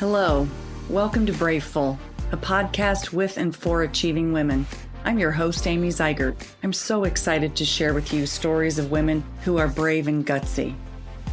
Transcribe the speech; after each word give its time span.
Hello, 0.00 0.48
welcome 0.88 1.26
to 1.26 1.32
Braveful, 1.34 1.98
a 2.32 2.36
podcast 2.38 3.12
with 3.12 3.36
and 3.36 3.54
for 3.54 3.82
achieving 3.82 4.32
women. 4.32 4.66
I'm 5.04 5.18
your 5.18 5.30
host, 5.30 5.66
Amy 5.66 5.88
Zeigert. 5.88 6.36
I'm 6.62 6.72
so 6.72 7.04
excited 7.04 7.54
to 7.56 7.66
share 7.66 7.92
with 7.92 8.10
you 8.10 8.24
stories 8.24 8.78
of 8.78 8.90
women 8.90 9.22
who 9.44 9.58
are 9.58 9.68
brave 9.68 10.08
and 10.08 10.26
gutsy. 10.26 10.74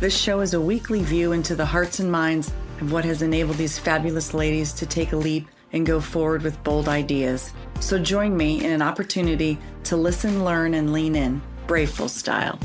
This 0.01 0.17
show 0.17 0.41
is 0.41 0.53
a 0.53 0.59
weekly 0.59 1.01
view 1.01 1.31
into 1.31 1.55
the 1.55 1.65
hearts 1.65 2.01
and 2.01 2.11
minds 2.11 2.49
of 2.81 2.91
what 2.91 3.05
has 3.05 3.21
enabled 3.21 3.55
these 3.55 3.79
fabulous 3.79 4.33
ladies 4.33 4.73
to 4.73 4.85
take 4.85 5.13
a 5.13 5.15
leap 5.15 5.47
and 5.71 5.85
go 5.85 6.01
forward 6.01 6.41
with 6.41 6.61
bold 6.65 6.89
ideas. 6.89 7.53
So 7.79 7.97
join 7.97 8.35
me 8.35 8.65
in 8.65 8.73
an 8.73 8.81
opportunity 8.81 9.57
to 9.85 9.95
listen, 9.95 10.43
learn, 10.43 10.73
and 10.73 10.91
lean 10.91 11.15
in, 11.15 11.41
Braveful 11.67 12.09
style. 12.09 12.59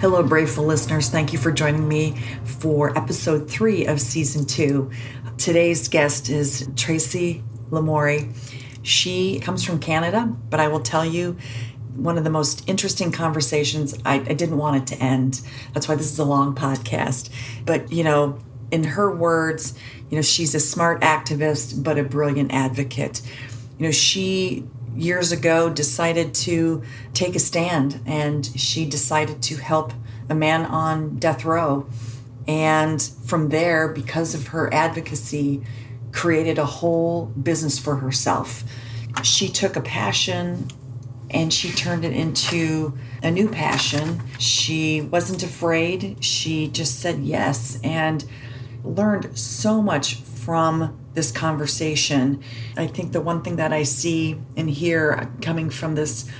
Hello, 0.00 0.22
Braveful 0.22 0.64
listeners. 0.64 1.10
Thank 1.10 1.34
you 1.34 1.38
for 1.38 1.52
joining 1.52 1.86
me 1.86 2.12
for 2.42 2.96
episode 2.96 3.50
three 3.50 3.84
of 3.84 4.00
season 4.00 4.46
two. 4.46 4.90
Today's 5.36 5.88
guest 5.88 6.30
is 6.30 6.66
Tracy 6.74 7.44
Lamourie. 7.68 8.34
She 8.82 9.40
comes 9.40 9.62
from 9.62 9.78
Canada, 9.78 10.34
but 10.48 10.58
I 10.58 10.68
will 10.68 10.80
tell 10.80 11.04
you, 11.04 11.36
one 11.94 12.16
of 12.16 12.24
the 12.24 12.30
most 12.30 12.66
interesting 12.66 13.12
conversations. 13.12 13.94
I, 14.06 14.14
I, 14.14 14.32
didn't 14.32 14.56
want 14.56 14.76
it 14.76 14.96
to 14.96 15.02
end. 15.02 15.42
That's 15.74 15.86
why 15.86 15.96
this 15.96 16.10
is 16.10 16.18
a 16.18 16.24
long 16.24 16.54
podcast. 16.54 17.28
But, 17.66 17.92
you 17.92 18.02
know, 18.02 18.38
in 18.70 18.84
her 18.84 19.14
words, 19.14 19.74
you 20.08 20.16
know, 20.16 20.22
she's 20.22 20.54
a 20.54 20.60
smart 20.60 21.02
activist, 21.02 21.84
but 21.84 21.98
a 21.98 22.04
brilliant 22.04 22.54
advocate. 22.54 23.20
You 23.78 23.84
know, 23.84 23.92
she 23.92 24.64
years 24.96 25.32
ago 25.32 25.70
decided 25.70 26.34
to 26.34 26.82
take 27.14 27.34
a 27.34 27.38
stand 27.38 28.00
and 28.06 28.44
she 28.46 28.84
decided 28.84 29.42
to 29.42 29.56
help 29.56 29.92
a 30.28 30.34
man 30.34 30.64
on 30.64 31.16
death 31.16 31.44
row. 31.44 31.86
And 32.46 33.00
from 33.02 33.50
there, 33.50 33.88
because 33.88 34.34
of 34.34 34.48
her 34.48 34.72
advocacy, 34.72 35.62
created 36.12 36.58
a 36.58 36.64
whole 36.64 37.26
business 37.26 37.78
for 37.78 37.96
herself. 37.96 38.64
She 39.22 39.48
took 39.48 39.76
a 39.76 39.80
passion 39.80 40.68
and 41.30 41.52
she 41.52 41.70
turned 41.70 42.04
it 42.04 42.12
into 42.12 42.98
a 43.22 43.30
new 43.30 43.48
passion. 43.48 44.20
She 44.38 45.00
wasn't 45.00 45.42
afraid. 45.42 46.22
She 46.24 46.68
just 46.68 46.98
said 46.98 47.20
yes 47.20 47.78
and 47.84 48.24
learned 48.82 49.38
so 49.38 49.80
much 49.80 50.16
from 50.16 50.99
this 51.14 51.32
conversation. 51.32 52.42
I 52.76 52.86
think 52.86 53.12
the 53.12 53.20
one 53.20 53.42
thing 53.42 53.56
that 53.56 53.72
I 53.72 53.82
see 53.82 54.40
and 54.56 54.70
hear 54.70 55.30
coming 55.40 55.70
from 55.70 55.94
this 55.94 56.30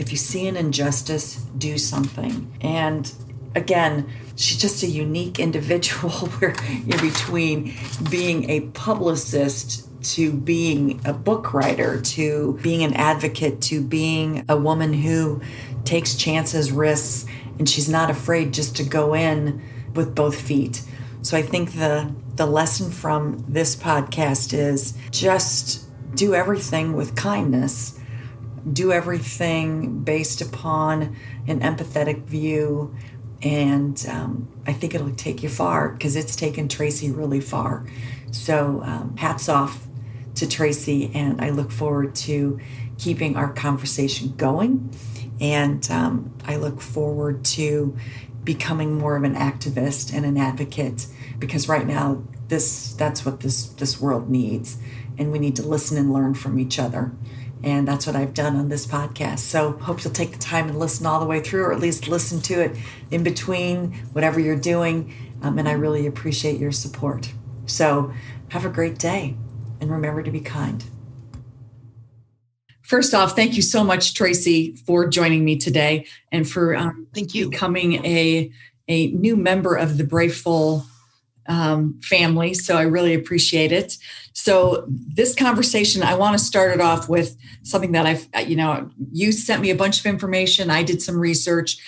if 0.00 0.10
you 0.10 0.16
see 0.16 0.48
an 0.48 0.56
injustice, 0.56 1.36
do 1.58 1.76
something. 1.76 2.50
And 2.62 3.12
again, 3.54 4.08
she's 4.34 4.56
just 4.56 4.82
a 4.82 4.86
unique 4.86 5.38
individual 5.38 6.10
where 6.38 6.54
you're 6.86 7.00
between 7.00 7.74
being 8.10 8.48
a 8.48 8.62
publicist 8.70 9.86
to 10.14 10.32
being 10.32 10.98
a 11.04 11.12
book 11.12 11.52
writer 11.52 12.00
to 12.00 12.58
being 12.62 12.82
an 12.82 12.94
advocate 12.94 13.60
to 13.60 13.82
being 13.82 14.46
a 14.48 14.56
woman 14.56 14.94
who 14.94 15.42
takes 15.84 16.14
chances, 16.14 16.72
risks, 16.72 17.26
and 17.58 17.68
she's 17.68 17.88
not 17.88 18.10
afraid 18.10 18.54
just 18.54 18.76
to 18.76 18.82
go 18.82 19.14
in 19.14 19.62
with 19.94 20.14
both 20.14 20.40
feet. 20.40 20.82
So 21.20 21.36
I 21.36 21.42
think 21.42 21.72
the 21.72 22.14
the 22.40 22.46
lesson 22.46 22.90
from 22.90 23.44
this 23.46 23.76
podcast 23.76 24.54
is 24.54 24.94
just 25.10 25.86
do 26.14 26.34
everything 26.34 26.94
with 26.94 27.14
kindness. 27.14 28.00
Do 28.72 28.92
everything 28.92 30.02
based 30.04 30.40
upon 30.40 31.18
an 31.46 31.60
empathetic 31.60 32.24
view. 32.24 32.96
And 33.42 34.02
um, 34.08 34.48
I 34.66 34.72
think 34.72 34.94
it'll 34.94 35.14
take 35.16 35.42
you 35.42 35.50
far 35.50 35.90
because 35.90 36.16
it's 36.16 36.34
taken 36.34 36.66
Tracy 36.66 37.10
really 37.10 37.42
far. 37.42 37.86
So, 38.30 38.80
um, 38.86 39.18
hats 39.18 39.50
off 39.50 39.86
to 40.36 40.48
Tracy. 40.48 41.10
And 41.12 41.42
I 41.42 41.50
look 41.50 41.70
forward 41.70 42.14
to 42.24 42.58
keeping 42.96 43.36
our 43.36 43.52
conversation 43.52 44.34
going. 44.34 44.94
And 45.42 45.86
um, 45.90 46.32
I 46.46 46.56
look 46.56 46.80
forward 46.80 47.44
to 47.56 47.94
becoming 48.44 48.98
more 48.98 49.14
of 49.14 49.24
an 49.24 49.34
activist 49.34 50.14
and 50.14 50.24
an 50.24 50.38
advocate 50.38 51.06
because 51.40 51.68
right 51.68 51.86
now 51.86 52.22
this 52.48 52.92
that's 52.94 53.24
what 53.24 53.40
this 53.40 53.66
this 53.70 54.00
world 54.00 54.30
needs 54.30 54.78
and 55.18 55.32
we 55.32 55.38
need 55.38 55.56
to 55.56 55.62
listen 55.62 55.98
and 55.98 56.12
learn 56.12 56.34
from 56.34 56.58
each 56.58 56.78
other 56.78 57.12
and 57.62 57.86
that's 57.86 58.06
what 58.06 58.16
I've 58.16 58.32
done 58.32 58.56
on 58.56 58.68
this 58.68 58.86
podcast. 58.86 59.40
So 59.40 59.72
hope 59.72 60.02
you'll 60.02 60.14
take 60.14 60.32
the 60.32 60.38
time 60.38 60.68
and 60.68 60.78
listen 60.78 61.04
all 61.04 61.20
the 61.20 61.26
way 61.26 61.40
through, 61.40 61.64
or 61.64 61.72
at 61.72 61.80
least 61.80 62.08
listen 62.08 62.40
to 62.42 62.60
it 62.60 62.76
in 63.10 63.22
between 63.22 63.92
whatever 64.12 64.40
you're 64.40 64.56
doing. 64.56 65.12
Um, 65.42 65.58
and 65.58 65.68
I 65.68 65.72
really 65.72 66.06
appreciate 66.06 66.58
your 66.58 66.72
support. 66.72 67.32
So 67.66 68.12
have 68.48 68.64
a 68.64 68.70
great 68.70 68.98
day, 68.98 69.36
and 69.80 69.90
remember 69.90 70.22
to 70.22 70.30
be 70.30 70.40
kind. 70.40 70.84
First 72.82 73.14
off, 73.14 73.36
thank 73.36 73.54
you 73.54 73.62
so 73.62 73.84
much, 73.84 74.14
Tracy, 74.14 74.74
for 74.74 75.06
joining 75.06 75.44
me 75.44 75.56
today 75.56 76.06
and 76.32 76.48
for 76.48 76.74
um, 76.74 77.06
thank 77.14 77.34
you 77.34 77.50
becoming 77.50 78.04
a 78.04 78.50
a 78.88 79.08
new 79.12 79.36
member 79.36 79.76
of 79.76 79.98
the 79.98 80.02
Braveful 80.02 80.84
um, 81.48 81.98
family. 82.02 82.54
So 82.54 82.76
I 82.76 82.82
really 82.82 83.14
appreciate 83.14 83.72
it. 83.72 83.96
So 84.32 84.84
this 84.88 85.34
conversation, 85.34 86.02
I 86.02 86.14
want 86.14 86.38
to 86.38 86.44
start 86.44 86.72
it 86.72 86.80
off 86.80 87.08
with 87.08 87.36
something 87.62 87.92
that 87.92 88.06
I've, 88.06 88.28
you 88.48 88.56
know, 88.56 88.90
you 89.12 89.32
sent 89.32 89.60
me 89.62 89.70
a 89.70 89.74
bunch 89.74 90.00
of 90.00 90.06
information. 90.06 90.70
I 90.70 90.82
did 90.82 91.02
some 91.02 91.18
research, 91.18 91.78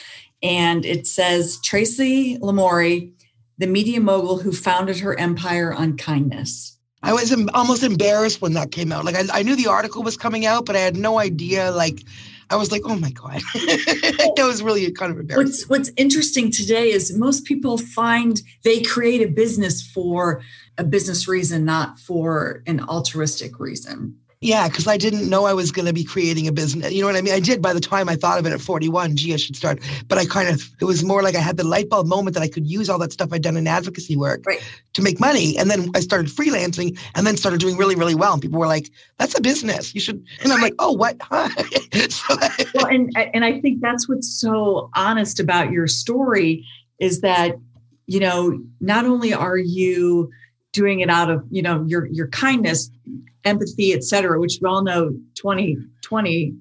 and 0.43 0.85
it 0.85 1.07
says 1.07 1.59
Tracy 1.63 2.39
Lamourie, 2.39 3.13
the 3.59 3.67
media 3.67 4.01
mogul 4.01 4.39
who 4.39 4.53
founded 4.53 4.99
her 4.99 5.19
empire 5.19 5.73
on 5.73 5.97
kindness. 5.97 6.79
I 7.05 7.13
was 7.13 7.35
almost 7.55 7.83
embarrassed 7.83 8.41
when 8.41 8.53
that 8.53 8.71
came 8.71 8.93
out. 8.93 9.05
Like 9.05 9.17
I, 9.17 9.25
I 9.33 9.43
knew 9.43 9.57
the 9.57 9.67
article 9.69 10.03
was 10.03 10.17
coming 10.17 10.47
out, 10.47 10.67
but 10.67 10.77
I 10.77 10.81
had 10.81 10.97
no 10.97 11.19
idea 11.19 11.71
like 11.71 12.03
I 12.53 12.57
was 12.57 12.71
like, 12.71 12.83
oh 12.85 12.97
my 12.97 13.11
God. 13.11 13.41
that 13.55 14.45
was 14.47 14.63
really 14.63 14.91
kind 14.93 15.11
of 15.11 15.19
embarrassing. 15.19 15.69
What's, 15.69 15.69
what's 15.69 15.91
interesting 15.97 16.51
today 16.51 16.91
is 16.91 17.17
most 17.17 17.45
people 17.47 17.79
find 17.79 18.43
they 18.63 18.83
create 18.83 19.23
a 19.23 19.31
business 19.31 19.83
for 19.83 20.43
a 20.77 20.85
business 20.85 21.27
reason, 21.27 21.65
not 21.65 21.99
for 21.99 22.63
an 22.67 22.81
altruistic 22.81 23.59
reason. 23.59 24.19
Yeah, 24.43 24.67
because 24.69 24.89
I 24.89 24.97
didn't 24.97 25.31
know 25.31 25.45
I 25.45 25.53
was 25.53 25.71
going 25.71 25.87
to 25.87 25.93
be 25.93 26.03
creating 26.03 26.49
a 26.49 26.53
business. 26.53 26.93
You 26.93 27.01
know 27.01 27.07
what 27.07 27.15
I 27.15 27.21
mean? 27.21 27.33
I 27.33 27.39
did 27.39 27.63
by 27.63 27.73
the 27.73 27.81
time 27.81 28.09
I 28.09 28.17
thought 28.17 28.41
of 28.41 28.47
it 28.47 28.53
at 28.53 28.61
41. 28.61 29.17
Gee, 29.17 29.33
I 29.33 29.37
should 29.37 29.55
start. 29.55 29.81
But 30.09 30.19
I 30.19 30.27
kind 30.27 30.49
of, 30.49 30.69
it 30.81 30.85
was 30.85 31.05
more 31.05 31.23
like 31.23 31.37
I 31.37 31.41
had 31.41 31.57
the 31.57 31.65
light 31.65 31.89
bulb 31.89 32.09
moment 32.09 32.35
that 32.35 32.43
I 32.43 32.49
could 32.49 32.67
use 32.67 32.91
all 32.91 32.99
that 32.99 33.13
stuff 33.13 33.29
I'd 33.33 33.43
done 33.43 33.57
in 33.57 33.69
advocacy 33.69 34.17
work 34.17 34.43
right. 34.45 34.61
to 34.95 35.03
make 35.03 35.21
money. 35.21 35.57
And 35.57 35.71
then 35.71 35.93
I 35.95 36.01
started 36.01 36.27
freelancing 36.27 36.99
and 37.15 37.25
then 37.25 37.37
started 37.37 37.61
doing 37.61 37.77
really, 37.77 37.95
really 37.95 38.17
well. 38.17 38.33
And 38.33 38.43
people 38.43 38.59
were 38.59 38.67
like, 38.67 38.91
that's 39.17 39.39
a 39.39 39.41
business. 39.41 39.95
You 39.95 40.01
should. 40.01 40.27
And 40.43 40.53
I'm 40.53 40.61
like, 40.61 40.75
oh, 40.81 40.93
what? 40.93 41.19
so, 42.11 42.37
well, 42.75 42.87
and, 42.87 43.17
and 43.17 43.45
I 43.45 43.61
think 43.61 43.81
that's 43.81 44.09
what's 44.09 44.29
so 44.29 44.91
honest 44.97 45.39
about 45.39 45.71
your 45.71 45.87
story 45.87 46.67
is 46.99 47.21
that, 47.21 47.53
you 48.07 48.19
know, 48.19 48.61
not 48.81 49.05
only 49.05 49.33
are 49.33 49.57
you 49.57 50.31
doing 50.73 50.99
it 50.99 51.11
out 51.11 51.31
of, 51.31 51.45
you 51.51 51.63
know, 51.63 51.85
your, 51.87 52.07
your 52.07 52.27
kindness, 52.29 52.91
empathy, 53.45 53.93
et 53.93 54.05
cetera, 54.05 54.39
which 54.41 54.59
we 54.61 54.69
all 54.69 54.83
know 54.83 55.11
2020 55.35 56.55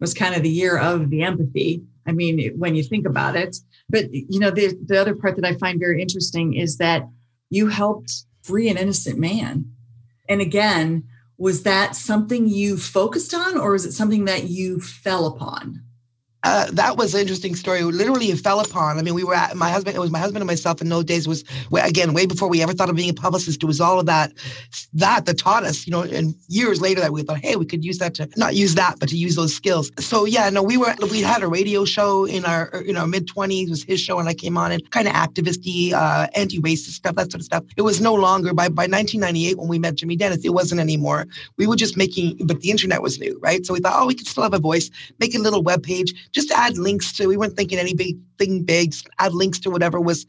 was 0.00 0.14
kind 0.14 0.34
of 0.34 0.42
the 0.42 0.50
year 0.50 0.78
of 0.78 1.10
the 1.10 1.22
empathy. 1.22 1.82
I 2.06 2.12
mean, 2.12 2.52
when 2.56 2.74
you 2.74 2.82
think 2.82 3.06
about 3.06 3.36
it. 3.36 3.56
But, 3.88 4.12
you 4.12 4.38
know, 4.38 4.50
the, 4.50 4.76
the 4.86 5.00
other 5.00 5.14
part 5.14 5.36
that 5.36 5.44
I 5.44 5.54
find 5.54 5.78
very 5.78 6.00
interesting 6.00 6.54
is 6.54 6.78
that 6.78 7.02
you 7.50 7.68
helped 7.68 8.24
free 8.42 8.68
an 8.68 8.76
innocent 8.76 9.18
man. 9.18 9.72
And 10.28 10.40
again, 10.40 11.04
was 11.36 11.62
that 11.62 11.96
something 11.96 12.48
you 12.48 12.76
focused 12.76 13.34
on 13.34 13.56
or 13.56 13.72
was 13.72 13.84
it 13.84 13.92
something 13.92 14.24
that 14.24 14.48
you 14.48 14.80
fell 14.80 15.26
upon? 15.26 15.82
Uh, 16.44 16.66
that 16.72 16.96
was 16.96 17.14
an 17.14 17.20
interesting 17.20 17.56
story. 17.56 17.82
Literally, 17.82 18.26
it 18.26 18.38
fell 18.38 18.60
upon. 18.60 18.96
I 18.96 19.02
mean, 19.02 19.14
we 19.14 19.24
were 19.24 19.34
at 19.34 19.56
my 19.56 19.70
husband. 19.70 19.96
It 19.96 20.00
was 20.00 20.10
my 20.10 20.20
husband 20.20 20.42
and 20.42 20.46
myself. 20.46 20.80
In 20.80 20.88
those 20.88 21.04
days, 21.04 21.26
was 21.26 21.42
again 21.72 22.14
way 22.14 22.26
before 22.26 22.48
we 22.48 22.62
ever 22.62 22.72
thought 22.72 22.88
of 22.88 22.94
being 22.94 23.10
a 23.10 23.14
publicist. 23.14 23.60
It 23.62 23.66
was 23.66 23.80
all 23.80 23.98
of 23.98 24.06
that, 24.06 24.32
that 24.94 25.26
that 25.26 25.36
taught 25.36 25.64
us. 25.64 25.86
You 25.86 25.90
know, 25.90 26.02
and 26.02 26.36
years 26.46 26.80
later, 26.80 27.00
that 27.00 27.12
we 27.12 27.22
thought, 27.22 27.38
hey, 27.38 27.56
we 27.56 27.66
could 27.66 27.84
use 27.84 27.98
that 27.98 28.14
to 28.14 28.28
not 28.36 28.54
use 28.54 28.76
that, 28.76 29.00
but 29.00 29.08
to 29.08 29.16
use 29.16 29.34
those 29.34 29.52
skills. 29.52 29.90
So 29.98 30.26
yeah, 30.26 30.48
no, 30.50 30.62
we 30.62 30.76
were 30.76 30.94
we 31.10 31.22
had 31.22 31.42
a 31.42 31.48
radio 31.48 31.84
show 31.84 32.24
in 32.24 32.44
our 32.44 32.70
you 32.86 32.92
know 32.92 33.04
mid 33.04 33.26
twenties 33.26 33.68
was 33.68 33.82
his 33.82 34.00
show, 34.00 34.20
and 34.20 34.28
I 34.28 34.34
came 34.34 34.56
on 34.56 34.70
and 34.70 34.88
kind 34.92 35.08
of 35.08 35.14
activisty, 35.14 35.92
uh, 35.92 36.28
anti-racist 36.36 36.92
stuff, 36.92 37.16
that 37.16 37.32
sort 37.32 37.40
of 37.40 37.46
stuff. 37.46 37.64
It 37.76 37.82
was 37.82 38.00
no 38.00 38.14
longer 38.14 38.54
by 38.54 38.68
by 38.68 38.82
1998 38.84 39.58
when 39.58 39.66
we 39.66 39.80
met 39.80 39.96
Jimmy 39.96 40.14
Dennis. 40.14 40.44
It 40.44 40.54
wasn't 40.54 40.80
anymore. 40.80 41.26
We 41.56 41.66
were 41.66 41.76
just 41.76 41.96
making, 41.96 42.36
but 42.44 42.60
the 42.60 42.70
internet 42.70 43.02
was 43.02 43.18
new, 43.18 43.36
right? 43.42 43.66
So 43.66 43.74
we 43.74 43.80
thought, 43.80 44.00
oh, 44.00 44.06
we 44.06 44.14
could 44.14 44.28
still 44.28 44.44
have 44.44 44.54
a 44.54 44.60
voice, 44.60 44.88
make 45.18 45.34
a 45.34 45.38
little 45.38 45.64
web 45.64 45.82
page 45.82 46.14
just 46.38 46.52
add 46.52 46.78
links 46.78 47.12
to, 47.14 47.26
we 47.26 47.36
weren't 47.36 47.56
thinking 47.56 47.78
any 47.78 47.94
big 47.94 48.16
thing 48.38 48.62
big, 48.62 48.94
add 49.18 49.34
links 49.34 49.58
to 49.60 49.70
whatever 49.70 50.00
was 50.00 50.24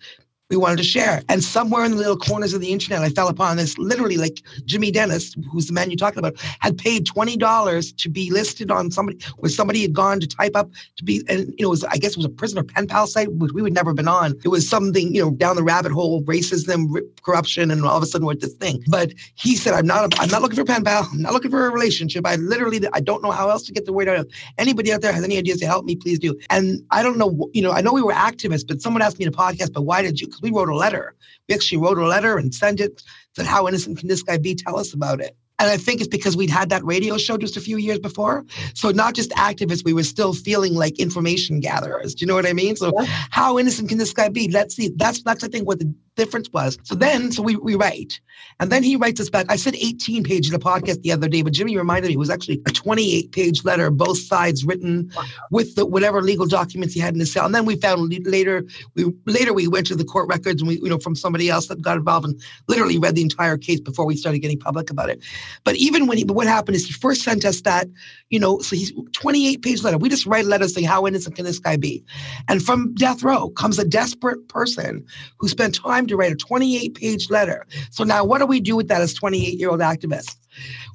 we 0.49 0.57
wanted 0.57 0.77
to 0.77 0.83
share. 0.83 1.21
And 1.29 1.43
somewhere 1.43 1.85
in 1.85 1.91
the 1.91 1.97
little 1.97 2.17
corners 2.17 2.53
of 2.53 2.61
the 2.61 2.71
internet, 2.71 3.01
I 3.03 3.09
fell 3.09 3.27
upon 3.27 3.57
this 3.57 3.77
literally 3.77 4.17
like 4.17 4.41
Jimmy 4.65 4.89
Dennis, 4.89 5.35
who's 5.51 5.67
the 5.67 5.73
man 5.73 5.91
you're 5.91 5.97
talking 5.97 6.19
about, 6.19 6.39
had 6.59 6.77
paid 6.77 7.05
$20 7.05 7.97
to 7.97 8.09
be 8.09 8.31
listed 8.31 8.71
on 8.71 8.89
somebody 8.89 9.19
where 9.37 9.49
somebody 9.49 9.83
had 9.83 9.93
gone 9.93 10.19
to 10.19 10.27
type 10.27 10.55
up 10.55 10.71
to 10.97 11.03
be, 11.03 11.23
and 11.29 11.53
you 11.57 11.63
know, 11.63 11.67
it 11.67 11.69
was, 11.69 11.83
I 11.83 11.97
guess 11.97 12.11
it 12.11 12.17
was 12.17 12.25
a 12.25 12.29
prisoner 12.29 12.63
pen 12.63 12.87
pal 12.87 13.05
site, 13.05 13.31
which 13.33 13.51
we 13.53 13.61
would 13.61 13.73
never 13.73 13.91
have 13.91 13.95
been 13.95 14.07
on. 14.07 14.33
It 14.43 14.47
was 14.47 14.67
something, 14.67 15.13
you 15.13 15.21
know, 15.21 15.31
down 15.31 15.55
the 15.55 15.63
rabbit 15.63 15.91
hole, 15.91 16.23
racism, 16.23 16.95
corruption, 17.21 17.69
and 17.69 17.85
all 17.85 17.97
of 17.97 18.01
a 18.01 18.07
sudden 18.07 18.25
we're 18.25 18.33
at 18.33 18.39
this 18.39 18.53
thing. 18.53 18.83
But 18.87 19.13
he 19.35 19.55
said, 19.55 19.75
I'm 19.75 19.85
not, 19.85 20.11
a, 20.11 20.21
I'm 20.21 20.29
not 20.29 20.41
looking 20.41 20.55
for 20.55 20.63
a 20.63 20.65
pen 20.65 20.83
pal. 20.83 21.07
I'm 21.11 21.21
not 21.21 21.33
looking 21.33 21.51
for 21.51 21.67
a 21.67 21.71
relationship. 21.71 22.25
I 22.25 22.37
literally, 22.37 22.81
I 22.93 23.01
don't 23.01 23.21
know 23.21 23.31
how 23.31 23.49
else 23.49 23.63
to 23.63 23.71
get 23.71 23.85
the 23.85 23.93
word 23.93 24.07
out. 24.07 24.25
Anybody 24.57 24.91
out 24.91 25.01
there 25.01 25.13
has 25.13 25.23
any 25.23 25.37
ideas 25.37 25.59
to 25.59 25.67
help 25.67 25.85
me, 25.85 25.95
please 25.95 26.17
do. 26.17 26.35
And 26.49 26.83
I 26.89 27.03
don't 27.03 27.19
know, 27.19 27.49
you 27.53 27.61
know, 27.61 27.71
I 27.71 27.81
know 27.81 27.93
we 27.93 28.01
were 28.01 28.13
activists, 28.13 28.65
but 28.67 28.81
someone 28.81 29.03
asked 29.03 29.19
me 29.19 29.25
in 29.25 29.31
a 29.31 29.37
podcast, 29.37 29.73
but 29.73 29.83
why 29.83 30.01
did 30.01 30.19
you? 30.19 30.27
We 30.41 30.51
wrote 30.51 30.69
a 30.69 30.75
letter. 30.75 31.15
We 31.47 31.55
actually 31.55 31.79
wrote 31.79 31.97
a 31.97 32.07
letter 32.07 32.37
and 32.37 32.53
sent 32.53 32.79
it. 32.79 33.03
Said, 33.35 33.45
"How 33.45 33.67
innocent 33.67 33.97
can 33.97 34.07
this 34.07 34.23
guy 34.23 34.37
be? 34.37 34.55
Tell 34.55 34.77
us 34.77 34.93
about 34.93 35.21
it." 35.21 35.35
And 35.59 35.69
I 35.69 35.75
think 35.75 35.99
it's 35.99 36.07
because 36.07 36.37
we'd 36.37 36.49
had 36.49 36.69
that 36.69 36.83
radio 36.85 37.17
show 37.17 37.37
just 37.37 37.57
a 37.57 37.61
few 37.61 37.77
years 37.77 37.99
before. 37.99 38.45
So 38.73 38.91
not 38.91 39.13
just 39.13 39.29
activists, 39.31 39.83
we 39.83 39.91
were 39.91 40.05
still 40.05 40.33
feeling 40.33 40.73
like 40.73 40.97
information 40.97 41.59
gatherers. 41.59 42.15
Do 42.15 42.23
you 42.23 42.27
know 42.27 42.35
what 42.35 42.45
I 42.45 42.53
mean? 42.53 42.77
So 42.77 42.93
yeah. 42.97 43.05
how 43.29 43.59
innocent 43.59 43.89
can 43.89 43.97
this 43.97 44.13
guy 44.13 44.29
be? 44.29 44.47
Let's 44.49 44.75
see. 44.75 44.89
That's 44.95 45.21
that's 45.21 45.43
I 45.43 45.49
think 45.49 45.67
what 45.67 45.79
the 45.79 45.93
difference 46.15 46.49
was. 46.51 46.77
So 46.83 46.95
then, 46.95 47.31
so 47.31 47.41
we, 47.41 47.55
we 47.55 47.75
write. 47.75 48.19
And 48.59 48.71
then 48.71 48.83
he 48.83 48.95
writes 48.95 49.19
us 49.21 49.29
back. 49.29 49.45
I 49.49 49.55
said 49.55 49.75
18 49.75 50.23
pages 50.23 50.53
of 50.53 50.59
the 50.59 50.65
podcast 50.65 51.01
the 51.01 51.11
other 51.11 51.27
day, 51.27 51.41
but 51.41 51.53
Jimmy 51.53 51.77
reminded 51.77 52.09
me 52.09 52.15
it 52.15 52.19
was 52.19 52.29
actually 52.29 52.61
a 52.67 52.71
28 52.71 53.31
page 53.31 53.63
letter, 53.63 53.89
both 53.89 54.17
sides 54.17 54.65
written 54.65 55.11
wow. 55.15 55.23
with 55.51 55.75
the 55.75 55.85
whatever 55.85 56.21
legal 56.21 56.45
documents 56.45 56.93
he 56.93 56.99
had 56.99 57.13
in 57.13 57.19
his 57.19 57.31
cell. 57.31 57.45
And 57.45 57.55
then 57.55 57.65
we 57.65 57.75
found 57.77 58.13
later, 58.25 58.63
we 58.95 59.05
later 59.25 59.53
we 59.53 59.67
went 59.67 59.87
to 59.87 59.95
the 59.95 60.03
court 60.03 60.27
records 60.27 60.61
and 60.61 60.67
we, 60.67 60.79
you 60.79 60.89
know, 60.89 60.97
from 60.97 61.15
somebody 61.15 61.49
else 61.49 61.67
that 61.67 61.81
got 61.81 61.97
involved 61.97 62.25
and 62.25 62.41
literally 62.67 62.97
read 62.97 63.15
the 63.15 63.21
entire 63.21 63.57
case 63.57 63.79
before 63.79 64.05
we 64.05 64.15
started 64.15 64.39
getting 64.39 64.59
public 64.59 64.89
about 64.89 65.09
it. 65.09 65.23
But 65.63 65.75
even 65.75 66.07
when 66.07 66.17
he, 66.17 66.23
but 66.23 66.35
what 66.35 66.47
happened 66.47 66.75
is 66.75 66.85
he 66.85 66.93
first 66.93 67.23
sent 67.23 67.45
us 67.45 67.61
that, 67.61 67.87
you 68.29 68.39
know, 68.39 68.59
so 68.59 68.75
he's 68.75 68.91
28 69.13 69.61
page 69.61 69.83
letter. 69.83 69.97
We 69.97 70.09
just 70.09 70.25
write 70.25 70.45
a 70.45 70.47
letter 70.47 70.67
saying, 70.67 70.87
how 70.87 71.07
innocent 71.07 71.35
can 71.35 71.45
this 71.45 71.59
guy 71.59 71.77
be? 71.77 72.03
And 72.47 72.63
from 72.63 72.93
death 72.95 73.23
row 73.23 73.49
comes 73.51 73.79
a 73.79 73.85
desperate 73.85 74.47
person 74.49 75.05
who 75.37 75.47
spent 75.47 75.75
time 75.75 76.07
to 76.09 76.17
write 76.17 76.31
a 76.31 76.35
28 76.35 76.95
page 76.95 77.29
letter. 77.29 77.65
So 77.91 78.03
now 78.03 78.23
what 78.23 78.39
do 78.39 78.45
we 78.45 78.59
do 78.59 78.75
with 78.75 78.87
that 78.87 79.01
as 79.01 79.13
28 79.13 79.57
year 79.59 79.69
old 79.69 79.79
activists 79.79 80.35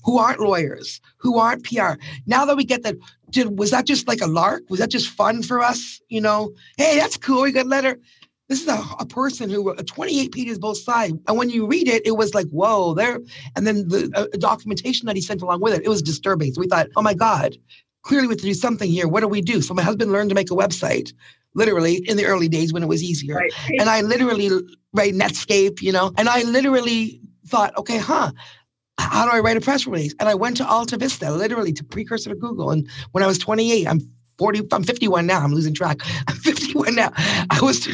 who 0.05 0.19
aren't 0.19 0.41
lawyers, 0.41 1.01
who 1.17 1.39
aren't 1.39 1.65
PR? 1.65 1.95
Now 2.27 2.45
that 2.45 2.57
we 2.57 2.65
get 2.65 2.83
that, 2.83 2.97
did, 3.31 3.59
was 3.59 3.71
that 3.71 3.87
just 3.87 4.07
like 4.07 4.21
a 4.21 4.27
lark? 4.27 4.63
Was 4.69 4.81
that 4.81 4.91
just 4.91 5.09
fun 5.09 5.43
for 5.43 5.61
us? 5.61 6.01
You 6.09 6.21
know, 6.21 6.53
hey, 6.77 6.99
that's 6.99 7.17
cool. 7.17 7.43
We 7.43 7.53
got 7.53 7.67
a 7.67 7.69
letter. 7.69 7.99
This 8.49 8.61
is 8.61 8.69
a, 8.69 8.83
a 9.01 9.07
person 9.07 9.49
who 9.49 9.67
wrote 9.67 9.87
28 9.87 10.33
pages 10.33 10.59
both 10.59 10.77
sides. 10.77 11.15
And 11.27 11.39
when 11.39 11.49
you 11.49 11.67
read 11.67 11.89
it, 11.89 12.07
it 12.07 12.13
was 12.13 12.35
like, 12.35 12.47
whoa, 12.49 12.93
there. 12.93 13.21
And 13.57 13.67
then 13.67 13.89
the 13.89 14.11
uh, 14.15 14.27
documentation 14.37 15.07
that 15.07 15.17
he 15.17 15.23
sent 15.23 15.41
along 15.41 15.61
with 15.61 15.73
it, 15.73 15.83
it 15.85 15.89
was 15.89 16.03
disturbing. 16.03 16.53
So 16.53 16.61
we 16.61 16.67
thought, 16.67 16.89
oh 16.95 17.03
my 17.03 17.15
God, 17.15 17.57
clearly 18.05 18.29
we 18.29 18.33
have 18.33 18.41
to 18.41 18.47
do 18.47 18.55
something 18.55 18.91
here. 18.91 19.09
What 19.09 19.21
do 19.21 19.29
we 19.29 19.41
do? 19.41 19.61
So 19.61 19.75
my 19.75 19.83
husband 19.83 20.13
learned 20.13 20.31
to 20.31 20.35
make 20.35 20.51
a 20.51 20.55
website 20.55 21.13
literally 21.55 21.97
in 22.09 22.17
the 22.17 22.25
early 22.25 22.49
days 22.49 22.73
when 22.73 22.83
it 22.83 22.87
was 22.87 23.03
easier. 23.03 23.37
Right. 23.37 23.53
And 23.79 23.89
I 23.89 24.03
literally 24.03 24.51
write 24.93 25.15
Netscape, 25.15 25.83
you 25.83 25.93
know, 25.93 26.13
and 26.17 26.29
I 26.29 26.43
literally 26.43 27.21
thought, 27.47 27.77
okay, 27.77 27.99
huh, 27.99 28.33
how 28.99 29.25
do 29.25 29.37
I 29.37 29.41
write 29.41 29.57
a 29.57 29.61
press 29.61 29.87
release? 29.87 30.15
And 30.21 30.29
I 30.29 30.35
went 30.35 30.57
to 30.59 30.69
Alta 30.69 30.97
Vista, 30.97 31.31
literally 31.31 31.73
to 31.73 31.85
precursor 31.85 32.31
to 32.31 32.37
Google. 32.37 32.71
And 32.71 32.89
when 33.13 33.25
I 33.25 33.27
was 33.27 33.39
28, 33.39 33.87
I'm 33.87 34.01
40, 34.39 34.63
I'm 34.73 34.85
51 34.85 35.27
now. 35.27 35.41
I'm 35.41 35.53
losing 35.53 35.75
track. 35.75 36.01
I'm 36.29 36.37
51 36.37 36.95
now. 36.95 37.13
I 37.17 37.59
was 37.63 37.89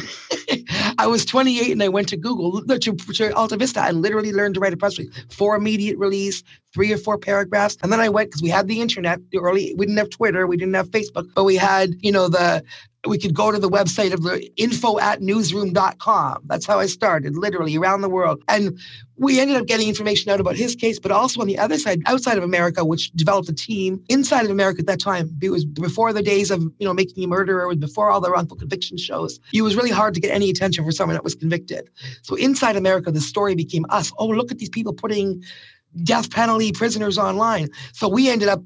I 0.97 1.07
was 1.07 1.25
28 1.25 1.71
and 1.71 1.83
I 1.83 1.89
went 1.89 2.09
to 2.09 2.17
Google 2.17 2.61
to, 2.65 2.77
to 2.79 3.35
Alta 3.35 3.57
Vista 3.57 3.81
and 3.81 4.01
literally 4.01 4.31
learned 4.31 4.55
to 4.55 4.59
write 4.59 4.73
a 4.73 4.77
press 4.77 4.97
release 4.97 5.25
for 5.29 5.55
immediate 5.55 5.97
release, 5.97 6.43
three 6.73 6.91
or 6.91 6.97
four 6.97 7.17
paragraphs. 7.17 7.77
And 7.83 7.91
then 7.91 7.99
I 7.99 8.09
went 8.09 8.29
because 8.29 8.41
we 8.41 8.49
had 8.49 8.67
the 8.67 8.81
internet, 8.81 9.19
the 9.31 9.39
early 9.39 9.73
we 9.77 9.85
didn't 9.85 9.97
have 9.97 10.09
Twitter, 10.09 10.47
we 10.47 10.57
didn't 10.57 10.73
have 10.73 10.89
Facebook, 10.89 11.29
but 11.35 11.43
we 11.43 11.55
had, 11.55 11.95
you 11.99 12.11
know, 12.11 12.27
the 12.27 12.63
we 13.07 13.17
could 13.17 13.33
go 13.33 13.51
to 13.51 13.57
the 13.57 13.69
website 13.69 14.13
of 14.13 14.21
the 14.21 14.51
info 14.57 14.99
at 14.99 15.21
newsroom.com. 15.21 16.43
That's 16.45 16.65
how 16.67 16.79
I 16.79 16.85
started, 16.85 17.35
literally 17.35 17.75
around 17.75 18.01
the 18.01 18.09
world. 18.09 18.43
And 18.47 18.79
we 19.17 19.39
ended 19.39 19.57
up 19.57 19.65
getting 19.65 19.87
information 19.87 20.31
out 20.31 20.39
about 20.39 20.55
his 20.55 20.75
case, 20.75 20.99
but 20.99 21.11
also 21.11 21.41
on 21.41 21.47
the 21.47 21.57
other 21.57 21.79
side, 21.79 22.01
outside 22.05 22.37
of 22.37 22.43
America, 22.43 22.85
which 22.85 23.11
developed 23.11 23.49
a 23.49 23.53
team 23.53 24.03
inside 24.09 24.45
of 24.45 24.51
America 24.51 24.81
at 24.81 24.85
that 24.85 24.99
time. 24.99 25.35
It 25.41 25.49
was 25.49 25.65
before 25.65 26.13
the 26.13 26.21
days 26.21 26.51
of, 26.51 26.61
you 26.61 26.85
know, 26.85 26.93
making 26.93 27.23
a 27.23 27.27
murderer, 27.27 27.67
was 27.67 27.77
before 27.77 28.11
all 28.11 28.21
the 28.21 28.29
wrongful 28.29 28.57
conviction 28.57 28.97
shows. 28.97 29.39
It 29.51 29.63
was 29.63 29.75
really 29.75 29.91
hard 29.91 30.13
to 30.13 30.19
get 30.19 30.31
any 30.31 30.49
attention 30.51 30.85
for 30.85 30.91
someone 30.91 31.15
that 31.15 31.23
was 31.23 31.35
convicted. 31.35 31.89
So 32.21 32.35
inside 32.35 32.75
America, 32.75 33.11
the 33.11 33.21
story 33.21 33.55
became 33.55 33.85
us. 33.89 34.11
Oh, 34.19 34.27
look 34.27 34.51
at 34.51 34.59
these 34.59 34.69
people 34.69 34.93
putting 34.93 35.43
death 36.03 36.29
penalty 36.29 36.71
prisoners 36.71 37.17
online. 37.17 37.69
So 37.93 38.07
we 38.07 38.29
ended 38.29 38.47
up 38.47 38.61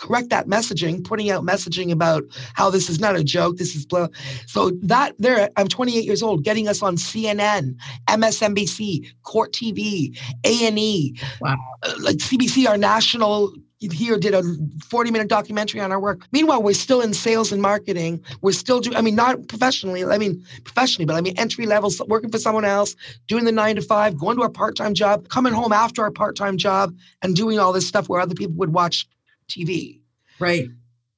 correct 0.00 0.30
that 0.30 0.46
messaging, 0.46 1.04
putting 1.04 1.30
out 1.30 1.44
messaging 1.44 1.92
about 1.92 2.24
how 2.54 2.70
this 2.70 2.88
is 2.88 2.98
not 2.98 3.16
a 3.16 3.22
joke, 3.22 3.58
this 3.58 3.76
is 3.76 3.84
blah. 3.84 4.08
So 4.46 4.70
that 4.82 5.14
there, 5.18 5.50
I'm 5.56 5.68
28 5.68 6.04
years 6.04 6.22
old, 6.22 6.42
getting 6.42 6.68
us 6.68 6.82
on 6.82 6.96
CNN, 6.96 7.76
MSNBC, 8.08 9.12
Court 9.22 9.52
TV, 9.52 10.18
A 10.44 10.66
and 10.66 10.78
E, 10.78 11.16
wow. 11.40 11.56
Uh, 11.82 11.94
like 12.00 12.16
CBC, 12.16 12.66
our 12.68 12.76
national 12.76 13.52
here 13.80 14.18
did 14.18 14.34
a 14.34 14.42
40 14.84 15.10
minute 15.10 15.28
documentary 15.28 15.80
on 15.80 15.90
our 15.90 15.98
work. 15.98 16.26
Meanwhile, 16.32 16.62
we're 16.62 16.74
still 16.74 17.00
in 17.00 17.14
sales 17.14 17.50
and 17.50 17.62
marketing. 17.62 18.22
We're 18.42 18.52
still 18.52 18.80
doing, 18.80 18.94
I 18.94 19.00
mean, 19.00 19.14
not 19.14 19.48
professionally, 19.48 20.04
I 20.04 20.18
mean, 20.18 20.44
professionally, 20.64 21.06
but 21.06 21.16
I 21.16 21.22
mean, 21.22 21.38
entry 21.38 21.64
level, 21.64 21.90
working 22.06 22.30
for 22.30 22.38
someone 22.38 22.66
else, 22.66 22.94
doing 23.26 23.44
the 23.44 23.52
nine 23.52 23.76
to 23.76 23.82
five, 23.82 24.18
going 24.18 24.36
to 24.36 24.42
our 24.42 24.50
part 24.50 24.76
time 24.76 24.92
job, 24.92 25.28
coming 25.30 25.54
home 25.54 25.72
after 25.72 26.02
our 26.02 26.10
part 26.10 26.36
time 26.36 26.58
job, 26.58 26.94
and 27.22 27.34
doing 27.34 27.58
all 27.58 27.72
this 27.72 27.86
stuff 27.86 28.08
where 28.08 28.20
other 28.20 28.34
people 28.34 28.56
would 28.56 28.74
watch 28.74 29.08
TV. 29.50 30.00
Right. 30.38 30.68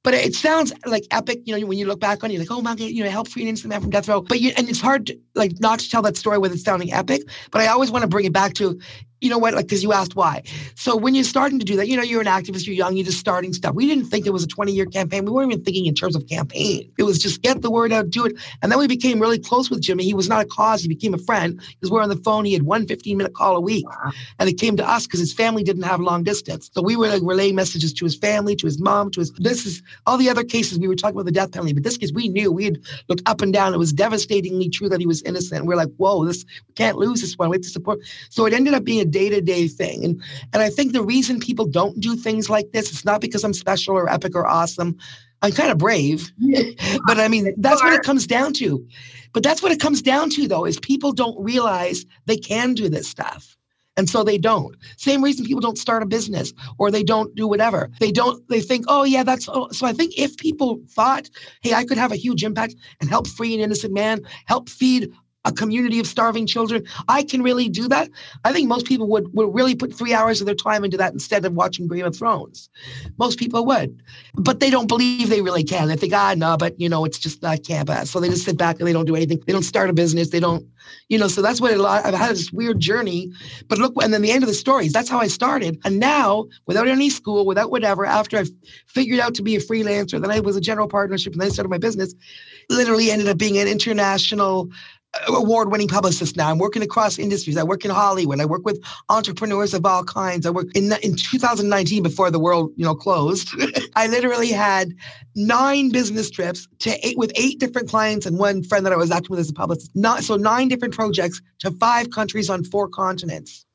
But 0.03 0.13
it 0.15 0.35
sounds 0.35 0.73
like 0.85 1.05
epic, 1.11 1.43
you 1.45 1.57
know, 1.57 1.65
when 1.65 1.77
you 1.77 1.85
look 1.85 2.01
back 2.01 2.25
on 2.25 2.29
it, 2.29 2.33
you're 2.33 2.41
like, 2.41 2.51
oh 2.51 2.61
my 2.61 2.75
God, 2.75 2.89
you 2.89 3.05
know, 3.05 3.09
help 3.09 3.29
free 3.29 3.43
an 3.43 3.47
innocent 3.47 3.69
man 3.69 3.79
from 3.79 3.89
death 3.89 4.09
row. 4.09 4.19
But 4.19 4.41
you, 4.41 4.51
and 4.57 4.67
it's 4.67 4.81
hard 4.81 5.07
to, 5.07 5.17
like, 5.33 5.53
not 5.61 5.79
to 5.79 5.89
tell 5.89 6.01
that 6.01 6.17
story 6.17 6.37
with 6.37 6.51
it 6.51 6.57
sounding 6.57 6.91
epic, 6.91 7.21
but 7.51 7.61
I 7.61 7.67
always 7.67 7.89
want 7.89 8.01
to 8.01 8.09
bring 8.09 8.25
it 8.25 8.33
back 8.33 8.53
to 8.55 8.77
you 9.23 9.29
know 9.29 9.37
what? 9.37 9.53
Like, 9.53 9.67
because 9.67 9.81
you 9.81 9.93
asked 9.93 10.15
why. 10.17 10.43
So 10.75 10.97
when 10.97 11.15
you're 11.15 11.23
starting 11.23 11.57
to 11.57 11.65
do 11.65 11.77
that, 11.77 11.87
you 11.87 11.95
know, 11.95 12.03
you're 12.03 12.19
an 12.19 12.27
activist, 12.27 12.65
you're 12.65 12.75
young, 12.75 12.97
you're 12.97 13.05
just 13.05 13.19
starting 13.19 13.53
stuff. 13.53 13.73
We 13.73 13.87
didn't 13.87 14.05
think 14.05 14.25
it 14.25 14.31
was 14.31 14.43
a 14.43 14.47
20 14.47 14.73
year 14.73 14.85
campaign. 14.85 15.23
We 15.23 15.31
weren't 15.31 15.51
even 15.51 15.63
thinking 15.63 15.85
in 15.85 15.95
terms 15.95 16.15
of 16.15 16.27
campaign. 16.27 16.91
It 16.97 17.03
was 17.03 17.19
just 17.19 17.41
get 17.41 17.61
the 17.61 17.71
word 17.71 17.93
out, 17.93 18.09
do 18.09 18.25
it. 18.25 18.33
And 18.61 18.69
then 18.69 18.79
we 18.79 18.87
became 18.87 19.21
really 19.21 19.39
close 19.39 19.69
with 19.69 19.81
Jimmy. 19.81 20.03
He 20.03 20.13
was 20.13 20.27
not 20.27 20.43
a 20.43 20.45
cause, 20.45 20.81
he 20.81 20.89
became 20.89 21.13
a 21.13 21.17
friend 21.17 21.55
because 21.55 21.89
we're 21.89 22.01
on 22.01 22.09
the 22.09 22.17
phone. 22.17 22.43
He 22.43 22.51
had 22.51 22.63
one 22.63 22.85
15 22.85 23.15
minute 23.15 23.33
call 23.33 23.55
a 23.55 23.61
week. 23.61 23.85
And 24.39 24.49
it 24.49 24.59
came 24.59 24.75
to 24.75 24.87
us 24.87 25.07
because 25.07 25.21
his 25.21 25.33
family 25.33 25.63
didn't 25.63 25.83
have 25.83 26.01
long 26.01 26.23
distance. 26.23 26.69
So 26.73 26.81
we 26.81 26.97
were 26.97 27.07
like 27.07 27.21
relaying 27.23 27.55
messages 27.55 27.93
to 27.93 28.05
his 28.05 28.17
family, 28.17 28.57
to 28.57 28.65
his 28.65 28.81
mom, 28.81 29.09
to 29.11 29.21
his, 29.21 29.31
this 29.37 29.65
is 29.65 29.81
all 30.05 30.17
the 30.17 30.29
other 30.29 30.43
cases 30.43 30.79
we 30.79 30.89
were 30.89 30.95
talking 30.95 31.15
about 31.15 31.25
the 31.25 31.31
death 31.31 31.51
penalty. 31.53 31.71
But 31.71 31.83
this 31.83 31.97
case, 31.97 32.11
we 32.13 32.27
knew 32.27 32.51
we 32.51 32.65
had 32.65 32.79
looked 33.07 33.23
up 33.25 33.41
and 33.41 33.53
down. 33.53 33.73
It 33.73 33.77
was 33.77 33.93
devastatingly 33.93 34.67
true 34.67 34.89
that 34.89 34.99
he 34.99 35.07
was 35.07 35.21
innocent. 35.21 35.65
we're 35.65 35.75
like, 35.75 35.93
whoa, 35.95 36.25
this, 36.25 36.43
we 36.67 36.73
can't 36.73 36.97
lose 36.97 37.21
this 37.21 37.37
one. 37.37 37.49
We 37.49 37.55
have 37.55 37.61
to 37.61 37.69
support. 37.69 37.99
So 38.29 38.45
it 38.45 38.53
ended 38.53 38.73
up 38.73 38.83
being 38.83 38.99
a 38.99 39.05
day 39.13 39.29
to 39.29 39.39
day 39.39 39.67
thing 39.67 39.93
thing. 39.93 40.05
And 40.05 40.21
and 40.53 40.61
I 40.61 40.69
think 40.69 40.93
the 40.93 41.03
reason 41.03 41.39
people 41.39 41.65
don't 41.65 41.99
do 41.99 42.15
things 42.15 42.49
like 42.49 42.71
this, 42.71 42.91
it's 42.91 43.05
not 43.05 43.21
because 43.21 43.43
I'm 43.43 43.53
special 43.53 43.95
or 43.95 44.09
epic 44.09 44.35
or 44.35 44.45
awesome. 44.45 44.97
I'm 45.41 45.51
kind 45.51 45.71
of 45.71 45.77
brave. 45.77 46.31
but 47.07 47.19
I 47.19 47.27
mean, 47.27 47.53
that's 47.57 47.83
what 47.83 47.93
it 47.93 48.03
comes 48.03 48.27
down 48.27 48.53
to. 48.53 48.85
But 49.33 49.43
that's 49.43 49.63
what 49.63 49.71
it 49.71 49.79
comes 49.79 50.01
down 50.01 50.29
to 50.31 50.47
though, 50.47 50.65
is 50.65 50.79
people 50.79 51.11
don't 51.11 51.41
realize 51.43 52.05
they 52.25 52.37
can 52.37 52.73
do 52.73 52.89
this 52.89 53.07
stuff. 53.07 53.57
And 53.95 54.09
so 54.09 54.23
they 54.23 54.39
don't. 54.39 54.75
Same 54.97 55.23
reason 55.23 55.45
people 55.45 55.61
don't 55.61 55.77
start 55.77 56.01
a 56.01 56.07
business 56.07 56.51
or 56.79 56.89
they 56.89 57.03
don't 57.03 57.35
do 57.35 57.47
whatever. 57.47 57.91
They 57.99 58.11
don't, 58.11 58.43
they 58.49 58.59
think, 58.59 58.85
oh, 58.87 59.03
yeah, 59.03 59.21
that's. 59.21 59.47
Oh. 59.47 59.69
So 59.69 59.85
I 59.85 59.93
think 59.93 60.17
if 60.17 60.35
people 60.37 60.81
thought, 60.89 61.29
hey, 61.61 61.75
I 61.75 61.85
could 61.85 61.99
have 61.99 62.11
a 62.11 62.15
huge 62.15 62.43
impact 62.43 62.73
and 62.99 63.07
help 63.07 63.27
free 63.27 63.53
an 63.53 63.59
innocent 63.59 63.93
man, 63.93 64.21
help 64.45 64.67
feed 64.67 65.11
a 65.45 65.51
community 65.51 65.99
of 65.99 66.07
starving 66.07 66.47
children. 66.47 66.85
I 67.07 67.23
can 67.23 67.41
really 67.41 67.67
do 67.67 67.87
that. 67.89 68.09
I 68.45 68.53
think 68.53 68.67
most 68.67 68.85
people 68.85 69.07
would, 69.09 69.33
would 69.33 69.53
really 69.53 69.75
put 69.75 69.93
three 69.93 70.13
hours 70.13 70.39
of 70.39 70.45
their 70.45 70.55
time 70.55 70.83
into 70.85 70.97
that 70.97 71.13
instead 71.13 71.43
of 71.45 71.53
watching 71.53 71.87
Game 71.87 72.05
of 72.05 72.15
Thrones. 72.15 72.69
Most 73.17 73.37
people 73.37 73.65
would, 73.65 74.01
but 74.35 74.59
they 74.59 74.69
don't 74.69 74.87
believe 74.87 75.29
they 75.29 75.41
really 75.41 75.63
can. 75.63 75.87
They 75.87 75.95
think, 75.95 76.13
ah, 76.13 76.33
no, 76.37 76.55
but 76.57 76.79
you 76.79 76.87
know, 76.87 77.03
it's 77.03 77.19
just 77.19 77.41
not 77.41 77.63
camp 77.63 77.89
So 78.05 78.19
they 78.19 78.29
just 78.29 78.45
sit 78.45 78.57
back 78.57 78.79
and 78.79 78.87
they 78.87 78.93
don't 78.93 79.05
do 79.05 79.15
anything. 79.15 79.41
They 79.45 79.53
don't 79.53 79.63
start 79.63 79.89
a 79.89 79.93
business. 79.93 80.29
They 80.29 80.39
don't, 80.39 80.65
you 81.09 81.17
know, 81.17 81.27
so 81.27 81.41
that's 81.41 81.59
what 81.59 81.73
a 81.73 81.81
lot, 81.81 82.05
I've 82.05 82.13
had 82.13 82.31
this 82.31 82.51
weird 82.51 82.79
journey, 82.79 83.31
but 83.67 83.79
look, 83.79 83.93
and 84.01 84.13
then 84.13 84.21
the 84.21 84.31
end 84.31 84.43
of 84.43 84.47
the 84.47 84.53
stories, 84.53 84.93
that's 84.93 85.09
how 85.09 85.19
I 85.19 85.27
started. 85.27 85.79
And 85.83 85.99
now 85.99 86.45
without 86.67 86.87
any 86.87 87.09
school, 87.09 87.45
without 87.45 87.71
whatever, 87.71 88.05
after 88.05 88.37
I 88.37 88.45
figured 88.87 89.19
out 89.19 89.35
to 89.35 89.43
be 89.43 89.55
a 89.55 89.59
freelancer, 89.59 90.21
then 90.21 90.31
I 90.31 90.39
was 90.39 90.55
a 90.55 90.61
general 90.61 90.87
partnership 90.87 91.33
and 91.33 91.41
then 91.41 91.47
I 91.47 91.51
started 91.51 91.69
my 91.69 91.77
business, 91.77 92.13
literally 92.69 93.11
ended 93.11 93.27
up 93.27 93.37
being 93.37 93.57
an 93.57 93.67
international 93.67 94.69
award-winning 95.27 95.87
publicist 95.87 96.35
now. 96.35 96.49
I'm 96.49 96.57
working 96.57 96.81
across 96.81 97.19
industries. 97.19 97.57
I 97.57 97.63
work 97.63 97.85
in 97.85 97.91
Hollywood. 97.91 98.39
I 98.39 98.45
work 98.45 98.65
with 98.65 98.83
entrepreneurs 99.09 99.73
of 99.73 99.85
all 99.85 100.03
kinds. 100.03 100.45
I 100.45 100.49
work 100.49 100.67
in 100.75 100.91
in 101.03 101.15
2019 101.15 102.03
before 102.03 102.31
the 102.31 102.39
world, 102.39 102.71
you 102.75 102.85
know, 102.85 102.95
closed. 102.95 103.49
I 103.95 104.07
literally 104.07 104.51
had 104.51 104.93
nine 105.35 105.89
business 105.89 106.29
trips 106.29 106.67
to 106.79 107.07
eight 107.07 107.17
with 107.17 107.31
eight 107.35 107.59
different 107.59 107.89
clients 107.89 108.25
and 108.25 108.37
one 108.37 108.63
friend 108.63 108.85
that 108.85 108.93
I 108.93 108.97
was 108.97 109.11
acting 109.11 109.31
with 109.31 109.39
as 109.39 109.49
a 109.49 109.53
publicist. 109.53 109.91
Not 109.95 110.23
so 110.23 110.35
nine 110.35 110.67
different 110.67 110.93
projects 110.93 111.41
to 111.59 111.71
five 111.71 112.09
countries 112.11 112.49
on 112.49 112.63
four 112.63 112.87
continents 112.87 113.65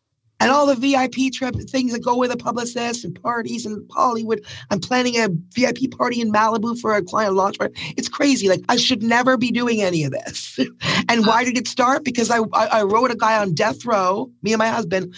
and 0.41 0.51
all 0.51 0.67
the 0.67 0.75
VIP 0.75 1.33
trip 1.33 1.57
things 1.69 1.93
that 1.93 2.05
go 2.05 2.17
with 2.17 2.31
a 2.31 2.37
publicist 2.37 3.05
and 3.05 3.21
parties 3.21 3.67
and 3.67 3.89
Hollywood. 3.93 4.45
I'm 4.71 4.81
planning 4.81 5.17
a 5.17 5.29
VIP 5.55 5.91
party 5.91 6.21
in 6.21 6.33
Malibu 6.33 6.79
for 6.79 6.95
a 6.95 7.03
client 7.03 7.35
launch 7.35 7.59
party. 7.59 7.75
It's 7.97 8.09
crazy. 8.09 8.49
Like 8.49 8.63
I 8.69 8.77
should 8.77 9.03
never 9.03 9.37
be 9.37 9.51
doing 9.51 9.83
any 9.83 10.05
of 10.05 10.13
this. 10.13 10.59
and 11.09 11.27
why 11.27 11.45
did 11.45 11.57
it 11.57 11.67
start? 11.67 12.05
Because 12.05 12.31
I, 12.31 12.39
I, 12.53 12.67
I 12.67 12.83
wrote 12.83 13.11
a 13.11 13.17
guy 13.17 13.39
on 13.39 13.55
death 13.55 13.85
row, 13.85 14.31
me 14.43 14.53
and 14.53 14.59
my 14.59 14.69
husband, 14.69 15.15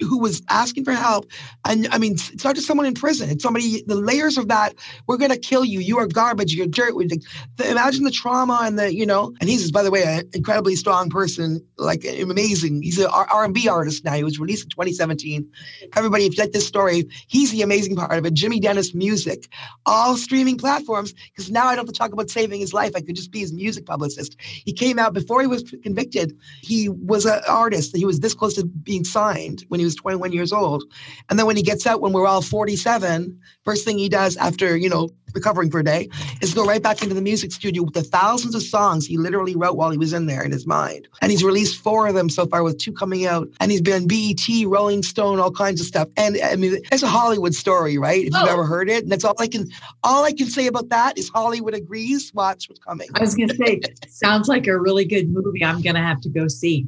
who 0.00 0.18
was 0.18 0.42
asking 0.48 0.84
for 0.84 0.92
help. 0.92 1.26
And 1.66 1.88
I 1.90 1.98
mean, 1.98 2.12
it's 2.12 2.44
not 2.44 2.54
just 2.54 2.66
someone 2.66 2.86
in 2.86 2.94
prison. 2.94 3.30
It's 3.30 3.42
somebody, 3.42 3.82
the 3.86 3.96
layers 3.96 4.38
of 4.38 4.48
that, 4.48 4.74
we're 5.06 5.16
going 5.16 5.30
to 5.30 5.38
kill 5.38 5.64
you. 5.64 5.80
You 5.80 5.98
are 5.98 6.06
garbage. 6.06 6.54
You're 6.54 6.66
dirt. 6.66 6.94
The, 6.94 7.70
imagine 7.70 8.04
the 8.04 8.10
trauma 8.10 8.60
and 8.62 8.78
the, 8.78 8.94
you 8.94 9.04
know, 9.04 9.34
and 9.40 9.48
he's, 9.48 9.70
by 9.70 9.82
the 9.82 9.90
way, 9.90 10.04
an 10.04 10.28
incredibly 10.34 10.76
strong 10.76 11.10
person, 11.10 11.64
like 11.78 12.04
amazing. 12.04 12.82
He's 12.82 12.98
an 12.98 13.06
R&B 13.06 13.68
artist 13.68 14.04
now. 14.04 14.14
He 14.14 14.24
was 14.24 14.38
released 14.38 14.64
in 14.64 14.70
2017. 14.70 15.50
Everybody, 15.96 16.26
if 16.26 16.36
you 16.36 16.42
like 16.42 16.52
this 16.52 16.66
story, 16.66 17.08
he's 17.26 17.50
the 17.50 17.62
amazing 17.62 17.96
part 17.96 18.12
of 18.12 18.24
it. 18.24 18.34
Jimmy 18.34 18.60
Dennis 18.60 18.94
Music, 18.94 19.48
all 19.86 20.16
streaming 20.16 20.58
platforms, 20.58 21.12
because 21.12 21.50
now 21.50 21.66
I 21.66 21.74
don't 21.74 21.86
have 21.86 21.92
to 21.92 21.98
talk 21.98 22.12
about 22.12 22.30
saving 22.30 22.60
his 22.60 22.72
life. 22.72 22.92
I 22.94 23.00
could 23.00 23.16
just 23.16 23.32
be 23.32 23.40
his 23.40 23.52
music 23.52 23.86
publicist. 23.86 24.36
He 24.40 24.72
came 24.72 24.98
out 24.98 25.12
before 25.12 25.40
he 25.40 25.46
was 25.46 25.62
convicted. 25.82 26.38
He 26.62 26.88
was 26.88 27.26
an 27.26 27.40
artist. 27.48 27.96
He 27.96 28.04
was 28.04 28.20
this 28.20 28.34
close 28.34 28.54
to 28.54 28.64
being 28.64 29.04
signed 29.04 29.64
when 29.72 29.80
he 29.80 29.86
was 29.86 29.96
21 29.96 30.32
years 30.32 30.52
old. 30.52 30.84
And 31.30 31.38
then 31.38 31.46
when 31.46 31.56
he 31.56 31.62
gets 31.62 31.86
out, 31.86 32.02
when 32.02 32.12
we're 32.12 32.26
all 32.26 32.42
47, 32.42 33.40
first 33.64 33.86
thing 33.86 33.96
he 33.96 34.10
does 34.10 34.36
after, 34.36 34.76
you 34.76 34.90
know, 34.90 35.08
recovering 35.34 35.70
for 35.70 35.80
a 35.80 35.84
day 35.84 36.10
is 36.42 36.52
go 36.52 36.66
right 36.66 36.82
back 36.82 37.02
into 37.02 37.14
the 37.14 37.22
music 37.22 37.52
studio 37.52 37.82
with 37.82 37.94
the 37.94 38.02
thousands 38.02 38.54
of 38.54 38.62
songs 38.62 39.06
he 39.06 39.16
literally 39.16 39.56
wrote 39.56 39.78
while 39.78 39.90
he 39.90 39.96
was 39.96 40.12
in 40.12 40.26
there 40.26 40.42
in 40.42 40.52
his 40.52 40.66
mind. 40.66 41.08
And 41.22 41.30
he's 41.30 41.42
released 41.42 41.80
four 41.80 42.06
of 42.06 42.14
them 42.14 42.28
so 42.28 42.44
far 42.44 42.62
with 42.62 42.76
two 42.76 42.92
coming 42.92 43.24
out. 43.24 43.48
And 43.60 43.70
he's 43.70 43.80
been 43.80 44.06
BET, 44.06 44.46
Rolling 44.66 45.02
Stone, 45.02 45.40
all 45.40 45.50
kinds 45.50 45.80
of 45.80 45.86
stuff. 45.86 46.06
And 46.18 46.38
I 46.44 46.56
mean, 46.56 46.82
it's 46.92 47.02
a 47.02 47.08
Hollywood 47.08 47.54
story, 47.54 47.96
right? 47.96 48.26
If 48.26 48.34
you've 48.34 48.42
oh. 48.42 48.52
ever 48.52 48.66
heard 48.66 48.90
it. 48.90 49.04
And 49.04 49.10
that's 49.10 49.24
all 49.24 49.34
I 49.38 49.48
can 49.48 49.70
all 50.02 50.22
I 50.24 50.32
can 50.32 50.48
say 50.48 50.66
about 50.66 50.90
that 50.90 51.16
is 51.16 51.30
Hollywood 51.30 51.72
agrees. 51.72 52.30
Watch 52.34 52.68
what's 52.68 52.80
coming. 52.80 53.08
I 53.14 53.20
was 53.20 53.34
gonna 53.34 53.54
say, 53.54 53.80
sounds 54.06 54.48
like 54.48 54.66
a 54.66 54.78
really 54.78 55.06
good 55.06 55.30
movie. 55.30 55.64
I'm 55.64 55.80
gonna 55.80 56.06
have 56.06 56.20
to 56.20 56.28
go 56.28 56.46
see. 56.48 56.86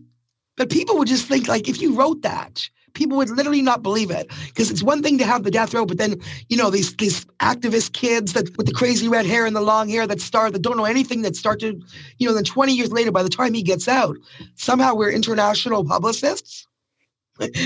But 0.57 0.71
people 0.71 0.99
would 0.99 1.09
just 1.09 1.27
think 1.27 1.49
like 1.49 1.69
if 1.69 1.81
you 1.81 1.95
wrote 1.95 2.23
that, 2.23 2.69
people 2.95 3.17
would 3.17 3.31
literally 3.31 3.63
not 3.63 3.83
believe 3.83 4.11
it 4.11 4.31
because 4.47 4.71
it's 4.71 4.83
one 4.83 5.03
thing 5.03 5.19
to 5.19 5.27
have 5.27 5.43
the 5.43 5.51
death 5.51 5.75
row, 5.75 5.85
but 5.85 5.99
then 5.99 6.21
you 6.49 6.57
know 6.57 6.71
these 6.71 6.97
these 6.97 7.25
activist 7.41 7.93
kids 7.93 8.33
that 8.33 8.57
with 8.57 8.67
the 8.67 8.73
crazy 8.73 9.09
red 9.09 9.27
hair 9.27 9.45
and 9.47 9.55
the 9.55 9.61
long 9.61 9.89
hair 9.89 10.07
that 10.07 10.21
start 10.21 10.53
that 10.53 10.63
don't 10.63 10.77
know 10.77 10.85
anything 10.85 11.23
that 11.23 11.37
start 11.37 11.61
to, 11.61 11.81
you 12.19 12.27
know, 12.27 12.35
then 12.35 12.45
20 12.45 12.73
years 12.73 12.93
later, 12.93 13.13
by 13.13 13.23
the 13.23 13.29
time 13.29 13.53
he 13.53 13.63
gets 13.63 13.89
out, 13.89 14.17
somehow 14.55 14.95
we're 14.95 15.11
international 15.11 15.85
publicists. 15.85 16.67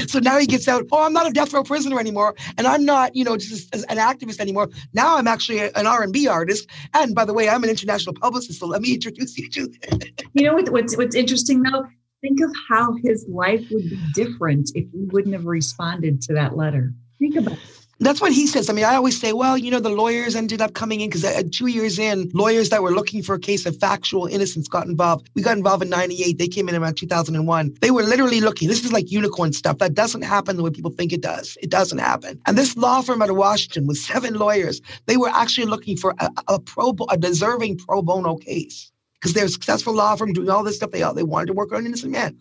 So 0.09 0.19
now 0.19 0.39
he 0.39 0.47
gets 0.47 0.67
out. 0.67 0.87
Oh, 0.91 1.05
I'm 1.05 1.13
not 1.13 1.29
a 1.29 1.31
death 1.31 1.53
row 1.53 1.63
prisoner 1.63 2.01
anymore, 2.01 2.35
and 2.57 2.67
I'm 2.67 2.87
not, 2.87 3.15
you 3.15 3.23
know, 3.23 3.37
just 3.37 3.75
an 3.75 3.99
activist 3.99 4.41
anymore. 4.41 4.71
Now 4.95 5.19
I'm 5.19 5.29
actually 5.29 5.61
an 5.61 5.87
R&B 5.87 6.27
artist, 6.27 6.67
and 6.95 7.15
by 7.15 7.27
the 7.27 7.35
way, 7.35 7.51
I'm 7.51 7.63
an 7.65 7.69
international 7.69 8.15
publicist. 8.15 8.61
So 8.61 8.67
let 8.67 8.81
me 8.81 8.95
introduce 8.95 9.37
you 9.37 9.47
to. 9.51 9.71
you 10.33 10.45
know 10.45 10.55
what, 10.55 10.71
what's 10.71 10.97
what's 10.97 11.15
interesting 11.15 11.63
though 11.63 11.85
Think 12.21 12.41
of 12.41 12.51
how 12.69 12.97
his 13.05 13.27
life 13.29 13.65
would 13.71 13.89
be 13.89 14.01
different 14.15 14.71
if 14.75 14.91
he 14.91 15.05
wouldn't 15.13 15.35
have 15.35 15.47
responded 15.47 16.21
to 16.23 16.35
that 16.35 16.57
letter. 16.57 16.93
Think 17.19 17.37
about 17.37 17.53
it. 17.55 17.79
That's 18.01 18.21
what 18.21 18.33
he 18.33 18.47
says. 18.47 18.71
I 18.71 18.75
mean, 18.75 18.85
I 18.85 18.95
always 18.95 19.21
say, 19.21 19.33
well, 19.33 19.59
you 19.59 19.73
know, 19.73 19.81
the 19.81 19.89
lawyers 19.89 20.37
ended 20.37 20.61
up 20.61 20.75
coming 20.75 21.01
in 21.01 21.11
because 21.11 21.25
uh, 21.25 21.43
two 21.51 21.67
years 21.67 21.99
in, 21.99 22.31
lawyers 22.33 22.71
that 22.71 22.81
were 22.81 22.93
looking 22.93 23.25
for 23.25 23.35
a 23.35 23.41
case 23.41 23.67
of 23.67 23.77
factual 23.79 24.27
innocence 24.27 24.69
got 24.69 24.87
involved. 24.87 25.29
We 25.35 25.43
got 25.43 25.57
involved 25.57 25.83
in 25.83 25.89
98. 25.89 26.39
They 26.39 26.47
came 26.47 26.69
in 26.69 26.77
around 26.77 26.95
2001. 26.95 27.77
They 27.81 27.91
were 27.91 28.05
literally 28.05 28.41
looking. 28.41 28.69
This 28.69 28.85
is 28.85 28.93
like 28.93 29.11
unicorn 29.11 29.53
stuff. 29.53 29.79
That 29.79 29.95
doesn't 29.95 30.23
happen 30.23 30.57
the 30.57 30.63
way 30.63 30.71
people 30.71 30.93
think 30.93 31.13
it 31.13 31.23
does. 31.23 31.59
It 31.61 31.71
doesn't 31.71 31.99
happen. 31.99 32.41
And 32.47 32.57
this 32.57 32.77
law 32.77 33.03
firm 33.03 33.21
out 33.21 33.31
of 33.31 33.37
Washington 33.37 33.89
with 33.89 33.99
seven 33.99 34.35
lawyers, 34.35 34.81
they 35.07 35.17
were 35.17 35.31
actually 35.31 35.67
looking 35.67 35.97
for 35.97 36.15
a, 36.21 36.31
a 36.47 36.61
pro, 36.61 36.95
a 37.11 37.17
deserving 37.17 37.79
pro 37.79 38.01
bono 38.03 38.37
case 38.37 38.93
because 39.21 39.35
they're 39.35 39.47
a 39.47 39.49
successful 39.49 39.95
law 39.95 40.15
firm 40.17 40.33
doing 40.33 40.51
all 40.51 40.63
this 40.63 40.77
stuff. 40.77 40.91
They 40.91 41.03
all, 41.03 41.15
they 41.15 41.23
wanted 41.23 41.47
to 41.47 41.53
work 41.53 41.73
on 41.73 41.81
an 41.81 41.87
innocent 41.87 42.13
man. 42.13 42.39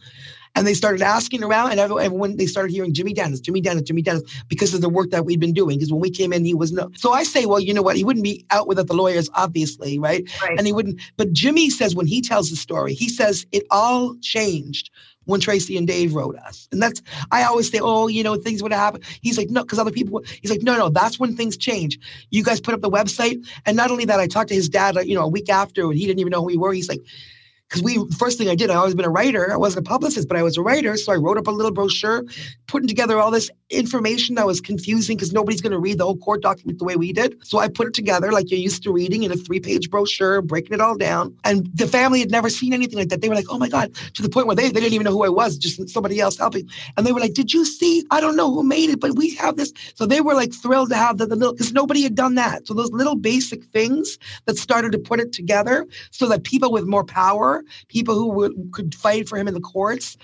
And 0.56 0.66
they 0.66 0.74
started 0.74 1.04
asking 1.04 1.44
around, 1.44 1.72
and 1.72 1.80
everyone 1.80 2.38
they 2.38 2.48
started 2.48 2.72
hearing 2.72 2.92
Jimmy 2.92 3.14
Dennis, 3.14 3.40
Jimmy 3.40 3.62
Dennis, 3.62 3.84
Jimmy 3.84 4.02
Dennis, 4.02 4.24
because 4.48 4.74
of 4.74 4.82
the 4.82 4.90
work 4.90 5.12
that 5.12 5.24
we'd 5.24 5.40
been 5.40 5.54
doing. 5.54 5.78
Because 5.78 5.92
when 5.92 6.02
we 6.02 6.10
came 6.10 6.34
in, 6.34 6.44
he 6.44 6.56
was 6.56 6.72
no. 6.72 6.90
So 6.96 7.14
I 7.14 7.24
say, 7.24 7.46
well, 7.46 7.60
you 7.60 7.76
know 7.76 7.84
what? 7.84 7.96
He 7.96 8.04
wouldn't 8.04 8.24
be 8.24 8.44
out 8.50 8.68
without 8.68 8.88
the 8.88 8.96
lawyers, 8.96 9.30
obviously, 9.36 10.00
right? 10.00 10.28
right? 10.42 10.58
And 10.58 10.66
he 10.66 10.74
wouldn't. 10.74 11.00
But 11.16 11.32
Jimmy 11.32 11.70
says 11.70 11.96
when 11.96 12.08
he 12.08 12.22
tells 12.22 12.50
the 12.50 12.56
story, 12.56 12.96
he 12.96 13.08
says 13.08 13.46
it 13.52 13.66
all 13.70 14.16
changed 14.22 14.90
when 15.28 15.40
Tracy 15.40 15.78
and 15.78 15.86
Dave 15.86 16.16
wrote 16.16 16.36
us. 16.38 16.68
And 16.72 16.82
that's, 16.82 17.02
I 17.32 17.44
always 17.44 17.70
say, 17.70 17.80
oh, 17.82 18.08
you 18.08 18.24
know, 18.24 18.36
things 18.36 18.64
would 18.64 18.72
have 18.72 18.82
happened. 18.82 19.04
He's 19.22 19.38
like, 19.38 19.50
no, 19.50 19.62
because 19.62 19.78
other 19.78 19.92
people, 19.92 20.24
he's 20.42 20.50
like, 20.50 20.64
no, 20.64 20.76
no, 20.78 20.90
that's 20.90 21.20
when 21.20 21.36
things 21.36 21.56
change. 21.56 22.00
You 22.32 22.44
guys 22.44 22.60
put 22.60 22.74
up 22.74 22.82
the 22.82 22.90
website. 22.90 23.46
And 23.66 23.78
not 23.78 23.92
only 23.92 24.06
that, 24.06 24.20
I 24.20 24.28
talked 24.28 24.50
to 24.50 24.56
his 24.56 24.70
dad, 24.70 24.96
you 25.06 25.16
know, 25.16 25.24
a 25.24 25.28
week 25.28 25.50
after, 25.50 25.84
and 25.84 25.98
he 25.98 26.08
didn't 26.08 26.20
even 26.20 26.32
know 26.32 26.42
who 26.42 26.48
we 26.48 26.58
were. 26.58 26.74
He's 26.74 26.90
like, 26.90 27.02
because 27.68 27.84
we 27.84 28.00
first 28.18 28.38
thing 28.38 28.48
I 28.48 28.56
did, 28.56 28.72
I 28.72 28.76
always 28.76 28.96
been 28.96 29.06
a 29.06 29.10
writer. 29.10 29.52
I 29.52 29.58
wasn't 29.58 29.86
a 29.86 29.90
publicist, 29.90 30.30
but 30.30 30.38
I 30.38 30.44
was 30.44 30.56
a 30.56 30.62
writer. 30.62 30.96
So 30.96 31.12
I 31.12 31.18
wrote 31.18 31.38
up 31.38 31.48
a 31.48 31.52
little 31.52 31.74
brochure, 31.74 32.24
putting 32.68 32.88
together 32.88 33.20
all 33.20 33.32
this 33.32 33.50
information 33.70 34.36
that 34.36 34.46
was 34.46 34.62
confusing 34.62 35.18
because 35.18 35.34
nobody's 35.34 35.62
going 35.62 35.72
to 35.72 35.80
read 35.80 35.98
the 35.98 36.04
whole 36.04 36.18
court 36.18 36.42
document 36.42 36.80
the 36.80 36.86
way 36.86 36.96
we 36.96 37.12
did. 37.14 37.36
So 37.46 37.60
I 37.60 37.68
put 37.68 37.88
it 37.88 37.94
together 37.94 38.32
like 38.32 38.50
you're 38.50 38.60
used 38.60 38.84
to 38.84 38.92
reading 38.92 39.24
in 39.24 39.32
a 39.32 39.36
three-page 39.36 39.90
brochure, 39.90 40.42
breaking 40.42 40.74
it 40.74 40.82
all 40.82 40.98
down. 40.98 41.36
And 41.44 41.70
the 41.74 41.88
family 41.88 42.20
had 42.20 42.32
never 42.32 42.50
seen 42.50 42.74
anything 42.74 42.98
like 42.98 43.10
that. 43.10 43.22
They 43.22 43.30
were 43.30 43.36
like, 43.36 43.46
"Oh 43.50 43.58
my 43.58 43.70
god!" 43.70 43.94
To 44.14 44.22
the 44.22 44.30
point 44.30 44.48
where 44.48 44.56
they, 44.56 44.70
they 44.70 44.80
didn't 44.80 44.94
even 44.94 45.06
know 45.06 45.12
who 45.12 45.24
I 45.24 45.30
was, 45.30 45.58
just 45.58 45.90
somebody 45.90 46.20
else 46.20 46.38
helping. 46.38 46.70
And 46.96 47.06
they 47.06 47.12
were 47.12 47.20
like, 47.20 47.34
"Did 47.34 47.54
you 47.54 47.66
see? 47.66 48.06
I 48.12 48.22
don't 48.22 48.36
know 48.36 48.54
who 48.54 48.64
made 48.64 48.90
it, 48.90 49.00
but 49.00 49.16
we 49.16 49.36
have 49.36 49.56
this." 49.56 49.74
So 49.96 50.06
they 50.06 50.22
were 50.22 50.34
like 50.34 50.54
thrilled 50.54 50.90
to 50.90 50.96
have 50.96 51.18
the, 51.18 51.26
the 51.26 51.36
little 51.36 51.54
because 51.54 51.74
nobody 51.74 52.04
had 52.04 52.16
done 52.16 52.36
that. 52.36 52.68
So 52.68 52.74
those 52.74 52.92
little 52.92 53.16
basic 53.16 53.64
things 53.66 54.18
that 54.46 54.58
started 54.58 54.92
to 54.92 55.00
put 55.00 55.20
it 55.20 55.32
together, 55.34 55.88
so 56.12 56.28
that 56.28 56.44
people 56.44 56.72
with 56.72 56.86
more 56.86 57.04
power, 57.04 57.64
people 57.88 58.16
who 58.16 58.28
would, 58.30 58.54
could 58.74 58.94
fight 58.96 59.28
for 59.28 59.38
him 59.38 59.48
in 59.48 59.54
the 59.54 59.62
courts 59.62 60.18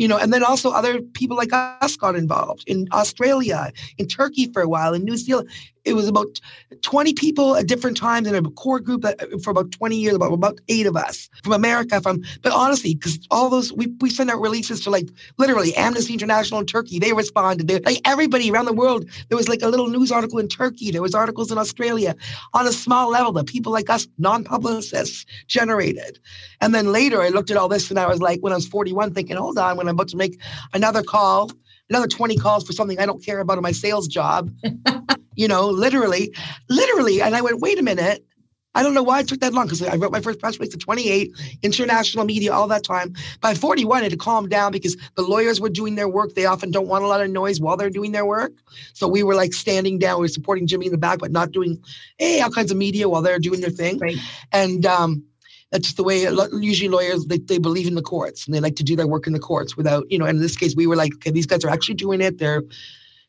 you 0.00 0.08
know, 0.08 0.16
and 0.16 0.32
then 0.32 0.42
also 0.42 0.70
other 0.70 1.02
people 1.02 1.36
like 1.36 1.52
us 1.52 1.94
got 1.94 2.16
involved 2.16 2.64
in 2.66 2.88
Australia, 2.90 3.70
in 3.98 4.08
Turkey 4.08 4.50
for 4.50 4.62
a 4.62 4.68
while, 4.68 4.94
in 4.94 5.04
New 5.04 5.18
Zealand 5.18 5.50
it 5.90 5.94
was 5.94 6.08
about 6.08 6.40
20 6.82 7.12
people 7.14 7.56
at 7.56 7.66
different 7.66 7.96
times 7.96 8.26
in 8.26 8.34
a 8.34 8.50
core 8.52 8.80
group 8.80 9.02
that, 9.02 9.22
uh, 9.22 9.38
for 9.42 9.50
about 9.50 9.72
20 9.72 9.96
years, 9.96 10.14
about, 10.14 10.32
about 10.32 10.60
eight 10.68 10.86
of 10.86 10.96
us 10.96 11.28
from 11.42 11.52
America. 11.52 12.00
From 12.00 12.22
but 12.42 12.52
honestly, 12.52 12.94
because 12.94 13.18
all 13.30 13.50
those 13.50 13.72
we, 13.72 13.88
we 14.00 14.08
send 14.08 14.30
out 14.30 14.40
releases 14.40 14.80
to 14.82 14.90
like 14.90 15.08
literally 15.38 15.74
Amnesty 15.74 16.12
International 16.12 16.60
in 16.60 16.66
Turkey. 16.66 16.98
They 16.98 17.12
responded. 17.12 17.68
They, 17.68 17.80
like 17.80 18.00
everybody 18.04 18.50
around 18.50 18.66
the 18.66 18.72
world. 18.72 19.08
There 19.28 19.36
was 19.36 19.48
like 19.48 19.62
a 19.62 19.68
little 19.68 19.88
news 19.88 20.10
article 20.12 20.38
in 20.38 20.48
Turkey. 20.48 20.90
There 20.90 21.02
was 21.02 21.14
articles 21.14 21.50
in 21.50 21.58
Australia 21.58 22.14
on 22.54 22.66
a 22.66 22.72
small 22.72 23.10
level 23.10 23.32
that 23.32 23.46
people 23.46 23.72
like 23.72 23.90
us, 23.90 24.06
non-publicists, 24.18 25.26
generated. 25.46 26.18
And 26.60 26.74
then 26.74 26.92
later, 26.92 27.20
I 27.20 27.28
looked 27.28 27.50
at 27.50 27.56
all 27.56 27.68
this 27.68 27.90
and 27.90 27.98
I 27.98 28.06
was 28.06 28.20
like, 28.20 28.40
when 28.40 28.52
I 28.52 28.56
was 28.56 28.68
41, 28.68 29.12
thinking, 29.12 29.36
hold 29.36 29.58
on, 29.58 29.76
when 29.76 29.88
I'm 29.88 29.94
about 29.94 30.08
to 30.08 30.16
make 30.16 30.40
another 30.72 31.02
call 31.02 31.50
another 31.90 32.06
20 32.06 32.36
calls 32.36 32.64
for 32.64 32.72
something 32.72 32.98
I 32.98 33.06
don't 33.06 33.22
care 33.22 33.40
about 33.40 33.58
in 33.58 33.62
my 33.62 33.72
sales 33.72 34.08
job. 34.08 34.50
you 35.40 35.48
know, 35.48 35.68
literally, 35.68 36.34
literally. 36.68 37.22
And 37.22 37.34
I 37.34 37.40
went, 37.40 37.60
wait 37.60 37.78
a 37.78 37.82
minute. 37.82 38.22
I 38.74 38.82
don't 38.82 38.92
know 38.92 39.02
why 39.02 39.20
it 39.20 39.26
took 39.26 39.40
that 39.40 39.54
long 39.54 39.64
because 39.64 39.82
I 39.82 39.96
wrote 39.96 40.12
my 40.12 40.20
first 40.20 40.38
press 40.38 40.60
release 40.60 40.74
at 40.74 40.80
28, 40.80 41.32
international 41.62 42.26
media, 42.26 42.52
all 42.52 42.68
that 42.68 42.84
time. 42.84 43.14
By 43.40 43.54
41, 43.54 44.04
it 44.04 44.12
had 44.12 44.20
calmed 44.20 44.50
down 44.50 44.70
because 44.70 44.98
the 45.16 45.22
lawyers 45.22 45.58
were 45.58 45.70
doing 45.70 45.94
their 45.94 46.08
work. 46.08 46.34
They 46.34 46.44
often 46.44 46.70
don't 46.70 46.86
want 46.88 47.02
a 47.04 47.06
lot 47.06 47.22
of 47.22 47.30
noise 47.30 47.58
while 47.58 47.76
they're 47.78 47.90
doing 47.90 48.12
their 48.12 48.26
work. 48.26 48.52
So 48.92 49.08
we 49.08 49.22
were 49.22 49.34
like 49.34 49.54
standing 49.54 49.98
down, 49.98 50.18
we 50.18 50.24
were 50.24 50.28
supporting 50.28 50.66
Jimmy 50.66 50.86
in 50.86 50.92
the 50.92 50.98
back, 50.98 51.18
but 51.18 51.32
not 51.32 51.52
doing, 51.52 51.82
hey, 52.18 52.42
all 52.42 52.50
kinds 52.50 52.70
of 52.70 52.76
media 52.76 53.08
while 53.08 53.22
they're 53.22 53.38
doing 53.38 53.62
their 53.62 53.70
thing. 53.70 53.98
Right. 53.98 54.18
And 54.52 54.84
um, 54.84 55.24
that's 55.72 55.86
just 55.86 55.96
the 55.96 56.04
way 56.04 56.28
usually 56.60 56.90
lawyers 56.90 57.24
they, 57.24 57.38
they 57.38 57.58
believe 57.58 57.86
in 57.86 57.94
the 57.94 58.02
courts 58.02 58.46
and 58.46 58.54
they 58.54 58.60
like 58.60 58.76
to 58.76 58.84
do 58.84 58.94
their 58.94 59.06
work 59.06 59.26
in 59.26 59.32
the 59.32 59.38
courts 59.38 59.76
without 59.76 60.04
you 60.10 60.18
know 60.18 60.26
and 60.26 60.36
in 60.36 60.42
this 60.42 60.56
case 60.56 60.74
we 60.76 60.86
were 60.86 60.96
like 60.96 61.14
okay 61.14 61.30
these 61.30 61.46
guys 61.46 61.64
are 61.64 61.70
actually 61.70 61.94
doing 61.94 62.20
it 62.20 62.38
they're 62.38 62.62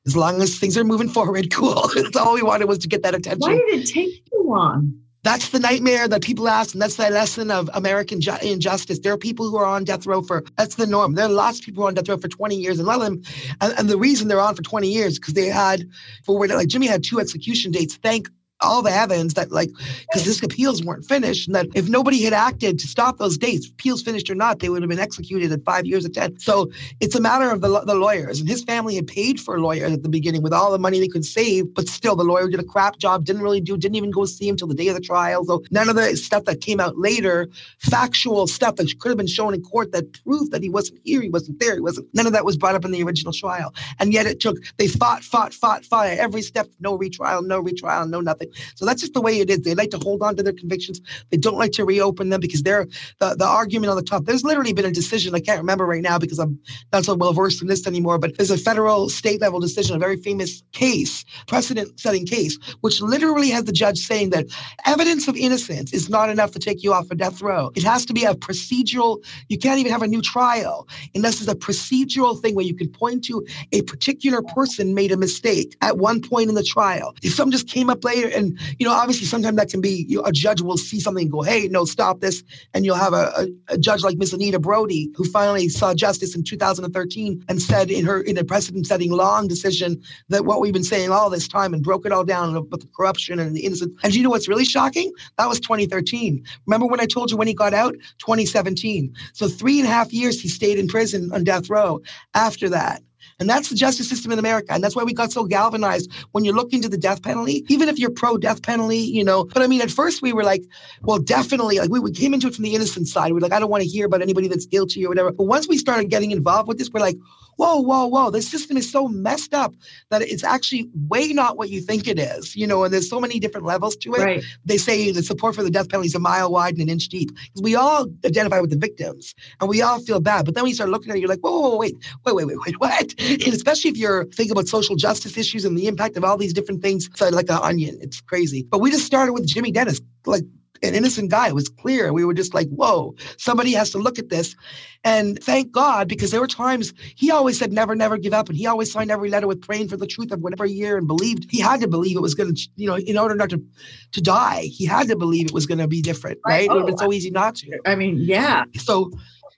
as 0.05 0.15
long 0.15 0.41
as 0.41 0.57
things 0.57 0.77
are 0.77 0.83
moving 0.83 1.09
forward, 1.09 1.51
cool. 1.53 1.89
That's 1.95 2.15
all 2.15 2.33
we 2.33 2.41
wanted 2.41 2.67
was 2.67 2.79
to 2.79 2.87
get 2.87 3.03
that 3.03 3.15
attention. 3.15 3.39
Why 3.39 3.55
did 3.55 3.81
it 3.81 3.87
take 3.87 4.23
you 4.31 4.43
long? 4.45 4.97
That's 5.23 5.49
the 5.49 5.59
nightmare 5.59 6.07
that 6.07 6.23
people 6.23 6.49
ask, 6.49 6.73
and 6.73 6.81
that's 6.81 6.95
the 6.95 7.07
lesson 7.11 7.51
of 7.51 7.69
American 7.75 8.21
ju- 8.21 8.37
injustice. 8.41 8.97
There 8.99 9.13
are 9.13 9.17
people 9.17 9.47
who 9.51 9.57
are 9.57 9.65
on 9.65 9.83
death 9.83 10.07
row 10.07 10.23
for 10.23 10.43
that's 10.57 10.75
the 10.75 10.87
norm. 10.87 11.13
There 11.13 11.25
are 11.25 11.29
lots 11.29 11.59
of 11.59 11.65
people 11.65 11.83
on 11.83 11.93
death 11.93 12.09
row 12.09 12.17
for 12.17 12.27
20 12.27 12.55
years, 12.55 12.79
and 12.79 12.87
a 12.87 12.91
lot 12.91 13.01
of 13.01 13.05
them, 13.05 13.21
and, 13.61 13.73
and 13.77 13.87
the 13.87 13.99
reason 13.99 14.27
they're 14.27 14.39
on 14.39 14.55
for 14.55 14.63
20 14.63 14.87
years 14.87 15.19
because 15.19 15.35
they 15.35 15.45
had 15.45 15.87
for 16.25 16.47
like 16.47 16.69
Jimmy 16.69 16.87
had 16.87 17.03
two 17.03 17.19
execution 17.19 17.71
dates. 17.71 17.97
Thank 17.97 18.29
all 18.61 18.81
the 18.81 18.91
evidence 18.91 19.33
that 19.33 19.51
like 19.51 19.69
because 20.11 20.25
this 20.25 20.41
appeals 20.43 20.83
weren't 20.83 21.05
finished 21.05 21.47
and 21.47 21.55
that 21.55 21.67
if 21.75 21.89
nobody 21.89 22.21
had 22.23 22.33
acted 22.33 22.79
to 22.79 22.87
stop 22.87 23.17
those 23.17 23.37
dates 23.37 23.67
appeals 23.67 24.01
finished 24.01 24.29
or 24.29 24.35
not 24.35 24.59
they 24.59 24.69
would 24.69 24.81
have 24.81 24.89
been 24.89 24.99
executed 24.99 25.51
at 25.51 25.63
five 25.63 25.85
years 25.85 26.05
of 26.05 26.13
ten 26.13 26.37
so 26.39 26.69
it's 26.99 27.15
a 27.15 27.21
matter 27.21 27.49
of 27.49 27.61
the, 27.61 27.81
the 27.85 27.95
lawyers 27.95 28.39
and 28.39 28.49
his 28.49 28.63
family 28.63 28.95
had 28.95 29.07
paid 29.07 29.39
for 29.39 29.59
lawyers 29.59 29.91
at 29.91 30.03
the 30.03 30.09
beginning 30.09 30.41
with 30.41 30.53
all 30.53 30.71
the 30.71 30.79
money 30.79 30.99
they 30.99 31.07
could 31.07 31.25
save 31.25 31.73
but 31.73 31.87
still 31.87 32.15
the 32.15 32.23
lawyer 32.23 32.47
did 32.49 32.59
a 32.59 32.63
crap 32.63 32.97
job 32.97 33.25
didn't 33.25 33.41
really 33.41 33.61
do 33.61 33.77
didn't 33.77 33.95
even 33.95 34.11
go 34.11 34.25
see 34.25 34.47
him 34.47 34.55
till 34.55 34.67
the 34.67 34.75
day 34.75 34.87
of 34.87 34.95
the 34.95 35.01
trial 35.01 35.43
so 35.45 35.63
none 35.71 35.89
of 35.89 35.95
the 35.95 36.15
stuff 36.15 36.45
that 36.45 36.61
came 36.61 36.79
out 36.79 36.97
later 36.97 37.47
factual 37.79 38.47
stuff 38.47 38.75
that 38.75 38.87
could 38.99 39.09
have 39.09 39.17
been 39.17 39.27
shown 39.27 39.53
in 39.53 39.61
court 39.61 39.91
that 39.91 40.11
proved 40.23 40.51
that 40.51 40.61
he 40.61 40.69
wasn't 40.69 40.99
here 41.03 41.21
he 41.21 41.29
wasn't 41.29 41.59
there 41.59 41.75
he 41.75 41.81
wasn't 41.81 42.07
none 42.13 42.27
of 42.27 42.33
that 42.33 42.45
was 42.45 42.57
brought 42.57 42.75
up 42.75 42.85
in 42.85 42.91
the 42.91 43.03
original 43.03 43.33
trial. 43.33 43.73
And 43.99 44.13
yet 44.13 44.25
it 44.25 44.39
took 44.39 44.57
they 44.77 44.87
fought 44.87 45.23
fought 45.23 45.53
fought 45.53 45.85
fought 45.85 46.07
every 46.07 46.41
step 46.41 46.67
no 46.79 46.95
retrial 46.97 47.41
no 47.41 47.59
retrial 47.59 48.07
no 48.07 48.21
nothing 48.21 48.50
so 48.75 48.85
that's 48.85 49.01
just 49.01 49.13
the 49.13 49.21
way 49.21 49.39
it 49.39 49.49
is. 49.49 49.61
They 49.61 49.75
like 49.75 49.91
to 49.91 49.97
hold 49.97 50.21
on 50.21 50.35
to 50.37 50.43
their 50.43 50.53
convictions. 50.53 51.01
They 51.29 51.37
don't 51.37 51.57
like 51.57 51.71
to 51.73 51.85
reopen 51.85 52.29
them 52.29 52.39
because 52.41 52.63
they're 52.63 52.85
the, 53.19 53.35
the 53.35 53.45
argument 53.45 53.89
on 53.91 53.95
the 53.95 54.03
top. 54.03 54.25
There's 54.25 54.43
literally 54.43 54.73
been 54.73 54.85
a 54.85 54.91
decision. 54.91 55.35
I 55.35 55.39
can't 55.39 55.59
remember 55.59 55.85
right 55.85 56.01
now 56.01 56.17
because 56.17 56.39
I'm 56.39 56.59
not 56.91 57.05
so 57.05 57.15
well 57.15 57.33
versed 57.33 57.61
in 57.61 57.67
this 57.67 57.87
anymore, 57.87 58.17
but 58.17 58.37
there's 58.37 58.51
a 58.51 58.57
federal 58.57 59.09
state 59.09 59.41
level 59.41 59.59
decision, 59.59 59.95
a 59.95 59.99
very 59.99 60.17
famous 60.17 60.63
case, 60.71 61.25
precedent 61.47 61.99
setting 61.99 62.25
case, 62.25 62.57
which 62.81 63.01
literally 63.01 63.49
has 63.49 63.65
the 63.65 63.71
judge 63.71 63.99
saying 63.99 64.31
that 64.31 64.45
evidence 64.85 65.27
of 65.27 65.35
innocence 65.35 65.93
is 65.93 66.09
not 66.09 66.29
enough 66.29 66.51
to 66.51 66.59
take 66.59 66.83
you 66.83 66.93
off 66.93 67.09
a 67.11 67.15
death 67.15 67.41
row. 67.41 67.71
It 67.75 67.83
has 67.83 68.05
to 68.05 68.13
be 68.13 68.25
a 68.25 68.33
procedural, 68.33 69.23
you 69.49 69.57
can't 69.57 69.79
even 69.79 69.91
have 69.91 70.01
a 70.01 70.07
new 70.07 70.21
trial 70.21 70.87
unless 71.15 71.41
it's 71.41 71.51
a 71.51 71.55
procedural 71.55 72.39
thing 72.41 72.55
where 72.55 72.65
you 72.65 72.75
can 72.75 72.89
point 72.89 73.23
to 73.25 73.45
a 73.71 73.81
particular 73.83 74.41
person 74.41 74.93
made 74.93 75.11
a 75.11 75.17
mistake 75.17 75.75
at 75.81 75.97
one 75.97 76.21
point 76.21 76.49
in 76.49 76.55
the 76.55 76.63
trial. 76.63 77.15
If 77.23 77.33
someone 77.33 77.51
just 77.51 77.67
came 77.67 77.89
up 77.89 78.03
later 78.03 78.27
and 78.27 78.40
you 78.79 78.87
know, 78.87 78.93
obviously 78.93 79.25
sometimes 79.25 79.57
that 79.57 79.69
can 79.69 79.81
be 79.81 80.05
you 80.07 80.17
know, 80.17 80.23
a 80.23 80.31
judge 80.31 80.61
will 80.61 80.77
see 80.77 80.99
something 80.99 81.23
and 81.23 81.31
go, 81.31 81.41
hey, 81.41 81.67
no, 81.67 81.85
stop 81.85 82.19
this. 82.19 82.43
And 82.73 82.85
you'll 82.85 82.95
have 82.95 83.13
a, 83.13 83.31
a, 83.37 83.73
a 83.73 83.77
judge 83.77 84.03
like 84.03 84.17
Miss 84.17 84.33
Anita 84.33 84.59
Brody, 84.59 85.11
who 85.15 85.23
finally 85.25 85.69
saw 85.69 85.93
justice 85.93 86.35
in 86.35 86.43
2013 86.43 87.45
and 87.47 87.61
said 87.61 87.91
in 87.91 88.05
her 88.05 88.21
in 88.21 88.37
a 88.37 88.43
precedent 88.43 88.87
setting 88.87 89.11
long 89.11 89.47
decision 89.47 90.01
that 90.29 90.45
what 90.45 90.61
we've 90.61 90.73
been 90.73 90.83
saying 90.83 91.11
all 91.11 91.29
this 91.29 91.47
time 91.47 91.73
and 91.73 91.83
broke 91.83 92.05
it 92.05 92.11
all 92.11 92.23
down 92.23 92.55
about 92.55 92.79
the 92.79 92.89
corruption 92.95 93.39
and 93.39 93.55
the 93.55 93.65
innocent. 93.65 93.93
And 94.03 94.13
you 94.13 94.23
know 94.23 94.29
what's 94.29 94.47
really 94.47 94.65
shocking? 94.65 95.11
That 95.37 95.47
was 95.47 95.59
2013. 95.59 96.43
Remember 96.65 96.87
when 96.87 96.99
I 96.99 97.05
told 97.05 97.31
you 97.31 97.37
when 97.37 97.47
he 97.47 97.53
got 97.53 97.73
out? 97.73 97.93
2017. 98.19 99.13
So 99.33 99.47
three 99.47 99.79
and 99.79 99.87
a 99.87 99.91
half 99.91 100.13
years 100.13 100.41
he 100.41 100.47
stayed 100.49 100.79
in 100.79 100.87
prison 100.87 101.31
on 101.33 101.43
death 101.43 101.69
row 101.69 102.01
after 102.33 102.69
that. 102.69 103.01
And 103.41 103.49
that's 103.49 103.69
the 103.69 103.75
justice 103.75 104.07
system 104.07 104.31
in 104.31 104.37
America. 104.37 104.71
And 104.71 104.83
that's 104.83 104.95
why 104.95 105.03
we 105.03 105.13
got 105.13 105.31
so 105.31 105.45
galvanized 105.45 106.11
when 106.31 106.45
you 106.45 106.53
look 106.53 106.73
into 106.73 106.87
the 106.87 106.97
death 106.97 107.23
penalty, 107.23 107.65
even 107.69 107.89
if 107.89 107.97
you're 107.97 108.11
pro 108.11 108.37
death 108.37 108.61
penalty, 108.61 108.99
you 108.99 109.23
know. 109.23 109.45
But 109.45 109.63
I 109.63 109.67
mean, 109.67 109.81
at 109.81 109.89
first 109.89 110.21
we 110.21 110.31
were 110.31 110.43
like, 110.43 110.63
well, 111.01 111.17
definitely, 111.17 111.79
like 111.79 111.89
we, 111.89 111.99
we 111.99 112.11
came 112.11 112.35
into 112.35 112.47
it 112.47 112.53
from 112.53 112.65
the 112.65 112.75
innocent 112.75 113.07
side. 113.07 113.33
We're 113.33 113.39
like, 113.39 113.51
I 113.51 113.59
don't 113.59 113.71
want 113.71 113.81
to 113.81 113.89
hear 113.89 114.05
about 114.05 114.21
anybody 114.21 114.47
that's 114.47 114.67
guilty 114.67 115.03
or 115.03 115.09
whatever. 115.09 115.31
But 115.31 115.45
once 115.45 115.67
we 115.67 115.79
started 115.79 116.11
getting 116.11 116.29
involved 116.29 116.67
with 116.67 116.77
this, 116.77 116.91
we're 116.91 116.99
like, 116.99 117.17
whoa, 117.61 117.79
whoa, 117.79 118.07
whoa, 118.07 118.31
this 118.31 118.49
system 118.49 118.75
is 118.75 118.91
so 118.91 119.07
messed 119.07 119.53
up 119.53 119.75
that 120.09 120.23
it's 120.23 120.43
actually 120.43 120.89
way 121.07 121.31
not 121.31 121.57
what 121.57 121.69
you 121.69 121.79
think 121.79 122.07
it 122.07 122.17
is, 122.17 122.55
you 122.55 122.65
know, 122.65 122.83
and 122.83 122.91
there's 122.91 123.07
so 123.07 123.19
many 123.19 123.39
different 123.39 123.67
levels 123.67 123.95
to 123.97 124.11
it. 124.15 124.19
Right. 124.19 124.43
They 124.65 124.77
say 124.77 125.11
the 125.11 125.21
support 125.21 125.53
for 125.53 125.61
the 125.61 125.69
death 125.69 125.87
penalty 125.87 126.07
is 126.07 126.15
a 126.15 126.19
mile 126.19 126.51
wide 126.51 126.73
and 126.73 126.81
an 126.81 126.89
inch 126.89 127.07
deep. 127.09 127.29
Because 127.29 127.61
we 127.61 127.75
all 127.75 128.07
identify 128.25 128.59
with 128.59 128.71
the 128.71 128.77
victims 128.77 129.35
and 129.59 129.69
we 129.69 129.83
all 129.83 129.99
feel 129.99 130.19
bad. 130.19 130.45
But 130.45 130.55
then 130.55 130.63
when 130.63 130.69
you 130.69 130.75
start 130.75 130.89
looking 130.89 131.11
at 131.11 131.17
it, 131.17 131.19
you're 131.19 131.29
like, 131.29 131.41
whoa, 131.41 131.51
whoa, 131.51 131.69
whoa 131.69 131.77
wait, 131.77 131.95
wait, 132.25 132.35
wait, 132.35 132.47
wait, 132.47 132.57
wait, 132.65 132.75
what? 132.79 133.13
And 133.19 133.53
especially 133.53 133.91
if 133.91 133.97
you're 133.97 134.25
thinking 134.25 134.53
about 134.53 134.67
social 134.67 134.95
justice 134.95 135.37
issues 135.37 135.63
and 135.63 135.77
the 135.77 135.85
impact 135.85 136.17
of 136.17 136.23
all 136.23 136.37
these 136.37 136.53
different 136.53 136.81
things, 136.81 137.05
it's 137.05 137.21
like 137.21 137.49
an 137.49 137.59
onion. 137.61 137.95
It's 138.01 138.21
crazy. 138.21 138.63
But 138.63 138.79
we 138.79 138.89
just 138.89 139.05
started 139.05 139.33
with 139.33 139.45
Jimmy 139.45 139.71
Dennis, 139.71 140.01
like 140.25 140.45
an 140.83 140.95
innocent 140.95 141.29
guy. 141.29 141.47
It 141.47 141.55
was 141.55 141.69
clear. 141.69 142.13
We 142.13 142.25
were 142.25 142.33
just 142.33 142.53
like, 142.53 142.67
whoa, 142.69 143.15
somebody 143.37 143.73
has 143.73 143.91
to 143.91 143.97
look 143.97 144.19
at 144.19 144.29
this. 144.29 144.55
And 145.03 145.41
thank 145.43 145.71
God, 145.71 146.07
because 146.07 146.31
there 146.31 146.39
were 146.39 146.47
times 146.47 146.93
he 147.15 147.31
always 147.31 147.57
said, 147.57 147.71
never, 147.71 147.95
never 147.95 148.17
give 148.17 148.33
up. 148.33 148.49
And 148.49 148.57
he 148.57 148.67
always 148.67 148.91
signed 148.91 149.11
every 149.11 149.29
letter 149.29 149.47
with 149.47 149.61
praying 149.61 149.87
for 149.87 149.97
the 149.97 150.07
truth 150.07 150.31
of 150.31 150.41
whatever 150.41 150.65
year 150.65 150.97
and 150.97 151.07
believed 151.07 151.47
he 151.49 151.59
had 151.59 151.81
to 151.81 151.87
believe 151.87 152.17
it 152.17 152.21
was 152.21 152.35
going 152.35 152.53
to, 152.53 152.69
you 152.75 152.87
know, 152.87 152.97
in 152.97 153.17
order 153.17 153.35
not 153.35 153.49
to, 153.49 153.63
to 154.11 154.21
die, 154.21 154.61
he 154.63 154.85
had 154.85 155.07
to 155.07 155.15
believe 155.15 155.47
it 155.47 155.53
was 155.53 155.65
going 155.65 155.79
to 155.79 155.87
be 155.87 156.01
different, 156.01 156.39
right? 156.45 156.53
right? 156.53 156.63
It 156.65 156.69
would 156.69 156.79
have 156.79 156.85
been 156.87 156.95
oh, 156.95 157.05
so 157.05 157.13
easy 157.13 157.31
not 157.31 157.55
to. 157.55 157.79
I 157.85 157.95
mean, 157.95 158.17
yeah. 158.17 158.65
So 158.77 159.11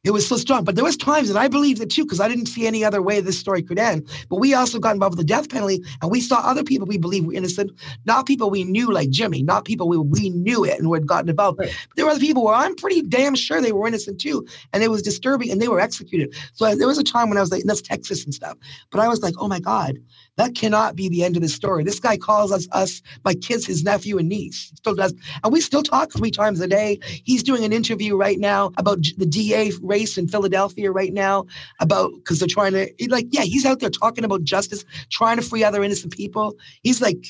it 0.03 0.11
was 0.11 0.27
so 0.27 0.37
strong. 0.37 0.63
But 0.63 0.75
there 0.75 0.83
was 0.83 0.97
times, 0.97 1.29
and 1.29 1.39
I 1.39 1.47
believed 1.47 1.81
it 1.81 1.89
too, 1.89 2.03
because 2.03 2.19
I 2.19 2.27
didn't 2.27 2.47
see 2.47 2.67
any 2.67 2.83
other 2.83 3.01
way 3.01 3.21
this 3.21 3.39
story 3.39 3.63
could 3.63 3.79
end. 3.79 4.07
But 4.29 4.37
we 4.37 4.53
also 4.53 4.79
got 4.79 4.93
involved 4.93 5.17
with 5.17 5.25
the 5.25 5.33
death 5.33 5.49
penalty, 5.49 5.83
and 6.01 6.11
we 6.11 6.21
saw 6.21 6.39
other 6.39 6.63
people 6.63 6.87
we 6.87 6.97
believe 6.97 7.25
were 7.25 7.33
innocent, 7.33 7.71
not 8.05 8.25
people 8.25 8.49
we 8.49 8.63
knew 8.63 8.91
like 8.91 9.09
Jimmy, 9.09 9.43
not 9.43 9.65
people 9.65 9.87
we, 9.87 9.97
we 9.97 10.29
knew 10.29 10.63
it 10.65 10.79
and 10.79 10.93
had 10.93 11.07
gotten 11.07 11.29
involved. 11.29 11.59
Right. 11.59 11.75
There 11.95 12.05
were 12.05 12.11
other 12.11 12.19
people 12.19 12.43
where 12.43 12.55
I'm 12.55 12.75
pretty 12.75 13.01
damn 13.01 13.35
sure 13.35 13.61
they 13.61 13.71
were 13.71 13.87
innocent 13.87 14.19
too, 14.19 14.45
and 14.73 14.83
it 14.83 14.89
was 14.89 15.01
disturbing, 15.01 15.51
and 15.51 15.61
they 15.61 15.67
were 15.67 15.79
executed. 15.79 16.35
So 16.53 16.65
uh, 16.65 16.75
there 16.75 16.87
was 16.87 16.97
a 16.97 17.03
time 17.03 17.29
when 17.29 17.37
I 17.37 17.41
was 17.41 17.51
like, 17.51 17.61
and 17.61 17.69
that's 17.69 17.81
Texas 17.81 18.25
and 18.25 18.33
stuff. 18.33 18.57
But 18.91 18.99
I 18.99 19.07
was 19.07 19.21
like, 19.21 19.35
oh 19.37 19.47
my 19.47 19.59
God, 19.59 19.97
that 20.37 20.55
cannot 20.55 20.95
be 20.95 21.09
the 21.09 21.23
end 21.23 21.35
of 21.35 21.41
the 21.41 21.49
story. 21.49 21.83
This 21.83 21.99
guy 21.99 22.17
calls 22.17 22.51
us, 22.51 22.67
us, 22.71 23.01
my 23.23 23.33
kids, 23.35 23.65
his 23.65 23.83
nephew 23.83 24.17
and 24.17 24.27
niece. 24.27 24.71
Still 24.75 24.95
does, 24.95 25.13
and 25.43 25.53
we 25.53 25.61
still 25.61 25.83
talk 25.83 26.11
three 26.11 26.31
times 26.31 26.59
a 26.59 26.67
day. 26.67 26.99
He's 27.23 27.43
doing 27.43 27.63
an 27.63 27.71
interview 27.71 28.15
right 28.15 28.39
now 28.39 28.71
about 28.77 28.99
the 29.17 29.25
DA 29.25 29.71
race 29.81 30.17
in 30.17 30.27
Philadelphia 30.27 30.91
right 30.91 31.13
now 31.13 31.45
about 31.79 32.11
because 32.15 32.39
they're 32.39 32.47
trying 32.47 32.73
to 32.73 32.91
like, 33.09 33.27
yeah, 33.31 33.41
he's 33.41 33.65
out 33.65 33.79
there 33.79 33.89
talking 33.89 34.23
about 34.23 34.43
justice, 34.43 34.85
trying 35.11 35.37
to 35.37 35.43
free 35.43 35.63
other 35.63 35.83
innocent 35.83 36.13
people. 36.13 36.55
He's 36.81 37.01
like. 37.01 37.25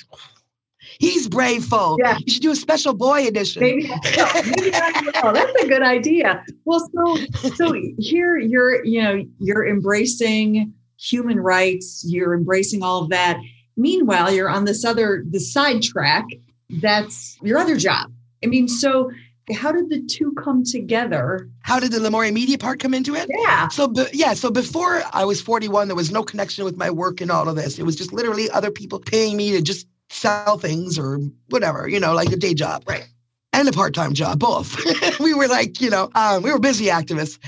He's 1.00 1.30
braveful. 1.30 1.98
Yeah. 1.98 2.18
You 2.26 2.34
should 2.34 2.42
do 2.42 2.52
a 2.52 2.56
special 2.58 2.94
boy 2.94 3.26
edition. 3.26 3.62
Maybe, 3.62 3.88
maybe 3.88 4.70
that's 4.70 5.64
a 5.64 5.68
good 5.68 5.82
idea. 5.82 6.44
Well, 6.66 6.88
so 6.94 7.50
so 7.56 7.74
here 7.98 8.38
you're, 8.38 8.84
you 8.86 9.02
know, 9.02 9.24
you're 9.40 9.66
embracing 9.66 10.74
human 11.04 11.40
rights, 11.40 12.06
you're 12.08 12.34
embracing 12.34 12.82
all 12.82 13.04
of 13.04 13.10
that. 13.10 13.40
Meanwhile, 13.76 14.34
you're 14.34 14.50
on 14.50 14.66
this 14.66 14.86
other 14.86 15.24
the 15.30 15.40
side 15.40 15.82
track 15.82 16.26
that's 16.70 17.38
your 17.42 17.58
other 17.58 17.78
job. 17.78 18.12
I 18.44 18.48
mean, 18.48 18.68
so 18.68 19.12
how 19.54 19.72
did 19.72 19.90
the 19.90 20.02
two 20.02 20.32
come 20.34 20.64
together? 20.64 21.50
How 21.62 21.80
did 21.80 21.92
the 21.92 22.00
Lamourie 22.00 22.32
media 22.32 22.58
part 22.58 22.80
come 22.80 22.94
into 22.94 23.16
it? 23.16 23.30
Yeah. 23.30 23.68
So 23.68 23.94
yeah, 24.14 24.34
so 24.34 24.50
before 24.50 25.02
I 25.12 25.26
was 25.26 25.42
41, 25.42 25.88
there 25.88 25.96
was 25.96 26.12
no 26.12 26.24
connection 26.24 26.64
with 26.64 26.78
my 26.78 26.90
work 26.90 27.20
and 27.20 27.32
all 27.32 27.50
of 27.50 27.56
this. 27.56 27.78
It 27.78 27.84
was 27.84 27.96
just 27.96 28.14
literally 28.14 28.50
other 28.52 28.72
people 28.72 29.00
paying 29.00 29.36
me 29.36 29.52
to 29.52 29.62
just 29.62 29.88
sell 30.10 30.58
things 30.58 30.98
or 30.98 31.20
whatever, 31.50 31.88
you 31.88 32.00
know, 32.00 32.14
like 32.14 32.32
a 32.32 32.38
day 32.38 32.54
job. 32.54 32.84
Right 32.88 33.08
and 33.54 33.70
a 33.70 33.72
part-time 33.72 34.14
job, 34.14 34.40
both. 34.40 34.76
we 35.20 35.34
were 35.34 35.48
like, 35.48 35.80
you 35.80 35.90
know, 35.90 36.10
um, 36.16 36.42
we 36.42 36.52
were 36.52 36.60
busy 36.60 36.88
activists. 36.88 37.40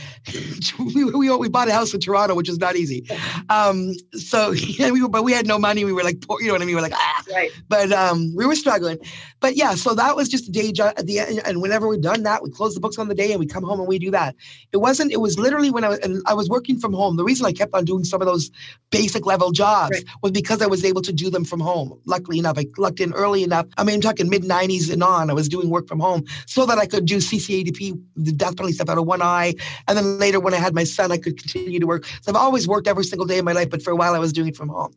we, 0.95 1.03
we, 1.03 1.35
we 1.35 1.49
bought 1.49 1.67
a 1.67 1.73
house 1.73 1.93
in 1.93 1.99
Toronto, 1.99 2.35
which 2.35 2.47
is 2.47 2.59
not 2.59 2.75
easy. 2.75 3.05
Um, 3.49 3.93
so, 4.13 4.51
yeah, 4.51 4.91
we 4.91 5.01
were, 5.01 5.09
but 5.09 5.23
we 5.23 5.33
had 5.33 5.47
no 5.47 5.57
money. 5.57 5.83
We 5.83 5.93
were 5.93 6.03
like, 6.03 6.21
poor, 6.21 6.39
you 6.39 6.47
know 6.47 6.53
what 6.53 6.61
I 6.61 6.65
mean? 6.65 6.75
We 6.75 6.81
were 6.81 6.87
like, 6.87 6.93
ah, 6.95 7.23
right. 7.33 7.51
But 7.67 7.91
um, 7.91 8.33
we 8.35 8.45
were 8.45 8.55
struggling. 8.55 8.99
But 9.39 9.55
yeah, 9.55 9.75
so 9.75 9.93
that 9.95 10.15
was 10.15 10.29
just 10.29 10.47
a 10.47 10.51
day 10.51 10.71
job. 10.71 10.93
At 10.97 11.07
the 11.07 11.19
end, 11.19 11.41
and 11.45 11.61
whenever 11.61 11.87
we're 11.87 11.97
done 11.97 12.23
that, 12.23 12.43
we 12.43 12.51
close 12.51 12.73
the 12.73 12.79
books 12.79 12.97
on 12.97 13.07
the 13.07 13.15
day 13.15 13.31
and 13.31 13.39
we 13.39 13.45
come 13.45 13.63
home 13.63 13.79
and 13.79 13.87
we 13.87 13.99
do 13.99 14.11
that. 14.11 14.35
It 14.71 14.77
wasn't. 14.77 15.11
It 15.11 15.19
was 15.19 15.37
literally 15.37 15.71
when 15.71 15.83
I 15.83 15.89
was, 15.89 15.99
and 15.99 16.21
I 16.25 16.33
was 16.33 16.49
working 16.49 16.79
from 16.79 16.93
home. 16.93 17.17
The 17.17 17.23
reason 17.23 17.45
I 17.45 17.51
kept 17.51 17.73
on 17.73 17.85
doing 17.85 18.03
some 18.03 18.21
of 18.21 18.27
those 18.27 18.51
basic 18.91 19.25
level 19.25 19.51
jobs 19.51 19.97
right. 19.97 20.05
was 20.21 20.31
because 20.31 20.61
I 20.61 20.67
was 20.67 20.85
able 20.85 21.01
to 21.01 21.13
do 21.13 21.29
them 21.29 21.43
from 21.43 21.59
home. 21.59 21.99
Luckily 22.05 22.39
enough, 22.39 22.57
I 22.57 22.65
lucked 22.77 22.99
in 22.99 23.13
early 23.13 23.43
enough. 23.43 23.67
I 23.77 23.83
mean, 23.83 23.95
I'm 23.95 24.01
talking 24.01 24.29
mid 24.29 24.43
90s 24.43 24.91
and 24.91 25.03
on. 25.03 25.29
I 25.29 25.33
was 25.33 25.49
doing 25.49 25.69
work 25.69 25.87
from 25.87 25.94
from 25.95 26.01
home 26.01 26.25
so 26.45 26.65
that 26.65 26.77
I 26.77 26.86
could 26.86 27.05
do 27.05 27.17
CCADP, 27.17 28.01
the 28.15 28.31
death 28.31 28.58
penalty 28.58 28.73
stuff 28.73 28.89
out 28.89 28.97
of 28.97 29.05
one 29.05 29.21
eye. 29.21 29.55
And 29.88 29.97
then 29.97 30.19
later, 30.19 30.39
when 30.39 30.53
I 30.53 30.58
had 30.58 30.75
my 30.75 30.84
son, 30.84 31.12
I 31.12 31.17
could 31.17 31.38
continue 31.38 31.79
to 31.79 31.88
work. 31.88 32.05
So 32.21 32.31
I've 32.31 32.36
always 32.36 32.67
worked 32.67 32.88
every 32.88 33.05
single 33.05 33.25
day 33.25 33.39
of 33.39 33.45
my 33.45 33.53
life, 33.53 33.69
but 33.69 33.81
for 33.81 33.91
a 33.91 33.95
while 33.95 34.13
I 34.13 34.19
was 34.19 34.34
doing 34.34 34.49
it 34.49 34.58
from 34.58 34.69
home. 34.69 34.93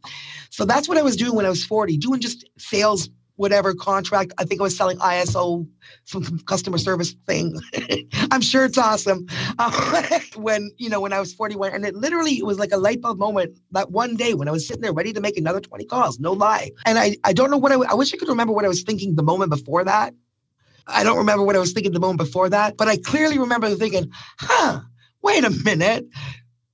So 0.51 0.65
that's 0.65 0.89
what 0.89 0.99
I 0.99 1.03
was 1.03 1.17
doing 1.17 1.35
when 1.35 1.47
I 1.47 1.51
was 1.51 1.65
40, 1.65 1.97
doing 1.99 2.21
just 2.21 2.49
sales 2.59 3.09
whatever 3.39 3.73
contract. 3.73 4.33
I 4.39 4.45
think 4.45 4.61
I 4.61 4.65
was 4.65 4.77
selling 4.77 4.99
ISO, 4.99 5.67
some 6.05 6.41
customer 6.41 6.77
service 6.77 7.15
thing. 7.27 7.57
I'm 8.33 8.41
sure 8.41 8.65
it's 8.65 8.77
awesome. 8.77 9.27
Uh, 9.59 10.21
when 10.37 10.71
you 10.77 10.91
know 10.91 11.01
when 11.01 11.13
I 11.13 11.21
was 11.21 11.33
41, 11.33 11.73
and 11.73 11.87
it 11.87 11.95
literally 11.95 12.39
it 12.39 12.45
was 12.45 12.59
like 12.59 12.73
a 12.73 12.77
light 12.77 13.01
bulb 13.01 13.19
moment. 13.19 13.57
That 13.71 13.91
one 13.91 14.17
day 14.17 14.35
when 14.35 14.49
I 14.49 14.51
was 14.51 14.67
sitting 14.67 14.83
there 14.83 14.93
ready 14.93 15.13
to 15.13 15.21
make 15.21 15.39
another 15.39 15.61
20 15.61 15.85
calls, 15.87 16.19
no 16.19 16.33
lie. 16.33 16.73
And 16.85 16.99
I 16.99 17.17
I 17.25 17.33
don't 17.33 17.51
know 17.51 17.59
what 17.59 17.73
I 17.73 17.77
I 17.77 17.95
wish 17.95 18.13
I 18.13 18.17
could 18.17 18.29
remember 18.29 18.53
what 18.53 18.65
I 18.65 18.69
was 18.69 18.83
thinking 18.83 19.15
the 19.15 19.23
moment 19.23 19.51
before 19.51 19.85
that. 19.85 20.15
I 20.89 21.05
don't 21.05 21.19
remember 21.19 21.45
what 21.45 21.57
I 21.57 21.61
was 21.61 21.73
thinking 21.73 21.93
the 21.93 22.01
moment 22.01 22.19
before 22.19 22.49
that, 22.51 22.77
but 22.77 22.89
I 22.89 22.97
clearly 22.99 23.39
remember 23.39 23.71
thinking, 23.75 24.11
huh, 24.41 24.81
wait 25.23 25.45
a 25.45 25.51
minute. 25.51 26.07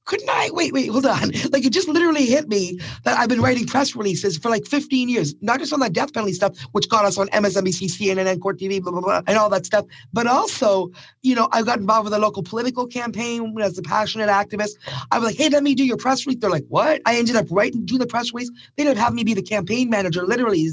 couldn't 0.07 0.29
I? 0.31 0.50
Wait, 0.53 0.72
wait, 0.72 0.88
hold 0.90 1.07
on. 1.07 1.33
Like 1.53 1.64
it 1.66 1.72
just 1.72 1.88
literally 1.88 2.27
hit 2.27 2.48
me 2.48 2.81
that 3.05 3.18
I've 3.18 3.29
been 3.29 3.42
writing 3.42 3.66
press 3.66 3.96
releases 3.96 4.38
for 4.38 4.50
like 4.50 4.66
15 4.66 5.09
years, 5.09 5.35
not 5.42 5.61
just 5.61 5.72
on 5.72 5.81
that 5.81 5.92
death 5.92 6.12
penalty 6.12 6.35
stuff, 6.35 6.59
which 6.72 6.88
got 6.88 7.05
us 7.05 7.18
on 7.18 7.29
MSNBC, 7.29 7.90
CNN, 7.90 8.40
Court 8.40 8.59
TV, 8.59 8.83
blah, 8.83 8.92
blah, 8.92 9.03
blah, 9.03 9.22
and 9.27 9.38
all 9.38 9.50
that 9.50 9.66
stuff. 9.66 9.87
But 10.12 10.27
also, 10.27 10.90
you 11.22 11.35
know, 11.35 11.48
I 11.53 11.62
got 11.62 11.79
involved 11.79 12.07
with 12.07 12.14
a 12.14 12.18
local 12.18 12.42
political 12.42 12.87
campaign 12.87 13.55
as 13.62 13.79
a 13.79 13.83
passionate 13.83 14.29
activist. 14.29 14.72
I 15.12 15.18
was 15.18 15.29
like, 15.29 15.37
hey, 15.37 15.48
let 15.50 15.62
me 15.62 15.74
do 15.74 15.85
your 15.85 15.98
press 15.98 16.27
release. 16.27 16.40
They're 16.40 16.50
like, 16.50 16.66
what? 16.68 17.03
I 17.07 17.16
ended 17.16 17.37
up 17.37 17.46
writing, 17.50 17.85
doing 17.87 18.00
the 18.00 18.07
press 18.07 18.33
release. 18.35 18.50
They 18.77 18.85
didn't 18.85 18.98
have 18.98 19.14
me 19.14 19.24
be 19.24 19.35
the 19.35 19.42
campaign 19.42 19.90
manager, 19.90 20.27
literally, 20.27 20.68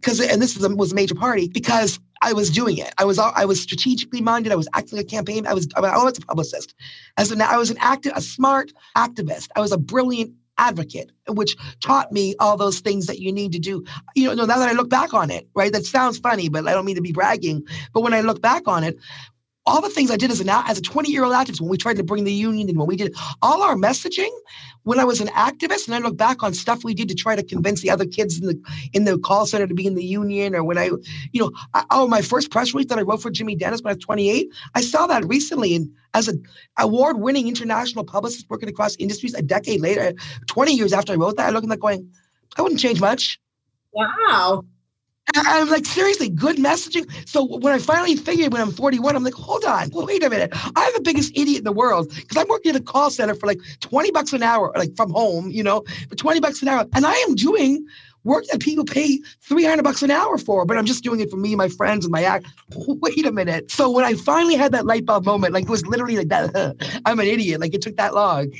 because, 0.00 0.20
and 0.20 0.42
this 0.42 0.56
was 0.56 0.64
a, 0.64 0.74
was 0.74 0.92
a 0.92 0.96
major 0.96 1.14
party 1.14 1.48
because 1.48 2.00
I 2.22 2.32
was 2.32 2.50
doing 2.50 2.78
it. 2.78 2.92
I 2.98 3.04
was 3.04 3.18
I 3.18 3.44
was 3.44 3.60
strategically 3.60 4.20
minded. 4.20 4.52
I 4.52 4.56
was 4.56 4.68
acting 4.74 4.98
a 4.98 5.04
campaign. 5.04 5.46
I 5.46 5.54
was 5.54 5.68
I 5.76 5.80
was 5.80 6.18
a 6.18 6.20
publicist. 6.22 6.74
As 7.16 7.30
an 7.30 7.40
I 7.42 7.56
was 7.56 7.70
an 7.70 7.78
active, 7.80 8.12
a 8.14 8.20
smart 8.20 8.72
activist. 8.96 9.48
I 9.56 9.60
was 9.60 9.72
a 9.72 9.78
brilliant 9.78 10.34
advocate, 10.58 11.12
which 11.28 11.56
taught 11.80 12.12
me 12.12 12.34
all 12.40 12.56
those 12.56 12.80
things 12.80 13.06
that 13.06 13.18
you 13.18 13.32
need 13.32 13.52
to 13.52 13.58
do. 13.58 13.84
You 14.14 14.34
know, 14.34 14.44
now 14.44 14.58
that 14.58 14.68
I 14.68 14.72
look 14.72 14.88
back 14.88 15.12
on 15.14 15.30
it, 15.30 15.48
right? 15.54 15.72
That 15.72 15.84
sounds 15.84 16.18
funny, 16.18 16.48
but 16.48 16.66
I 16.66 16.72
don't 16.72 16.84
mean 16.84 16.96
to 16.96 17.02
be 17.02 17.12
bragging. 17.12 17.66
But 17.92 18.00
when 18.02 18.14
I 18.14 18.20
look 18.22 18.40
back 18.40 18.66
on 18.66 18.84
it, 18.84 18.96
all 19.66 19.80
the 19.80 19.90
things 19.90 20.10
I 20.10 20.16
did 20.16 20.30
as 20.30 20.40
an 20.40 20.48
as 20.48 20.78
a 20.78 20.82
20 20.82 21.10
year 21.10 21.24
old 21.24 21.34
activist 21.34 21.60
when 21.60 21.68
we 21.68 21.76
tried 21.76 21.96
to 21.96 22.04
bring 22.04 22.24
the 22.24 22.32
union 22.32 22.68
in, 22.68 22.78
when 22.78 22.86
we 22.86 22.96
did 22.96 23.14
all 23.42 23.62
our 23.62 23.74
messaging, 23.74 24.30
when 24.84 25.00
I 25.00 25.04
was 25.04 25.20
an 25.20 25.26
activist, 25.28 25.86
and 25.86 25.94
I 25.94 25.98
look 25.98 26.16
back 26.16 26.42
on 26.42 26.54
stuff 26.54 26.84
we 26.84 26.94
did 26.94 27.08
to 27.08 27.14
try 27.14 27.34
to 27.34 27.42
convince 27.42 27.80
the 27.80 27.90
other 27.90 28.06
kids 28.06 28.38
in 28.38 28.46
the 28.46 28.60
in 28.92 29.04
the 29.04 29.18
call 29.18 29.44
center 29.44 29.66
to 29.66 29.74
be 29.74 29.86
in 29.86 29.94
the 29.94 30.04
union, 30.04 30.54
or 30.54 30.62
when 30.62 30.78
I, 30.78 30.90
you 31.32 31.40
know, 31.40 31.50
I, 31.74 31.84
oh 31.90 32.06
my 32.06 32.22
first 32.22 32.50
press 32.50 32.72
release 32.72 32.88
that 32.88 32.98
I 32.98 33.02
wrote 33.02 33.22
for 33.22 33.30
Jimmy 33.30 33.56
Dennis 33.56 33.82
when 33.82 33.90
I 33.90 33.94
was 33.94 34.04
28, 34.04 34.48
I 34.74 34.80
saw 34.80 35.06
that 35.08 35.26
recently, 35.26 35.74
and 35.74 35.90
as 36.14 36.28
an 36.28 36.42
award 36.78 37.18
winning 37.18 37.48
international 37.48 38.04
publicist 38.04 38.48
working 38.48 38.68
across 38.68 38.94
industries, 38.96 39.34
a 39.34 39.42
decade 39.42 39.80
later, 39.80 40.12
20 40.46 40.72
years 40.72 40.92
after 40.92 41.12
I 41.12 41.16
wrote 41.16 41.36
that, 41.36 41.48
I 41.48 41.50
look 41.50 41.64
at 41.64 41.70
that 41.70 41.80
going, 41.80 42.10
I 42.56 42.62
wouldn't 42.62 42.80
change 42.80 43.00
much. 43.00 43.40
Wow. 43.92 44.64
I'm 45.34 45.68
like, 45.68 45.84
seriously, 45.86 46.28
good 46.28 46.56
messaging. 46.56 47.10
So 47.28 47.44
when 47.44 47.72
I 47.72 47.78
finally 47.78 48.16
figured 48.16 48.52
when 48.52 48.62
I'm 48.62 48.70
41, 48.70 49.16
I'm 49.16 49.24
like, 49.24 49.34
hold 49.34 49.64
on, 49.64 49.90
wait 49.92 50.22
a 50.22 50.30
minute. 50.30 50.50
I'm 50.76 50.92
the 50.94 51.00
biggest 51.02 51.36
idiot 51.36 51.58
in 51.58 51.64
the 51.64 51.72
world 51.72 52.08
because 52.14 52.36
I'm 52.36 52.48
working 52.48 52.70
at 52.74 52.80
a 52.80 52.82
call 52.84 53.10
center 53.10 53.34
for 53.34 53.46
like 53.46 53.60
20 53.80 54.10
bucks 54.12 54.32
an 54.32 54.42
hour, 54.42 54.72
like 54.76 54.94
from 54.96 55.10
home, 55.10 55.50
you 55.50 55.62
know, 55.62 55.82
for 56.08 56.14
20 56.14 56.40
bucks 56.40 56.62
an 56.62 56.68
hour. 56.68 56.86
And 56.94 57.04
I 57.04 57.12
am 57.28 57.34
doing 57.34 57.86
work 58.26 58.44
that 58.50 58.60
people 58.60 58.84
pay 58.84 59.20
300 59.42 59.82
bucks 59.82 60.02
an 60.02 60.10
hour 60.10 60.36
for, 60.36 60.66
but 60.66 60.76
I'm 60.76 60.84
just 60.84 61.04
doing 61.04 61.20
it 61.20 61.30
for 61.30 61.36
me, 61.36 61.54
my 61.54 61.68
friends, 61.68 62.04
and 62.04 62.12
my 62.12 62.24
act. 62.24 62.46
Wait 62.74 63.24
a 63.24 63.32
minute. 63.32 63.70
So 63.70 63.88
when 63.90 64.04
I 64.04 64.14
finally 64.14 64.56
had 64.56 64.72
that 64.72 64.84
light 64.84 65.06
bulb 65.06 65.24
moment, 65.24 65.54
like 65.54 65.64
it 65.64 65.70
was 65.70 65.86
literally 65.86 66.16
like 66.16 66.28
that, 66.28 67.00
I'm 67.06 67.20
an 67.20 67.26
idiot. 67.26 67.60
Like 67.60 67.72
it 67.72 67.80
took 67.80 67.96
that 67.96 68.14
long. 68.14 68.52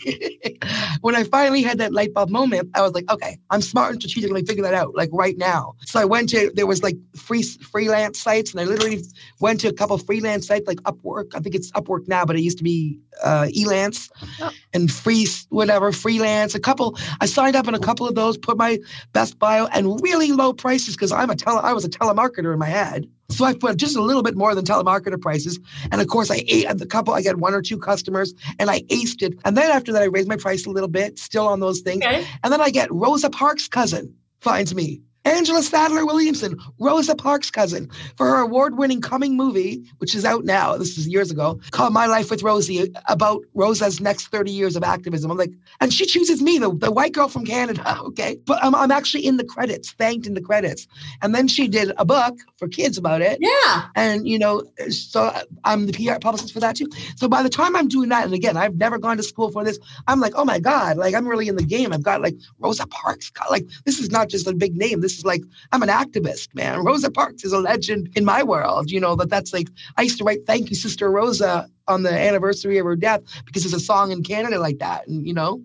when 1.01 1.17
I 1.17 1.25
finally 1.25 1.63
had 1.63 1.79
that 1.79 1.93
light 1.93 2.15
bulb 2.15 2.31
moment, 2.31 2.71
I 2.75 2.81
was 2.81 2.93
like, 2.93 3.11
okay, 3.11 3.39
I'm 3.51 3.61
smart 3.61 3.93
and 3.93 4.01
strategic. 4.01 4.31
Let 4.31 4.43
me 4.43 4.47
figure 4.47 4.63
that 4.63 4.75
out, 4.75 4.95
like 4.95 5.11
right 5.13 5.37
now. 5.37 5.75
So 5.85 6.01
I 6.01 6.05
went 6.05 6.29
to, 6.31 6.51
there 6.55 6.67
was 6.67 6.83
like 6.83 6.97
free 7.17 7.43
freelance 7.43 8.21
sites, 8.21 8.53
and 8.53 8.61
I 8.61 8.65
literally 8.65 9.03
went 9.41 9.61
to 9.61 9.69
a 9.69 9.73
couple 9.73 9.99
freelance 9.99 10.47
sites 10.47 10.69
like 10.69 10.79
Upwork. 10.83 11.35
I 11.35 11.41
think 11.41 11.55
it's 11.55 11.73
Upwork 11.73 12.07
now, 12.07 12.25
but 12.25 12.37
it 12.37 12.43
used 12.43 12.59
to 12.59 12.65
be 12.65 13.01
uh, 13.23 13.47
Elance 13.57 14.11
oh. 14.41 14.51
and 14.73 14.91
free, 14.91 15.27
whatever, 15.51 15.93
freelance. 15.93 16.55
A 16.55 16.61
couple, 16.61 16.99
I 17.21 17.27
signed 17.27 17.57
up 17.57 17.69
in 17.69 17.75
a 17.75 17.79
couple 17.79 18.07
of 18.07 18.15
those, 18.15 18.37
put 18.37 18.57
my 18.57 18.79
Best 19.13 19.39
bio 19.39 19.67
and 19.67 20.01
really 20.03 20.33
low 20.33 20.53
prices 20.53 20.95
because 20.95 21.13
I'm 21.13 21.31
a 21.31 21.37
tele, 21.37 21.61
I 21.63 21.73
was 21.73 21.85
a 21.85 21.89
telemarketer 21.89 22.53
in 22.53 22.59
my 22.59 22.67
head. 22.67 23.09
So 23.31 23.45
I 23.45 23.55
put 23.55 23.77
just 23.77 23.97
a 23.97 24.03
little 24.03 24.23
bit 24.23 24.37
more 24.37 24.55
than 24.55 24.65
telemarketer 24.65 25.21
prices. 25.21 25.59
And 25.91 26.01
of 26.01 26.07
course, 26.07 26.31
I 26.31 26.45
ate 26.47 26.67
the 26.77 26.87
couple, 26.87 27.15
I 27.15 27.23
got 27.23 27.37
one 27.37 27.55
or 27.55 27.63
two 27.63 27.79
customers 27.79 28.35
and 28.59 28.71
I 28.71 28.81
aced 28.83 29.23
it. 29.23 29.39
And 29.45 29.57
then 29.57 29.71
after 29.71 29.93
that, 29.93 30.03
I 30.03 30.07
raised 30.07 30.29
my 30.29 30.37
price 30.37 30.67
a 30.67 30.71
little 30.71 30.89
bit, 30.89 31.19
still 31.19 31.49
on 31.49 31.61
those 31.61 31.81
things. 31.81 32.05
Okay. 32.05 32.27
And 32.45 32.53
then 32.53 32.61
I 32.61 32.71
get 32.71 32.93
Rosa 32.93 33.31
Parks' 33.31 33.69
cousin 33.69 34.15
finds 34.41 34.75
me 34.75 35.01
Angela 35.27 35.61
Sadler 35.61 36.07
Williamson, 36.07 36.57
Rosa 36.79 37.17
Parks' 37.17 37.51
cousin, 37.51 37.91
for 38.17 38.27
her 38.27 38.41
award 38.41 38.79
winning 38.79 39.01
coming 39.01 39.37
movie, 39.37 39.83
which 39.99 40.15
is 40.15 40.25
out 40.25 40.45
now, 40.45 40.77
this 40.77 40.97
is 40.97 41.09
years 41.09 41.33
ago, 41.33 41.59
called 41.73 41.93
My 41.93 42.07
Life 42.07 42.31
with 42.31 42.45
Rosie, 42.45 42.93
about 43.09 43.43
Rosa's 43.53 44.01
next 44.01 44.29
30 44.29 44.53
years 44.53 44.77
of 44.77 44.85
activism. 44.85 45.29
I'm 45.33 45.37
like, 45.37 45.51
and 45.81 45.93
she 45.93 46.07
chooses 46.07 46.41
me, 46.41 46.59
the, 46.59 46.73
the 46.73 46.93
white 46.93 47.13
girl 47.13 47.27
from 47.27 47.45
Canada, 47.45 47.99
okay? 48.03 48.39
But 48.47 48.63
I'm, 48.63 48.73
I'm 48.77 48.93
actually 48.93 49.27
in 49.27 49.37
the 49.37 49.45
credits, 49.45 49.91
thanked 49.93 50.29
in 50.29 50.35
the 50.35 50.41
credits. 50.41 50.87
And 51.23 51.35
then 51.35 51.49
she 51.49 51.67
did 51.67 51.91
a 51.97 52.05
book 52.05 52.37
for 52.57 52.69
kids 52.69 52.97
about 52.97 53.21
it. 53.21 53.39
Yeah. 53.41 53.89
And, 53.97 54.29
you 54.29 54.39
know, 54.39 54.63
so 54.91 55.37
I'm 55.65 55.87
the 55.87 55.93
PR 55.93 56.21
publicist 56.21 56.53
for 56.53 56.61
that 56.61 56.77
too. 56.77 56.89
So 57.17 57.27
by 57.27 57.43
the 57.43 57.49
time 57.49 57.75
I'm 57.75 57.89
doing 57.89 58.11
that, 58.11 58.25
and 58.25 58.33
again, 58.33 58.57
I've 58.57 58.77
never 58.77 58.97
gone 58.97 59.17
to 59.17 59.25
school 59.25 59.51
for 59.51 59.65
this, 59.65 59.81
I'm 60.07 60.21
like, 60.21 60.35
oh 60.37 60.45
my 60.45 60.61
God, 60.61 60.97
like 60.99 61.17
I'm 61.17 61.27
really 61.27 61.49
in 61.49 61.57
the 61.57 61.65
game. 61.65 61.93
I've 61.93 62.05
got 62.05 62.23
like 62.23 62.37
Rosa 62.61 62.87
Parks, 62.87 63.33
like 63.51 63.67
this 63.85 63.99
is 63.99 64.13
not 64.13 64.29
just 64.29 64.47
a 64.47 64.55
big 64.55 64.77
name. 64.77 65.01
This 65.01 65.16
is 65.19 65.25
like 65.25 65.43
I'm 65.73 65.83
an 65.83 65.89
activist, 65.89 66.55
man. 66.55 66.85
Rosa 66.85 67.11
Parks 67.11 67.45
is 67.45 67.53
a 67.53 67.59
legend 67.59 68.11
in 68.17 68.25
my 68.25 68.43
world. 68.43 68.91
You 68.91 69.01
know 69.01 69.17
that 69.17 69.31
that's 69.31 69.53
like 69.53 69.69
I 69.97 70.03
used 70.03 70.19
to 70.19 70.25
write 70.25 70.47
"Thank 70.47 70.71
You, 70.71 70.77
Sister 70.77 71.11
Rosa" 71.11 71.69
on 71.89 72.03
the 72.03 72.13
anniversary 72.13 72.79
of 72.79 72.87
her 72.87 72.97
death 72.97 73.23
because 73.45 73.63
there's 73.63 73.75
a 73.75 73.81
song 73.81 74.13
in 74.13 74.23
Canada 74.23 74.59
like 74.59 74.79
that, 74.79 75.07
and 75.07 75.27
you 75.27 75.35
know. 75.35 75.63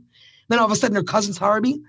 Then 0.49 0.59
all 0.59 0.65
of 0.65 0.71
a 0.71 0.75
sudden, 0.75 0.97
her 0.97 1.03
cousin's 1.03 1.37
Harvey. 1.37 1.81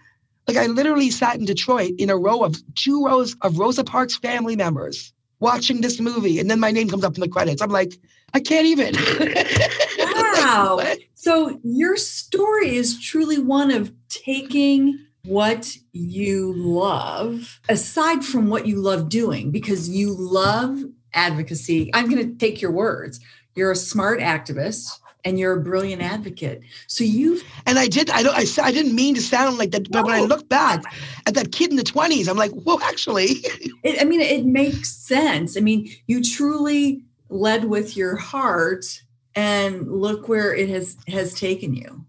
Like 0.47 0.57
I 0.57 0.67
literally 0.67 1.11
sat 1.11 1.37
in 1.37 1.45
Detroit 1.45 1.93
in 1.99 2.11
a 2.11 2.17
row 2.17 2.45
of 2.45 2.57
two 2.75 3.05
rows 3.05 3.37
of 3.43 3.59
Rosa 3.59 3.83
Parks 3.83 4.17
family 4.17 4.55
members 4.55 5.13
watching 5.41 5.81
this 5.81 6.01
movie, 6.01 6.39
and 6.39 6.51
then 6.51 6.61
my 6.61 6.71
name 6.71 6.89
comes 6.89 7.05
up 7.05 7.15
in 7.15 7.21
the 7.21 7.29
credits. 7.29 7.61
I'm 7.61 7.71
like, 7.71 7.99
I 8.35 8.41
can't 8.41 8.67
even. 8.67 8.95
wow. 9.99 10.77
like, 10.77 11.11
so 11.15 11.59
your 11.63 11.97
story 11.97 12.77
is 12.77 13.01
truly 13.01 13.39
one 13.39 13.71
of 13.71 13.93
taking 14.09 14.99
what 15.25 15.77
you 15.93 16.53
love 16.55 17.61
aside 17.69 18.25
from 18.25 18.49
what 18.49 18.67
you 18.67 18.81
love 18.81 19.09
doing 19.09 19.51
because 19.51 19.89
you 19.89 20.15
love 20.15 20.83
advocacy. 21.15 21.91
I'm 21.95 22.11
going 22.11 22.29
to 22.29 22.35
take 22.37 22.61
your 22.61 22.73
words. 22.73 23.21
You're 23.55 23.71
a 23.71 23.77
smart 23.77 24.21
activist 24.21 24.89
and 25.25 25.39
you're 25.39 25.53
a 25.53 25.63
brilliant 25.63 26.03
advocate. 26.03 26.63
So 26.89 27.05
you've 27.05 27.43
and 27.67 27.79
I 27.79 27.87
did. 27.87 28.11
I 28.11 28.23
don't. 28.23 28.35
I, 28.35 28.45
I 28.63 28.73
didn't 28.73 28.95
mean 28.95 29.15
to 29.15 29.21
sound 29.21 29.59
like 29.59 29.71
that, 29.71 29.91
but 29.91 30.01
no. 30.01 30.07
when 30.07 30.15
I 30.15 30.21
look 30.23 30.49
back 30.49 30.83
at 31.27 31.35
that 31.35 31.53
kid 31.53 31.71
in 31.71 31.77
the 31.77 31.85
20s, 31.85 32.29
I'm 32.29 32.37
like, 32.37 32.51
whoa, 32.53 32.79
actually. 32.83 33.37
It, 33.85 34.01
I 34.01 34.05
mean, 34.05 34.21
it 34.21 34.45
makes 34.45 34.93
sense. 34.93 35.57
I 35.57 35.61
mean, 35.61 35.91
you 36.07 36.23
truly 36.23 37.03
led 37.29 37.65
with 37.65 37.97
your 37.97 38.15
heart, 38.15 39.03
and 39.35 39.91
look 39.91 40.29
where 40.29 40.55
it 40.55 40.69
has 40.69 40.97
has 41.09 41.35
taken 41.35 41.75
you. 41.75 42.02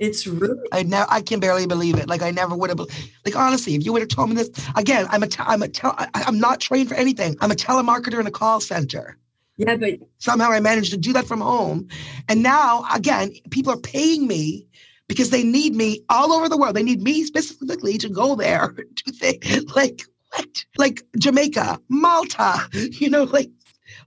It's 0.00 0.26
really. 0.26 0.66
I 0.72 0.82
now 0.82 1.04
I 1.10 1.20
can 1.20 1.40
barely 1.40 1.66
believe 1.66 1.96
it. 1.98 2.08
Like 2.08 2.22
I 2.22 2.30
never 2.30 2.56
would 2.56 2.70
have. 2.70 2.80
Like 2.80 3.36
honestly, 3.36 3.74
if 3.74 3.84
you 3.84 3.92
would 3.92 4.00
have 4.00 4.08
told 4.08 4.30
me 4.30 4.34
this 4.34 4.50
again, 4.74 5.06
I'm 5.10 5.22
a 5.22 5.28
I'm 5.40 5.62
a 5.62 5.68
tel, 5.68 5.94
I'm 6.14 6.40
not 6.40 6.58
trained 6.58 6.88
for 6.88 6.94
anything. 6.94 7.36
I'm 7.40 7.50
a 7.50 7.54
telemarketer 7.54 8.18
in 8.18 8.26
a 8.26 8.30
call 8.30 8.60
center. 8.60 9.18
Yeah, 9.58 9.76
but 9.76 10.00
somehow 10.16 10.50
I 10.50 10.60
managed 10.60 10.90
to 10.92 10.96
do 10.96 11.12
that 11.12 11.26
from 11.26 11.42
home, 11.42 11.86
and 12.28 12.42
now 12.42 12.86
again, 12.94 13.34
people 13.50 13.74
are 13.74 13.80
paying 13.80 14.26
me 14.26 14.66
because 15.06 15.28
they 15.28 15.42
need 15.44 15.76
me 15.76 16.02
all 16.08 16.32
over 16.32 16.48
the 16.48 16.56
world. 16.56 16.76
They 16.76 16.82
need 16.82 17.02
me 17.02 17.24
specifically 17.24 17.98
to 17.98 18.08
go 18.08 18.34
there. 18.34 18.68
Do 19.04 19.12
they 19.20 19.38
like 19.74 20.02
what? 20.30 20.64
Like 20.78 21.02
Jamaica, 21.18 21.78
Malta, 21.90 22.56
you 22.72 23.10
know, 23.10 23.24
like 23.24 23.50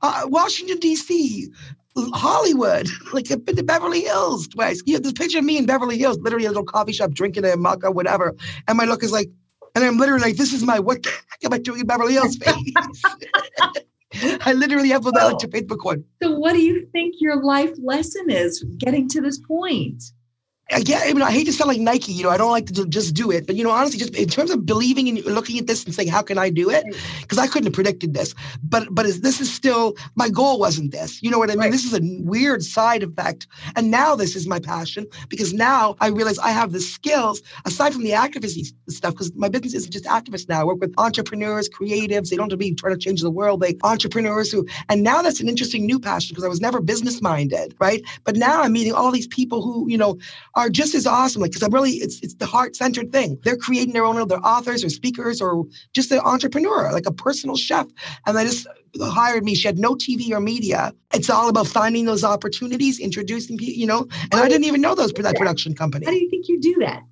uh, 0.01 0.23
Washington 0.25 0.79
D.C., 0.79 1.49
Hollywood. 1.95 2.87
Like 3.13 3.31
I've 3.31 3.45
been 3.45 3.55
to 3.57 3.63
Beverly 3.63 4.01
Hills 4.01 4.47
twice. 4.47 4.81
You 4.87 4.95
have 4.95 5.03
this 5.03 5.13
picture 5.13 5.37
of 5.37 5.45
me 5.45 5.57
in 5.57 5.67
Beverly 5.67 5.99
Hills, 5.99 6.17
literally 6.19 6.45
a 6.45 6.47
little 6.47 6.63
coffee 6.63 6.93
shop 6.93 7.11
drinking 7.11 7.45
a 7.45 7.49
maca, 7.49 7.93
whatever. 7.93 8.33
And 8.67 8.75
my 8.75 8.85
look 8.85 9.03
is 9.03 9.11
like, 9.11 9.29
and 9.75 9.83
I'm 9.83 9.97
literally 9.97 10.21
like, 10.21 10.35
this 10.35 10.51
is 10.51 10.63
my 10.63 10.79
what 10.79 11.03
the 11.03 11.09
heck 11.09 11.43
am 11.43 11.53
I 11.53 11.59
doing 11.59 11.81
in 11.81 11.85
Beverly 11.85 12.13
Hills 12.13 12.37
face? 12.37 13.03
I 14.41 14.53
literally 14.53 14.89
have 14.89 15.03
that 15.03 15.13
like 15.13 15.37
to 15.39 15.47
Facebook 15.47 15.85
one. 15.85 16.03
So 16.23 16.31
what 16.31 16.53
do 16.53 16.61
you 16.61 16.87
think 16.91 17.15
your 17.19 17.43
life 17.43 17.73
lesson 17.77 18.31
is 18.31 18.63
getting 18.79 19.07
to 19.09 19.21
this 19.21 19.39
point? 19.39 20.03
Yeah, 20.85 21.01
I 21.03 21.13
mean, 21.13 21.21
I 21.21 21.31
hate 21.31 21.45
to 21.45 21.53
sound 21.53 21.67
like 21.67 21.79
Nike, 21.79 22.13
you 22.13 22.23
know, 22.23 22.29
I 22.29 22.37
don't 22.37 22.51
like 22.51 22.65
to 22.67 22.73
do, 22.73 22.87
just 22.87 23.13
do 23.13 23.29
it, 23.31 23.45
but 23.45 23.55
you 23.55 23.63
know, 23.63 23.69
honestly, 23.69 23.99
just 23.99 24.15
in 24.15 24.29
terms 24.29 24.49
of 24.49 24.65
believing 24.65 25.09
and 25.09 25.23
looking 25.25 25.59
at 25.59 25.67
this 25.67 25.83
and 25.83 25.93
saying, 25.93 26.07
how 26.07 26.21
can 26.21 26.37
I 26.37 26.49
do 26.49 26.69
it? 26.69 26.85
Mm. 26.85 27.21
Because 27.21 27.37
I 27.37 27.47
couldn't 27.47 27.65
have 27.65 27.73
predicted 27.73 28.13
this, 28.13 28.33
but 28.63 28.87
but 28.91 29.05
this 29.05 29.41
is 29.41 29.53
still 29.53 29.95
my 30.15 30.29
goal 30.29 30.59
wasn't 30.59 30.91
this. 30.91 31.21
You 31.21 31.31
know 31.31 31.37
what 31.37 31.49
I 31.49 31.53
mean? 31.53 31.59
Right. 31.59 31.71
This 31.71 31.83
is 31.83 31.93
a 31.93 32.01
weird 32.23 32.63
side 32.63 33.03
effect, 33.03 33.45
and 33.75 33.91
now 33.91 34.15
this 34.15 34.35
is 34.35 34.47
my 34.47 34.59
passion 34.59 35.05
because 35.29 35.53
now 35.53 35.95
I 35.99 36.07
realize 36.07 36.39
I 36.39 36.49
have 36.49 36.71
the 36.71 36.79
skills 36.79 37.41
aside 37.65 37.93
from 37.93 38.03
the 38.03 38.13
activism 38.13 38.63
stuff. 38.87 39.13
Because 39.13 39.33
my 39.35 39.49
business 39.49 39.73
isn't 39.73 39.91
just 39.91 40.05
activists 40.05 40.47
now. 40.47 40.61
I 40.61 40.63
work 40.63 40.79
with 40.79 40.93
entrepreneurs, 40.97 41.69
creatives. 41.69 42.29
They 42.29 42.35
don't 42.35 42.45
have 42.45 42.51
to 42.51 42.57
be 42.57 42.73
trying 42.73 42.93
to 42.93 42.99
change 42.99 43.21
the 43.21 43.29
world. 43.29 43.61
They 43.61 43.77
entrepreneurs 43.83 44.51
who, 44.51 44.65
and 44.89 45.03
now 45.03 45.21
that's 45.21 45.41
an 45.41 45.49
interesting 45.49 45.85
new 45.85 45.99
passion 45.99 46.33
because 46.33 46.45
I 46.45 46.47
was 46.47 46.61
never 46.61 46.79
business 46.79 47.21
minded, 47.21 47.75
right? 47.79 48.01
But 48.23 48.35
now 48.37 48.61
I'm 48.61 48.73
meeting 48.73 48.93
all 48.93 49.11
these 49.11 49.27
people 49.27 49.61
who, 49.61 49.89
you 49.89 49.97
know, 49.97 50.17
are 50.55 50.69
just 50.69 50.95
as 50.95 51.07
awesome. 51.07 51.41
Like, 51.41 51.51
because 51.51 51.63
I'm 51.63 51.73
really, 51.73 51.91
it's 51.93 52.19
it's 52.21 52.35
the 52.35 52.45
heart 52.45 52.75
centered 52.75 53.11
thing. 53.11 53.39
They're 53.43 53.57
creating 53.57 53.93
their 53.93 54.05
own, 54.05 54.27
they're 54.27 54.45
authors 54.45 54.83
or 54.83 54.89
speakers 54.89 55.41
or 55.41 55.65
just 55.93 56.11
an 56.11 56.19
entrepreneur, 56.19 56.91
like 56.91 57.05
a 57.05 57.11
personal 57.11 57.55
chef. 57.55 57.87
And 58.25 58.37
they 58.37 58.43
just 58.43 58.67
hired 59.01 59.43
me. 59.43 59.55
She 59.55 59.67
had 59.67 59.79
no 59.79 59.95
TV 59.95 60.31
or 60.31 60.39
media. 60.39 60.93
It's 61.13 61.29
all 61.29 61.49
about 61.49 61.67
finding 61.67 62.05
those 62.05 62.23
opportunities, 62.23 62.99
introducing 62.99 63.57
people, 63.57 63.73
you 63.73 63.87
know. 63.87 64.07
And 64.31 64.35
I 64.35 64.47
didn't 64.47 64.65
even 64.65 64.81
know 64.81 64.95
those 64.95 65.11
that 65.13 65.35
production 65.35 65.73
company. 65.75 66.05
How 66.05 66.11
do 66.11 66.17
you 66.17 66.29
think 66.29 66.47
you 66.47 66.59
do 66.59 66.75
that? 66.81 67.03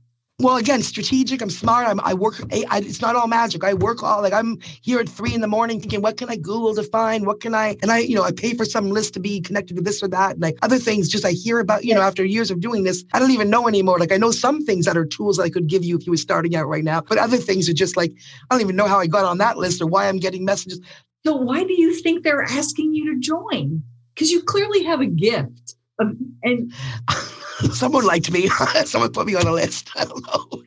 Well 0.42 0.58
again 0.58 0.82
strategic 0.82 1.42
i'm 1.42 1.50
smart 1.50 1.88
I'm, 1.88 2.00
i 2.02 2.14
work 2.14 2.42
I, 2.52 2.80
it's 2.80 3.02
not 3.02 3.16
all 3.16 3.28
magic 3.28 3.64
i 3.64 3.74
work 3.74 4.04
all 4.04 4.22
like 4.22 4.34
i'm 4.34 4.60
here 4.82 5.00
at 5.00 5.10
three 5.10 5.34
in 5.34 5.42
the 5.42 5.48
morning 5.48 5.80
thinking 5.80 6.02
what 6.02 6.18
can 6.18 6.30
i 6.30 6.36
google 6.36 6.76
to 6.76 6.84
find 6.84 7.26
what 7.26 7.42
can 7.42 7.54
i 7.54 7.78
and 7.82 7.92
i 7.92 8.00
you 8.00 8.16
know 8.16 8.24
i 8.24 8.32
pay 8.32 8.54
for 8.54 8.66
some 8.66 8.90
list 8.90 9.14
to 9.14 9.20
be 9.20 9.42
connected 9.42 9.76
to 9.76 9.82
this 9.82 10.02
or 10.02 10.08
that 10.08 10.34
and 10.34 10.42
like 10.42 10.58
other 10.62 10.78
things 10.78 11.10
just 11.10 11.26
i 11.26 11.32
hear 11.32 11.60
about 11.60 11.84
you 11.84 11.94
know 11.94 12.02
after 12.02 12.24
years 12.24 12.52
of 12.52 12.60
doing 12.60 12.84
this 12.84 13.04
i 13.14 13.20
don't 13.20 13.32
even 13.32 13.50
know 13.50 13.68
anymore 13.68 14.00
like 14.00 14.12
i 14.12 14.18
know 14.18 14.32
some 14.32 14.66
things 14.66 14.86
that 14.86 14.98
are 14.98 15.06
tools 15.06 15.38
that 15.38 15.44
i 15.44 15.50
could 15.50 15.68
give 15.68 15.84
you 15.84 15.98
if 15.98 16.06
you 16.06 16.12
were 16.12 16.18
starting 16.18 16.56
out 16.56 16.68
right 16.68 16.84
now 16.84 17.02
but 17.02 17.18
other 17.18 17.38
things 17.38 17.70
are 17.70 17.74
just 17.74 17.98
like 17.98 18.12
i 18.50 18.56
don't 18.56 18.62
even 18.62 18.76
know 18.76 18.88
how 18.88 19.00
i 19.00 19.08
got 19.08 19.26
on 19.26 19.38
that 19.38 19.58
list 19.58 19.82
or 19.82 19.88
why 19.88 20.08
i'm 20.08 20.18
getting 20.18 20.46
messages. 20.46 20.80
So 21.26 21.36
why 21.36 21.64
do 21.64 21.74
you 21.74 21.94
think 22.02 22.24
they're 22.24 22.44
asking 22.44 22.94
you 22.94 23.14
to 23.14 23.20
join? 23.20 23.84
Because 24.14 24.32
you 24.32 24.42
clearly 24.42 24.84
have 24.84 25.02
a 25.02 25.06
gift 25.06 25.76
of, 26.00 26.16
and 26.44 26.72
someone 27.74 28.06
liked 28.06 28.32
me 28.32 28.48
someone 28.86 29.12
put 29.12 29.26
me 29.26 29.36
on 29.36 29.48
a 29.48 29.52
list 29.52 29.90
i 29.96 30.06
don't 30.06 30.26
know 30.28 30.64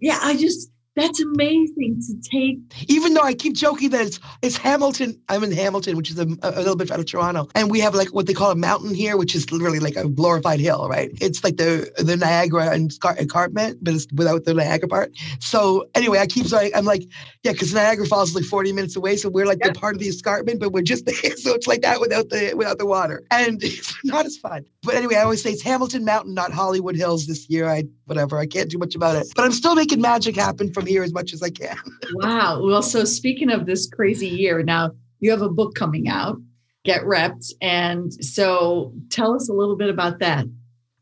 yeah, 0.00 0.18
I 0.22 0.36
just 0.36 0.70
that's 0.96 1.20
amazing 1.20 2.02
to 2.08 2.30
take. 2.30 2.58
Even 2.88 3.14
though 3.14 3.22
I 3.22 3.32
keep 3.32 3.54
joking 3.54 3.90
that 3.90 4.06
it's 4.06 4.18
it's 4.42 4.56
Hamilton. 4.56 5.18
I'm 5.28 5.44
in 5.44 5.52
Hamilton, 5.52 5.96
which 5.96 6.10
is 6.10 6.18
a, 6.18 6.26
a, 6.42 6.50
little 6.58 6.74
bit 6.74 6.90
out 6.90 6.98
of 6.98 7.06
Toronto, 7.06 7.48
and 7.54 7.70
we 7.70 7.78
have 7.80 7.94
like 7.94 8.08
what 8.08 8.26
they 8.26 8.34
call 8.34 8.50
a 8.50 8.56
mountain 8.56 8.92
here, 8.92 9.16
which 9.16 9.36
is 9.36 9.52
literally 9.52 9.78
like 9.78 9.94
a 9.96 10.08
glorified 10.08 10.58
hill, 10.58 10.88
right? 10.88 11.10
It's 11.20 11.44
like 11.44 11.58
the 11.58 11.90
the 11.98 12.16
Niagara 12.16 12.70
and 12.70 12.90
escarpment, 12.90 13.78
but 13.82 13.94
it's 13.94 14.08
without 14.12 14.44
the 14.44 14.52
Niagara 14.52 14.88
part. 14.88 15.12
So 15.38 15.88
anyway, 15.94 16.18
I 16.18 16.26
keep 16.26 16.46
saying 16.46 16.72
I'm 16.74 16.84
like, 16.84 17.04
yeah, 17.44 17.52
because 17.52 17.72
Niagara 17.72 18.06
Falls 18.06 18.30
is 18.30 18.34
like 18.34 18.44
40 18.44 18.72
minutes 18.72 18.96
away, 18.96 19.16
so 19.16 19.30
we're 19.30 19.46
like 19.46 19.60
yep. 19.62 19.74
the 19.74 19.80
part 19.80 19.94
of 19.94 20.00
the 20.00 20.08
escarpment, 20.08 20.58
but 20.58 20.72
we're 20.72 20.82
just 20.82 21.06
there, 21.06 21.36
so 21.36 21.54
it's 21.54 21.68
like 21.68 21.82
that 21.82 22.00
without 22.00 22.30
the 22.30 22.52
without 22.56 22.78
the 22.78 22.86
water, 22.86 23.22
and 23.30 23.62
it's 23.62 23.94
not 24.04 24.26
as 24.26 24.36
fun. 24.36 24.64
But 24.82 24.94
anyway, 24.94 25.16
I 25.16 25.22
always 25.22 25.42
say 25.42 25.50
it's 25.50 25.62
Hamilton 25.62 26.04
Mountain, 26.04 26.32
not 26.32 26.52
Hollywood 26.52 26.96
Hills. 26.96 27.26
This 27.26 27.48
year, 27.50 27.68
I 27.68 27.84
whatever, 28.06 28.38
I 28.38 28.46
can't 28.46 28.70
do 28.70 28.78
much 28.78 28.94
about 28.94 29.16
it, 29.16 29.26
but 29.36 29.44
I'm 29.44 29.52
still 29.52 29.74
making 29.74 30.00
magic 30.00 30.36
happen 30.36 30.72
from 30.72 30.86
here 30.86 31.02
as 31.02 31.12
much 31.12 31.32
as 31.34 31.42
I 31.42 31.50
can. 31.50 31.76
wow. 32.14 32.62
Well, 32.64 32.82
so 32.82 33.04
speaking 33.04 33.50
of 33.50 33.66
this 33.66 33.86
crazy 33.86 34.28
year, 34.28 34.62
now 34.62 34.92
you 35.20 35.30
have 35.30 35.42
a 35.42 35.50
book 35.50 35.74
coming 35.74 36.08
out, 36.08 36.38
Get 36.84 37.02
Repped. 37.02 37.52
And 37.60 38.12
so 38.24 38.94
tell 39.10 39.34
us 39.34 39.50
a 39.50 39.52
little 39.52 39.76
bit 39.76 39.90
about 39.90 40.18
that. 40.20 40.46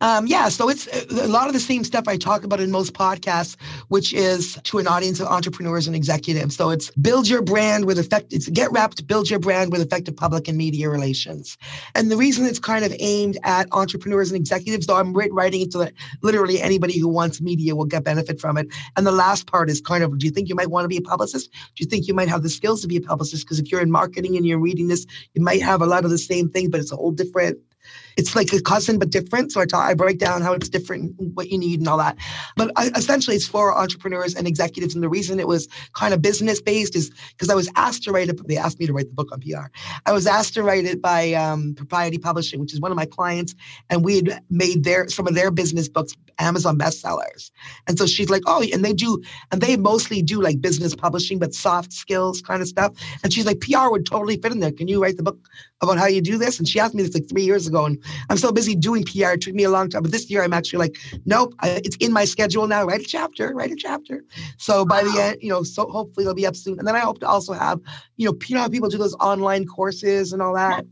Um, 0.01 0.27
yeah, 0.27 0.49
so 0.49 0.69
it's 0.69 0.87
uh, 0.87 1.25
a 1.25 1.27
lot 1.27 1.49
of 1.49 1.55
the 1.55 1.61
same 1.61 1.83
stuff 1.83 2.07
I 2.07 2.17
talk 2.17 2.45
about 2.45 2.61
in 2.61 2.71
most 2.71 2.93
podcasts, 2.93 3.57
which 3.89 4.13
is 4.15 4.55
to 4.65 4.79
an 4.79 4.87
audience 4.87 5.19
of 5.19 5.27
entrepreneurs 5.27 5.87
and 5.89 5.97
executives. 5.97 6.57
So 6.57 6.71
it's 6.71 6.91
build 6.93 7.29
your 7.29 7.43
brand 7.43 7.85
with 7.85 7.99
effect. 7.99 8.33
It's 8.33 8.49
get 8.49 8.71
repped, 8.71 9.07
build 9.09 9.29
your 9.29 9.41
brand 9.41 9.73
with 9.73 9.81
effective 9.81 10.17
public 10.17 10.47
and 10.47 10.57
media 10.57 10.89
relations. 10.89 11.59
And 11.97 12.11
the 12.11 12.17
reason 12.17 12.47
it's 12.47 12.61
kind 12.61 12.85
of 12.85 12.95
aimed 13.01 13.39
at 13.43 13.67
entrepreneurs 13.73 14.31
and 14.31 14.37
executives, 14.37 14.87
though 14.87 14.97
I'm 14.97 15.13
writing 15.13 15.63
it 15.63 15.73
so 15.73 15.81
that 15.81 15.95
literally 16.23 16.61
anybody 16.61 16.99
who 16.99 17.09
wants 17.09 17.41
media 17.41 17.75
will 17.75 17.85
get 17.85 18.05
benefit 18.05 18.41
from 18.41 18.57
it. 18.57 18.69
And 18.97 19.07
the 19.07 19.13
last 19.13 19.47
part 19.49 19.69
is 19.69 19.81
kind 19.81 20.05
of, 20.05 20.17
do 20.19 20.27
you 20.27 20.33
think 20.33 20.49
you 20.49 20.55
might 20.55 20.71
want 20.71 20.85
to 20.85 20.89
be 20.89 20.99
a 20.99 21.03
publicist? 21.03 21.51
Do 21.51 21.83
you 21.83 21.87
think 21.87 22.07
you 22.07 22.15
might 22.15 22.29
have 22.29 22.45
the 22.45 22.51
skills 22.51 22.83
to 22.83 22.89
be 22.89 22.97
a 22.97 23.01
publicist? 23.01 23.45
Because 23.45 23.59
if 23.59 23.73
you're 23.73 23.81
in 23.81 23.91
marketing 23.91 24.37
and 24.37 24.47
you're 24.47 24.61
reading 24.61 24.87
this, 24.87 25.07
you 25.35 25.43
might 25.43 25.63
have 25.63 25.83
a 25.83 25.87
lot 25.87 26.05
of 26.05 26.11
the 26.11 26.19
same 26.19 26.49
thing, 26.49 26.71
but 26.71 26.79
it's 26.79 26.93
a 26.93 26.97
whole 26.97 27.11
different 27.11 27.59
it's 28.19 28.35
like 28.35 28.53
a 28.53 28.61
cousin 28.61 28.99
but 28.99 29.11
different. 29.11 29.53
So 29.53 29.61
I 29.61 29.65
talk, 29.65 29.89
I 29.89 29.95
break 29.95 30.19
down 30.19 30.43
how 30.43 30.53
it's 30.53 30.69
different, 30.69 31.15
what 31.35 31.49
you 31.49 31.57
need, 31.57 31.79
and 31.79 31.89
all 31.89 31.99
that. 31.99 32.17
But 32.57 32.73
I, 32.77 32.91
essentially, 32.97 33.37
it's 33.37 33.47
for 33.47 33.75
entrepreneurs 33.75 34.35
and 34.35 34.47
executives. 34.47 34.95
And 34.95 35.05
the 35.05 35.09
reason 35.09 35.39
it 35.39 35.47
was 35.47 35.69
kind 35.95 36.13
of 36.13 36.21
business 36.21 36.61
based 36.61 36.97
is 36.97 37.11
because 37.31 37.49
I 37.49 37.55
was 37.55 37.71
asked 37.77 38.03
to 38.03 38.13
write 38.13 38.29
it. 38.29 38.47
They 38.49 38.57
asked 38.57 38.81
me 38.81 38.87
to 38.87 38.93
write 38.93 39.07
the 39.07 39.15
book 39.15 39.29
on 39.33 39.41
PR. 39.41 39.69
I 40.05 40.13
was 40.13 40.27
asked 40.27 40.55
to 40.55 40.65
write 40.65 40.85
it 40.85 41.01
by 41.01 41.33
um, 41.35 41.75
Propriety 41.77 42.19
Publishing, 42.19 42.61
which 42.61 42.75
is 42.75 42.81
one 42.81 42.91
of 42.91 42.97
my 42.97 43.07
clients, 43.07 43.55
and 43.89 44.05
we 44.05 44.17
had 44.17 44.43
made 44.51 44.83
their 44.83 45.09
some 45.09 45.29
of 45.29 45.35
their 45.35 45.53
business 45.53 45.89
books 45.89 46.15
Amazon 46.39 46.79
bestsellers. 46.79 47.51
And 47.87 47.99
so 47.99 48.07
she's 48.07 48.31
like, 48.31 48.43
oh, 48.47 48.65
and 48.73 48.85
they 48.85 48.93
do, 48.93 49.23
and 49.51 49.61
they 49.61 49.77
mostly 49.77 50.23
do 50.23 50.41
like 50.41 50.61
business 50.61 50.95
publishing, 50.95 51.39
but 51.39 51.55
soft 51.55 51.93
skills 51.93 52.41
kind 52.41 52.63
of 52.63 52.69
stuff. 52.69 52.93
And 53.23 53.33
she's 53.33 53.47
like, 53.47 53.61
PR 53.61 53.91
would 53.91 54.07
totally 54.07 54.37
fit 54.37 54.53
in 54.53 54.61
there. 54.61 54.73
Can 54.73 54.89
you 54.89 55.03
write 55.03 55.17
the 55.17 55.23
book 55.23 55.39
about 55.81 55.99
how 55.99 56.07
you 56.07 56.21
do 56.21 56.39
this? 56.39 56.59
And 56.59 56.69
she 56.69 56.81
asked 56.81 56.95
me 56.95 57.03
this 57.03 57.15
like 57.15 57.29
three 57.29 57.45
years 57.45 57.67
ago, 57.67 57.85
and 57.85 58.03
I'm 58.31 58.37
so 58.37 58.53
busy 58.53 58.75
doing 58.75 59.05
PR. 59.05 59.33
It 59.33 59.41
took 59.43 59.55
me 59.55 59.65
a 59.65 59.71
long 59.71 59.89
time. 59.89 60.03
But 60.03 60.13
this 60.13 60.31
year, 60.31 60.43
I'm 60.43 60.53
actually 60.53 60.79
like, 60.81 60.97
nope, 61.25 61.55
I, 61.61 61.81
it's 61.85 61.97
in 61.97 62.13
my 62.13 62.25
schedule 62.25 62.67
now. 62.67 62.85
Write 62.85 63.01
a 63.01 63.05
chapter, 63.05 63.55
write 63.55 63.71
a 63.71 63.77
chapter. 63.77 64.25
So 64.59 64.85
by 64.85 65.03
the 65.03 65.21
end, 65.21 65.39
you 65.41 65.51
know, 65.51 65.63
so 65.63 65.87
hopefully 65.87 66.25
it'll 66.25 66.35
be 66.35 66.47
up 66.47 66.57
soon. 66.57 66.79
And 66.79 66.87
then 66.87 66.97
I 66.97 67.01
hope 67.01 67.21
to 67.21 67.29
also 67.29 67.53
have, 67.53 67.81
you 68.17 68.27
know, 68.27 68.37
you 68.47 68.55
know 68.55 68.63
how 68.63 68.69
people 68.69 68.89
do 68.89 68.99
those 68.99 69.15
online 69.15 69.67
courses 69.67 70.33
and 70.33 70.43
all 70.43 70.55
that. 70.55 70.85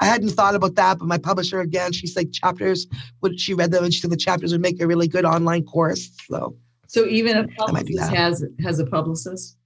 I 0.00 0.06
hadn't 0.06 0.30
thought 0.30 0.54
about 0.54 0.74
that, 0.74 0.98
but 0.98 1.06
my 1.06 1.18
publisher 1.18 1.60
again, 1.60 1.92
she's 1.92 2.16
like 2.16 2.32
chapters. 2.32 2.86
When 3.20 3.36
she 3.36 3.54
read 3.54 3.70
them, 3.70 3.84
and 3.84 3.94
she 3.94 4.00
said 4.00 4.10
the 4.10 4.16
chapters 4.16 4.52
would 4.52 4.60
make 4.60 4.80
a 4.80 4.86
really 4.86 5.08
good 5.08 5.24
online 5.24 5.64
course. 5.64 6.10
So, 6.28 6.56
so 6.88 7.06
even 7.06 7.36
a 7.36 7.48
publicist 7.48 8.12
has 8.12 8.44
has 8.62 8.80
a 8.80 8.86
publicist 8.86 9.56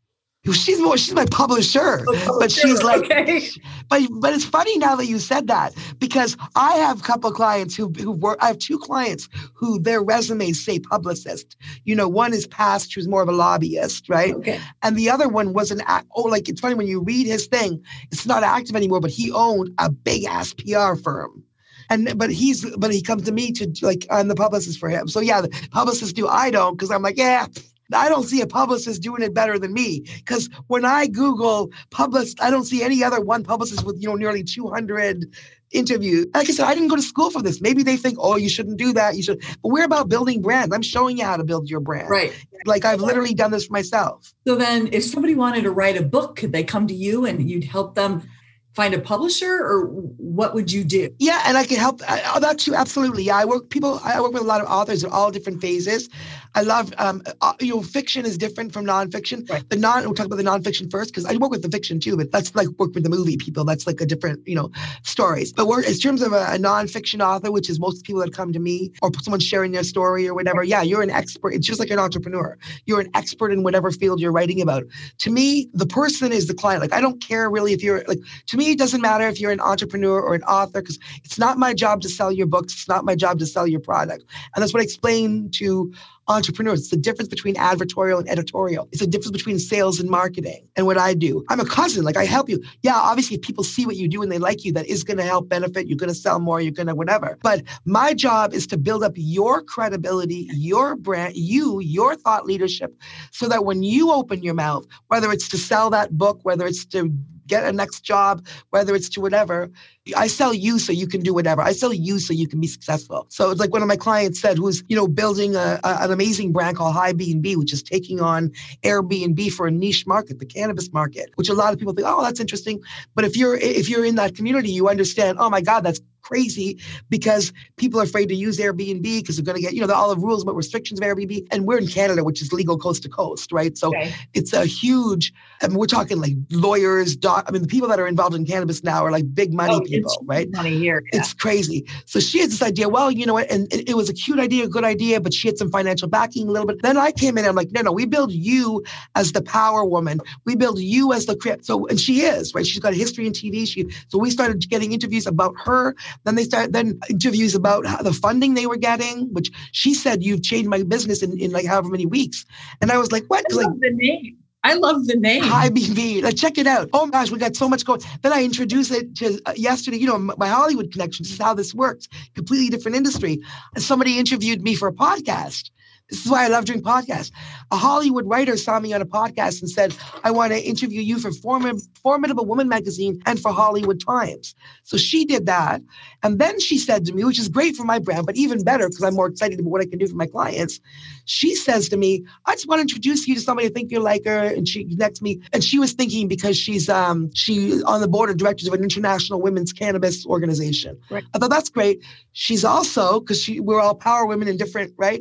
she's 0.52 0.80
more 0.80 0.96
she's 0.96 1.14
my 1.14 1.26
publisher 1.26 2.04
oh, 2.06 2.36
but 2.38 2.50
she's 2.50 2.82
like 2.82 3.04
okay. 3.04 3.48
but 3.88 4.02
but 4.20 4.32
it's 4.32 4.44
funny 4.44 4.76
now 4.78 4.94
that 4.96 5.06
you 5.06 5.18
said 5.18 5.46
that 5.46 5.74
because 5.98 6.36
i 6.56 6.74
have 6.76 7.00
a 7.00 7.02
couple 7.02 7.30
clients 7.32 7.74
who 7.76 7.88
who 7.98 8.12
work 8.12 8.38
i 8.40 8.46
have 8.48 8.58
two 8.58 8.78
clients 8.78 9.28
who 9.54 9.78
their 9.80 10.02
resumes 10.02 10.64
say 10.64 10.78
publicist 10.78 11.56
you 11.84 11.94
know 11.94 12.08
one 12.08 12.32
is 12.32 12.46
past 12.46 12.94
who's 12.94 13.08
more 13.08 13.22
of 13.22 13.28
a 13.28 13.32
lobbyist 13.32 14.08
right 14.08 14.34
okay. 14.34 14.60
and 14.82 14.96
the 14.96 15.10
other 15.10 15.28
one 15.28 15.52
was 15.52 15.70
an 15.70 15.82
oh 16.14 16.22
like 16.22 16.48
it's 16.48 16.60
funny 16.60 16.74
when 16.74 16.86
you 16.86 17.00
read 17.00 17.26
his 17.26 17.46
thing 17.46 17.82
it's 18.10 18.26
not 18.26 18.42
active 18.42 18.76
anymore 18.76 19.00
but 19.00 19.10
he 19.10 19.32
owned 19.32 19.70
a 19.78 19.90
big 19.90 20.24
ass 20.24 20.54
pr 20.54 20.94
firm 21.02 21.42
and 21.90 22.16
but 22.16 22.30
he's 22.30 22.68
but 22.76 22.92
he 22.92 23.02
comes 23.02 23.24
to 23.24 23.32
me 23.32 23.52
to 23.52 23.72
like 23.82 24.06
I'm 24.10 24.28
the 24.28 24.34
publicist 24.34 24.78
for 24.78 24.88
him. 24.88 25.08
So 25.08 25.20
yeah, 25.20 25.40
the 25.40 25.48
publicists 25.70 26.12
do. 26.12 26.28
I 26.28 26.50
don't 26.50 26.76
because 26.76 26.90
I'm 26.90 27.02
like 27.02 27.16
yeah, 27.16 27.46
I 27.92 28.08
don't 28.08 28.24
see 28.24 28.40
a 28.40 28.46
publicist 28.46 29.02
doing 29.02 29.22
it 29.22 29.34
better 29.34 29.58
than 29.58 29.72
me 29.72 30.04
because 30.16 30.48
when 30.66 30.84
I 30.84 31.06
Google 31.06 31.70
publicist, 31.90 32.42
I 32.42 32.50
don't 32.50 32.64
see 32.64 32.82
any 32.82 33.02
other 33.02 33.20
one 33.20 33.44
publicist 33.44 33.84
with 33.84 33.96
you 34.00 34.08
know 34.08 34.14
nearly 34.14 34.44
200 34.44 35.24
interviews. 35.70 36.26
Like 36.34 36.48
I 36.48 36.52
said, 36.52 36.66
I 36.66 36.74
didn't 36.74 36.88
go 36.88 36.96
to 36.96 37.02
school 37.02 37.30
for 37.30 37.42
this. 37.42 37.60
Maybe 37.60 37.82
they 37.82 37.96
think, 37.96 38.18
oh, 38.20 38.36
you 38.36 38.48
shouldn't 38.48 38.78
do 38.78 38.92
that. 38.94 39.16
You 39.16 39.22
should, 39.22 39.40
but 39.62 39.68
we're 39.68 39.84
about 39.84 40.08
building 40.08 40.42
brands. 40.42 40.74
I'm 40.74 40.82
showing 40.82 41.18
you 41.18 41.24
how 41.24 41.36
to 41.36 41.44
build 41.44 41.68
your 41.68 41.80
brand. 41.80 42.08
Right. 42.08 42.32
Like 42.64 42.84
I've 42.84 43.00
literally 43.00 43.34
done 43.34 43.50
this 43.50 43.66
for 43.66 43.72
myself. 43.72 44.32
So 44.46 44.54
then, 44.54 44.88
if 44.92 45.04
somebody 45.04 45.34
wanted 45.34 45.62
to 45.62 45.70
write 45.70 45.96
a 45.96 46.02
book, 46.02 46.36
could 46.36 46.52
they 46.52 46.64
come 46.64 46.86
to 46.86 46.94
you 46.94 47.24
and 47.24 47.48
you'd 47.48 47.64
help 47.64 47.94
them 47.94 48.28
find 48.74 48.94
a 48.94 49.00
publisher 49.00 49.52
or 49.52 49.86
what 49.86 50.54
would 50.54 50.70
you 50.70 50.84
do 50.84 51.10
yeah 51.18 51.42
and 51.46 51.56
i 51.56 51.64
can 51.64 51.78
help 51.78 52.00
I, 52.06 52.22
oh, 52.32 52.38
that 52.38 52.60
too 52.60 52.76
absolutely 52.76 53.24
yeah 53.24 53.36
i 53.36 53.44
work 53.44 53.70
people 53.70 54.00
i 54.04 54.20
work 54.20 54.32
with 54.32 54.42
a 54.42 54.44
lot 54.44 54.60
of 54.60 54.68
authors 54.68 55.02
at 55.02 55.10
all 55.10 55.32
different 55.32 55.60
phases 55.60 56.08
I 56.54 56.62
love, 56.62 56.92
um, 56.98 57.22
uh, 57.40 57.52
you 57.60 57.74
know, 57.74 57.82
fiction 57.82 58.24
is 58.26 58.38
different 58.38 58.72
from 58.72 58.86
nonfiction. 58.86 59.48
Right. 59.48 59.68
The 59.68 59.76
non, 59.76 60.04
we'll 60.04 60.14
talk 60.14 60.26
about 60.26 60.36
the 60.36 60.42
nonfiction 60.42 60.90
first 60.90 61.10
because 61.10 61.24
I 61.24 61.36
work 61.36 61.50
with 61.50 61.62
the 61.62 61.70
fiction 61.70 62.00
too, 62.00 62.16
but 62.16 62.30
that's 62.32 62.54
like 62.54 62.68
work 62.78 62.94
with 62.94 63.04
the 63.04 63.10
movie 63.10 63.36
people. 63.36 63.64
That's 63.64 63.86
like 63.86 64.00
a 64.00 64.06
different, 64.06 64.46
you 64.46 64.54
know, 64.54 64.70
stories. 65.04 65.52
But 65.52 65.66
we're, 65.66 65.82
in 65.82 65.94
terms 65.94 66.22
of 66.22 66.32
a, 66.32 66.46
a 66.50 66.58
nonfiction 66.58 67.20
author, 67.24 67.52
which 67.52 67.68
is 67.70 67.78
most 67.78 68.04
people 68.04 68.20
that 68.22 68.32
come 68.32 68.52
to 68.52 68.58
me 68.58 68.92
or 69.02 69.10
someone 69.22 69.40
sharing 69.40 69.72
their 69.72 69.84
story 69.84 70.26
or 70.28 70.34
whatever, 70.34 70.62
yeah, 70.62 70.82
you're 70.82 71.02
an 71.02 71.10
expert. 71.10 71.50
It's 71.50 71.66
just 71.66 71.80
like 71.80 71.90
an 71.90 71.98
entrepreneur. 71.98 72.56
You're 72.86 73.00
an 73.00 73.10
expert 73.14 73.52
in 73.52 73.62
whatever 73.62 73.90
field 73.90 74.20
you're 74.20 74.32
writing 74.32 74.60
about. 74.60 74.84
To 75.18 75.30
me, 75.30 75.68
the 75.72 75.86
person 75.86 76.32
is 76.32 76.46
the 76.46 76.54
client. 76.54 76.80
Like, 76.80 76.92
I 76.92 77.00
don't 77.00 77.20
care 77.20 77.50
really 77.50 77.72
if 77.72 77.82
you're 77.82 78.04
like, 78.08 78.20
to 78.46 78.56
me, 78.56 78.72
it 78.72 78.78
doesn't 78.78 79.00
matter 79.00 79.28
if 79.28 79.40
you're 79.40 79.52
an 79.52 79.60
entrepreneur 79.60 80.20
or 80.20 80.34
an 80.34 80.42
author 80.44 80.80
because 80.80 80.98
it's 81.24 81.38
not 81.38 81.58
my 81.58 81.74
job 81.74 82.00
to 82.02 82.08
sell 82.08 82.32
your 82.32 82.46
books. 82.46 82.72
It's 82.72 82.88
not 82.88 83.04
my 83.04 83.14
job 83.14 83.38
to 83.40 83.46
sell 83.46 83.66
your 83.66 83.80
product. 83.80 84.24
And 84.54 84.62
that's 84.62 84.72
what 84.72 84.80
I 84.80 84.84
explain 84.84 85.50
to 85.52 85.92
entrepreneurs. 86.28 86.80
It's 86.80 86.90
the 86.90 86.96
difference 86.96 87.28
between 87.28 87.54
advertorial 87.56 88.20
and 88.20 88.28
editorial. 88.28 88.88
It's 88.92 89.00
the 89.00 89.06
difference 89.06 89.32
between 89.32 89.58
sales 89.58 89.98
and 90.00 90.08
marketing 90.10 90.68
and 90.76 90.86
what 90.86 90.98
I 90.98 91.14
do. 91.14 91.44
I'm 91.48 91.60
a 91.60 91.64
cousin, 91.64 92.04
like 92.04 92.16
I 92.16 92.24
help 92.24 92.48
you. 92.48 92.62
Yeah, 92.82 92.96
obviously, 92.96 93.36
if 93.36 93.42
people 93.42 93.64
see 93.64 93.86
what 93.86 93.96
you 93.96 94.08
do 94.08 94.22
and 94.22 94.30
they 94.30 94.38
like 94.38 94.64
you, 94.64 94.72
that 94.72 94.86
is 94.86 95.04
going 95.04 95.16
to 95.16 95.24
help 95.24 95.48
benefit. 95.48 95.86
You're 95.86 95.98
going 95.98 96.08
to 96.08 96.14
sell 96.14 96.38
more, 96.38 96.60
you're 96.60 96.72
going 96.72 96.86
to 96.86 96.94
whatever. 96.94 97.38
But 97.42 97.62
my 97.84 98.14
job 98.14 98.54
is 98.54 98.66
to 98.68 98.76
build 98.78 99.02
up 99.02 99.12
your 99.16 99.62
credibility, 99.62 100.48
your 100.52 100.96
brand, 100.96 101.36
you, 101.36 101.80
your 101.80 102.14
thought 102.16 102.46
leadership, 102.46 102.94
so 103.32 103.48
that 103.48 103.64
when 103.64 103.82
you 103.82 104.12
open 104.12 104.42
your 104.42 104.54
mouth, 104.54 104.86
whether 105.08 105.32
it's 105.32 105.48
to 105.48 105.58
sell 105.58 105.90
that 105.90 106.16
book, 106.16 106.40
whether 106.42 106.66
it's 106.66 106.84
to 106.86 107.12
get 107.48 107.64
a 107.64 107.72
next 107.72 108.00
job, 108.02 108.46
whether 108.70 108.94
it's 108.94 109.08
to 109.10 109.20
whatever. 109.20 109.70
I 110.16 110.26
sell 110.28 110.54
you 110.54 110.78
so 110.78 110.92
you 110.92 111.06
can 111.06 111.20
do 111.20 111.34
whatever. 111.34 111.62
I 111.62 111.72
sell 111.72 111.92
you 111.92 112.18
so 112.18 112.32
you 112.32 112.46
can 112.46 112.60
be 112.60 112.66
successful. 112.66 113.26
So 113.30 113.50
it's 113.50 113.60
like 113.60 113.72
one 113.72 113.82
of 113.82 113.88
my 113.88 113.96
clients 113.96 114.40
said, 114.40 114.58
who's 114.58 114.84
you 114.88 114.96
know 114.96 115.08
building 115.08 115.56
a, 115.56 115.80
a, 115.84 115.98
an 116.02 116.12
amazing 116.12 116.52
brand 116.52 116.76
called 116.76 116.94
High 116.94 117.12
B 117.12 117.32
and 117.32 117.42
B, 117.42 117.56
which 117.56 117.72
is 117.72 117.82
taking 117.82 118.20
on 118.20 118.52
Airbnb 118.84 119.50
for 119.52 119.66
a 119.66 119.70
niche 119.70 120.06
market, 120.06 120.38
the 120.38 120.46
cannabis 120.46 120.92
market, 120.92 121.30
which 121.36 121.48
a 121.48 121.54
lot 121.54 121.72
of 121.72 121.78
people 121.78 121.94
think, 121.94 122.06
oh, 122.08 122.22
that's 122.22 122.40
interesting. 122.40 122.80
But 123.14 123.24
if 123.24 123.36
you're 123.36 123.56
if 123.56 123.88
you're 123.88 124.04
in 124.04 124.16
that 124.16 124.36
community, 124.36 124.70
you 124.70 124.88
understand. 124.88 125.38
Oh 125.40 125.50
my 125.50 125.60
God, 125.60 125.80
that's 125.80 126.00
crazy 126.28 126.78
because 127.08 127.52
people 127.76 128.00
are 128.00 128.04
afraid 128.04 128.28
to 128.28 128.34
use 128.34 128.58
Airbnb 128.58 129.02
because 129.02 129.36
they're 129.36 129.44
going 129.44 129.56
to 129.56 129.62
get, 129.62 129.72
you 129.72 129.80
know, 129.80 129.86
the 129.86 129.94
all 129.94 130.14
the 130.14 130.20
rules 130.20 130.42
about 130.42 130.54
restrictions 130.54 131.00
of 131.00 131.06
Airbnb. 131.06 131.46
And 131.50 131.66
we're 131.66 131.78
in 131.78 131.86
Canada, 131.86 132.22
which 132.22 132.42
is 132.42 132.52
legal 132.52 132.78
coast 132.78 133.02
to 133.04 133.08
coast, 133.08 133.50
right? 133.52 133.76
So 133.76 133.88
okay. 133.88 134.14
it's 134.34 134.52
a 134.52 134.66
huge, 134.66 135.32
I 135.62 135.68
mean, 135.68 135.78
we're 135.78 135.86
talking 135.86 136.20
like 136.20 136.34
lawyers, 136.50 137.16
doc, 137.16 137.44
I 137.48 137.50
mean, 137.50 137.62
the 137.62 137.68
people 137.68 137.88
that 137.88 137.98
are 137.98 138.06
involved 138.06 138.34
in 138.34 138.44
cannabis 138.44 138.84
now 138.84 139.04
are 139.04 139.10
like 139.10 139.34
big 139.34 139.52
money 139.54 139.74
oh, 139.74 139.80
people, 139.80 140.16
right? 140.24 140.48
Money 140.52 140.76
here. 140.76 141.02
Yeah. 141.12 141.20
It's 141.20 141.32
crazy. 141.32 141.86
So 142.04 142.20
she 142.20 142.40
has 142.40 142.50
this 142.50 142.62
idea, 142.62 142.88
well, 142.88 143.10
you 143.10 143.24
know 143.24 143.34
what? 143.34 143.50
And 143.50 143.72
it, 143.72 143.90
it 143.90 143.96
was 143.96 144.08
a 144.08 144.14
cute 144.14 144.38
idea, 144.38 144.64
a 144.64 144.68
good 144.68 144.84
idea, 144.84 145.20
but 145.20 145.32
she 145.32 145.48
had 145.48 145.56
some 145.56 145.70
financial 145.70 146.08
backing 146.08 146.48
a 146.48 146.50
little 146.50 146.66
bit. 146.66 146.82
Then 146.82 146.96
I 146.96 147.12
came 147.12 147.38
in 147.38 147.44
and 147.44 147.48
I'm 147.48 147.56
like, 147.56 147.72
no, 147.72 147.80
no, 147.80 147.92
we 147.92 148.04
build 148.04 148.32
you 148.32 148.84
as 149.14 149.32
the 149.32 149.42
power 149.42 149.84
woman. 149.84 150.20
We 150.44 150.56
build 150.56 150.78
you 150.78 151.12
as 151.12 151.26
the, 151.26 151.58
so, 151.62 151.86
and 151.86 151.98
she 151.98 152.22
is, 152.22 152.54
right? 152.54 152.66
She's 152.66 152.80
got 152.80 152.92
a 152.92 152.96
history 152.96 153.26
in 153.26 153.32
TV. 153.32 153.66
She, 153.66 153.86
so 154.08 154.18
we 154.18 154.30
started 154.30 154.68
getting 154.68 154.92
interviews 154.92 155.26
about 155.26 155.54
her. 155.64 155.94
Then 156.24 156.34
they 156.34 156.44
start 156.44 156.72
then 156.72 156.98
interviews 157.08 157.54
about 157.54 157.86
how 157.86 158.02
the 158.02 158.12
funding 158.12 158.54
they 158.54 158.66
were 158.66 158.76
getting, 158.76 159.32
which 159.32 159.50
she 159.72 159.94
said, 159.94 160.22
you've 160.22 160.42
changed 160.42 160.68
my 160.68 160.82
business 160.82 161.22
in, 161.22 161.38
in 161.38 161.50
like 161.52 161.66
however 161.66 161.88
many 161.88 162.06
weeks. 162.06 162.44
And 162.80 162.90
I 162.90 162.98
was 162.98 163.12
like, 163.12 163.24
what? 163.26 163.44
I 163.50 163.54
love 163.54 163.64
like, 163.66 163.80
the 163.80 163.90
name. 163.92 164.36
I 164.64 164.74
love 164.74 165.06
the 165.06 165.16
name. 165.16 165.42
High 165.42 165.70
BV. 165.70 166.22
Like, 166.22 166.36
check 166.36 166.58
it 166.58 166.66
out. 166.66 166.90
Oh 166.92 167.06
my 167.06 167.12
gosh, 167.12 167.30
we 167.30 167.38
got 167.38 167.54
so 167.54 167.68
much 167.68 167.84
going. 167.84 168.00
Then 168.22 168.32
I 168.32 168.42
introduced 168.42 168.90
it 168.90 169.14
to 169.16 169.40
uh, 169.46 169.52
yesterday, 169.56 169.98
you 169.98 170.06
know, 170.06 170.18
my 170.18 170.48
Hollywood 170.48 170.90
connection. 170.92 171.22
This 171.22 171.32
is 171.32 171.38
how 171.38 171.54
this 171.54 171.72
works. 171.74 172.08
Completely 172.34 172.68
different 172.68 172.96
industry. 172.96 173.40
Somebody 173.76 174.18
interviewed 174.18 174.62
me 174.62 174.74
for 174.74 174.88
a 174.88 174.92
podcast. 174.92 175.70
This 176.10 176.24
is 176.24 176.30
why 176.30 176.44
I 176.44 176.48
love 176.48 176.64
doing 176.64 176.82
podcasts. 176.82 177.30
A 177.70 177.76
Hollywood 177.76 178.26
writer 178.26 178.56
saw 178.56 178.80
me 178.80 178.94
on 178.94 179.02
a 179.02 179.06
podcast 179.06 179.60
and 179.60 179.70
said, 179.70 179.94
I 180.24 180.30
want 180.30 180.52
to 180.52 180.58
interview 180.58 181.02
you 181.02 181.18
for 181.18 181.30
Form- 181.32 181.80
Formidable 182.02 182.46
Woman 182.46 182.66
magazine 182.66 183.20
and 183.26 183.38
for 183.38 183.52
Hollywood 183.52 184.00
Times. 184.04 184.54
So 184.84 184.96
she 184.96 185.26
did 185.26 185.44
that. 185.46 185.82
And 186.22 186.38
then 186.38 186.60
she 186.60 186.78
said 186.78 187.04
to 187.06 187.12
me, 187.12 187.24
which 187.24 187.38
is 187.38 187.48
great 187.48 187.76
for 187.76 187.84
my 187.84 187.98
brand, 187.98 188.24
but 188.24 188.36
even 188.36 188.64
better 188.64 188.88
because 188.88 189.02
I'm 189.02 189.14
more 189.14 189.26
excited 189.26 189.60
about 189.60 189.70
what 189.70 189.82
I 189.82 189.86
can 189.86 189.98
do 189.98 190.06
for 190.06 190.16
my 190.16 190.26
clients. 190.26 190.80
She 191.26 191.54
says 191.54 191.90
to 191.90 191.98
me, 191.98 192.24
I 192.46 192.54
just 192.54 192.66
want 192.66 192.78
to 192.78 192.82
introduce 192.82 193.28
you 193.28 193.34
to 193.34 193.40
somebody 193.40 193.68
I 193.68 193.70
think 193.70 193.90
you 193.90 194.00
like 194.00 194.24
her. 194.24 194.44
And 194.44 194.66
she 194.66 194.84
connects 194.84 195.20
me. 195.20 195.42
And 195.52 195.62
she 195.62 195.78
was 195.78 195.92
thinking 195.92 196.26
because 196.26 196.56
she's 196.56 196.88
um 196.88 197.30
she 197.34 197.82
on 197.82 198.00
the 198.00 198.08
board 198.08 198.30
of 198.30 198.38
directors 198.38 198.66
of 198.66 198.72
an 198.72 198.82
international 198.82 199.42
women's 199.42 199.74
cannabis 199.74 200.24
organization. 200.24 200.98
Right. 201.10 201.24
I 201.34 201.38
thought 201.38 201.50
that's 201.50 201.68
great. 201.68 202.02
She's 202.32 202.64
also, 202.64 203.20
because 203.20 203.42
she 203.42 203.60
we're 203.60 203.80
all 203.80 203.94
power 203.94 204.24
women 204.24 204.48
in 204.48 204.56
different, 204.56 204.94
right? 204.96 205.20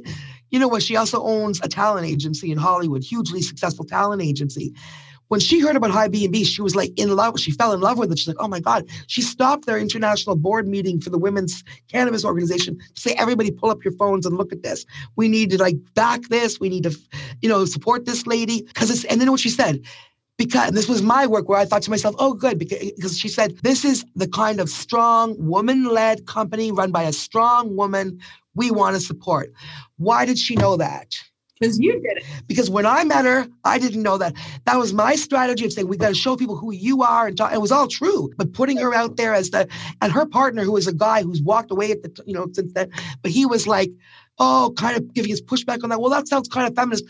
You 0.51 0.59
know 0.59 0.67
what? 0.67 0.83
She 0.83 0.95
also 0.95 1.21
owns 1.23 1.59
a 1.63 1.67
talent 1.67 2.07
agency 2.07 2.51
in 2.51 2.57
Hollywood, 2.57 3.03
hugely 3.03 3.41
successful 3.41 3.85
talent 3.85 4.21
agency. 4.21 4.73
When 5.29 5.41
she 5.41 5.59
heard 5.59 5.75
about 5.75 5.91
High 5.91 6.07
B&B, 6.07 6.45
she 6.45 6.61
was 6.61 6.73
like 6.75 6.91
in 6.95 7.13
love. 7.13 7.37
She 7.37 7.51
fell 7.51 7.73
in 7.73 7.81
love 7.81 7.97
with 7.97 8.11
it. 8.11 8.19
She's 8.19 8.29
like, 8.29 8.37
oh 8.39 8.47
my 8.47 8.61
God. 8.61 8.87
She 9.07 9.21
stopped 9.21 9.65
their 9.65 9.77
international 9.77 10.37
board 10.37 10.67
meeting 10.67 11.01
for 11.01 11.09
the 11.09 11.17
Women's 11.17 11.65
Cannabis 11.91 12.23
Organization 12.23 12.77
to 12.95 13.01
say, 13.01 13.13
everybody 13.17 13.51
pull 13.51 13.69
up 13.69 13.83
your 13.83 13.93
phones 13.93 14.25
and 14.25 14.37
look 14.37 14.53
at 14.53 14.63
this. 14.63 14.85
We 15.17 15.27
need 15.27 15.49
to 15.49 15.57
like 15.57 15.75
back 15.95 16.21
this. 16.29 16.61
We 16.61 16.69
need 16.69 16.83
to, 16.83 16.97
you 17.41 17.49
know, 17.49 17.65
support 17.65 18.05
this 18.05 18.25
lady. 18.25 18.61
Cause 18.73 18.89
it's, 18.89 19.03
and 19.05 19.19
then 19.19 19.29
what 19.29 19.41
she 19.41 19.49
said, 19.49 19.81
because 20.37 20.71
this 20.71 20.87
was 20.87 21.01
my 21.01 21.27
work 21.27 21.49
where 21.49 21.59
I 21.59 21.65
thought 21.65 21.81
to 21.81 21.89
myself, 21.89 22.15
oh, 22.19 22.33
good, 22.33 22.59
because, 22.59 23.17
she 23.17 23.27
said, 23.27 23.57
this 23.63 23.83
is 23.83 24.05
the 24.15 24.27
kind 24.27 24.59
of 24.59 24.69
strong 24.69 25.35
woman 25.39 25.85
led 25.85 26.27
company 26.27 26.71
run 26.71 26.91
by 26.91 27.03
a 27.03 27.11
strong 27.11 27.75
woman 27.75 28.19
we 28.57 28.71
want 28.71 28.95
to 28.95 29.01
support. 29.01 29.53
Why 29.97 30.25
did 30.25 30.37
she 30.37 30.55
know 30.55 30.75
that? 30.77 31.13
Because 31.59 31.79
you 31.79 31.93
did 31.93 32.17
it. 32.17 32.23
Because 32.47 32.69
when 32.69 32.85
I 32.85 33.03
met 33.03 33.25
her, 33.25 33.47
I 33.63 33.79
didn't 33.79 34.03
know 34.03 34.17
that. 34.17 34.33
That 34.65 34.77
was 34.77 34.93
my 34.93 35.15
strategy 35.15 35.65
of 35.65 35.73
saying 35.73 35.87
we 35.87 35.97
got 35.97 36.09
to 36.09 36.15
show 36.15 36.35
people 36.35 36.55
who 36.55 36.71
you 36.71 37.01
are, 37.01 37.27
and 37.27 37.37
talk. 37.37 37.53
it 37.53 37.61
was 37.61 37.71
all 37.71 37.87
true. 37.87 38.29
But 38.37 38.53
putting 38.53 38.77
her 38.77 38.93
out 38.93 39.17
there 39.17 39.33
as 39.33 39.49
the 39.49 39.67
and 40.01 40.11
her 40.11 40.25
partner, 40.25 40.63
who 40.63 40.73
was 40.73 40.87
a 40.87 40.93
guy 40.93 41.23
who's 41.23 41.41
walked 41.41 41.71
away 41.71 41.91
at 41.91 42.03
the 42.03 42.23
you 42.25 42.33
know 42.33 42.47
since 42.53 42.73
then, 42.73 42.91
but 43.23 43.31
he 43.31 43.45
was 43.45 43.65
like, 43.67 43.91
oh, 44.39 44.73
kind 44.77 44.97
of 44.97 45.13
giving 45.13 45.29
his 45.29 45.41
pushback 45.41 45.83
on 45.83 45.89
that. 45.89 45.99
Well, 45.99 46.11
that 46.11 46.27
sounds 46.27 46.47
kind 46.47 46.67
of 46.67 46.75
feminist. 46.75 47.05